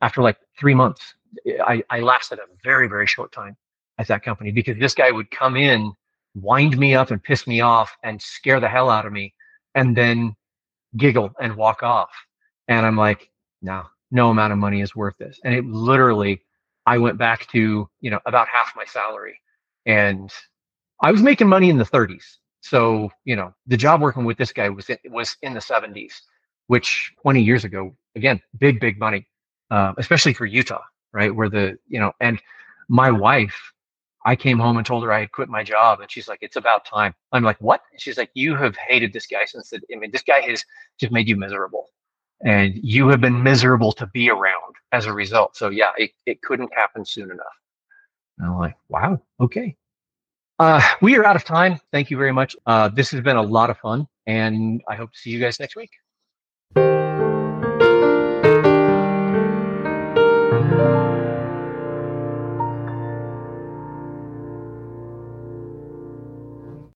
after 0.01 0.21
like 0.21 0.37
three 0.57 0.73
months. 0.73 1.15
Eh, 1.45 1.57
I, 1.65 1.83
I 1.89 1.99
lasted 1.99 2.39
a 2.39 2.43
very, 2.63 2.87
very 2.87 3.07
short 3.07 3.31
time 3.31 3.57
at 3.97 4.07
that 4.07 4.23
company 4.23 4.51
because 4.51 4.77
this 4.77 4.93
guy 4.93 5.11
would 5.11 5.29
come 5.31 5.57
in, 5.57 5.91
wind 6.35 6.77
me 6.77 6.95
up 6.95 7.11
and 7.11 7.21
piss 7.21 7.45
me 7.45 7.59
off 7.61 7.95
and 8.03 8.21
scare 8.21 8.59
the 8.59 8.69
hell 8.69 8.89
out 8.89 9.05
of 9.05 9.11
me 9.11 9.33
and 9.75 9.95
then 9.95 10.35
giggle 10.97 11.31
and 11.39 11.55
walk 11.55 11.83
off. 11.83 12.11
And 12.67 12.85
I'm 12.85 12.97
like, 12.97 13.29
no, 13.61 13.83
no 14.11 14.29
amount 14.29 14.53
of 14.53 14.59
money 14.59 14.81
is 14.81 14.95
worth 14.95 15.17
this. 15.17 15.39
And 15.43 15.53
it 15.53 15.65
literally, 15.65 16.41
I 16.85 16.97
went 16.97 17.17
back 17.17 17.47
to, 17.51 17.89
you 18.01 18.11
know, 18.11 18.19
about 18.25 18.47
half 18.47 18.73
my 18.75 18.85
salary 18.85 19.39
and 19.85 20.31
I 21.01 21.11
was 21.11 21.21
making 21.21 21.47
money 21.47 21.69
in 21.69 21.77
the 21.77 21.85
30s. 21.85 22.23
So, 22.61 23.09
you 23.25 23.35
know, 23.35 23.53
the 23.67 23.75
job 23.77 24.01
working 24.01 24.23
with 24.23 24.37
this 24.37 24.53
guy 24.53 24.69
was 24.69 24.89
in, 24.89 24.97
was 25.11 25.35
in 25.41 25.53
the 25.53 25.59
70s, 25.59 26.13
which 26.67 27.11
20 27.21 27.41
years 27.41 27.65
ago, 27.65 27.93
again, 28.15 28.41
big, 28.57 28.79
big 28.79 28.97
money, 28.99 29.27
uh, 29.69 29.93
especially 29.97 30.33
for 30.33 30.45
Utah, 30.45 30.81
right? 31.11 31.35
Where 31.35 31.49
the, 31.49 31.77
you 31.87 31.99
know, 31.99 32.13
and 32.21 32.41
my 32.87 33.11
wife, 33.11 33.72
I 34.25 34.35
came 34.35 34.59
home 34.59 34.77
and 34.77 34.85
told 34.85 35.03
her 35.03 35.11
I 35.11 35.21
had 35.21 35.31
quit 35.31 35.49
my 35.49 35.63
job, 35.63 35.99
and 35.99 36.09
she's 36.09 36.27
like, 36.27 36.39
"It's 36.41 36.55
about 36.55 36.85
time." 36.85 37.13
I'm 37.31 37.43
like, 37.43 37.59
"What?" 37.59 37.81
And 37.91 38.01
she's 38.01 38.17
like, 38.17 38.31
"You 38.33 38.55
have 38.55 38.75
hated 38.77 39.13
this 39.13 39.27
guy 39.27 39.45
since 39.45 39.69
the. 39.69 39.81
I 39.93 39.97
mean, 39.97 40.11
this 40.11 40.23
guy 40.23 40.41
has 40.41 40.63
just 40.99 41.11
made 41.11 41.27
you 41.27 41.35
miserable, 41.35 41.89
and 42.45 42.73
you 42.75 43.07
have 43.09 43.21
been 43.21 43.43
miserable 43.43 43.91
to 43.93 44.07
be 44.07 44.29
around 44.29 44.75
as 44.91 45.05
a 45.05 45.13
result. 45.13 45.57
So 45.57 45.69
yeah, 45.69 45.91
it, 45.97 46.11
it 46.25 46.41
couldn't 46.41 46.73
happen 46.73 47.05
soon 47.05 47.31
enough." 47.31 47.57
And 48.37 48.47
I'm 48.47 48.57
like, 48.57 48.75
"Wow, 48.89 49.21
okay." 49.39 49.75
Uh, 50.59 50.81
we 51.01 51.17
are 51.17 51.25
out 51.25 51.35
of 51.35 51.43
time. 51.43 51.79
Thank 51.91 52.11
you 52.11 52.17
very 52.17 52.31
much. 52.31 52.55
Uh, 52.65 52.87
this 52.87 53.11
has 53.11 53.21
been 53.21 53.37
a 53.37 53.41
lot 53.41 53.69
of 53.69 53.77
fun, 53.79 54.07
and 54.27 54.81
I 54.87 54.95
hope 54.95 55.11
to 55.11 55.19
see 55.19 55.31
you 55.31 55.39
guys 55.39 55.59
next 55.59 55.75
week. 55.75 55.91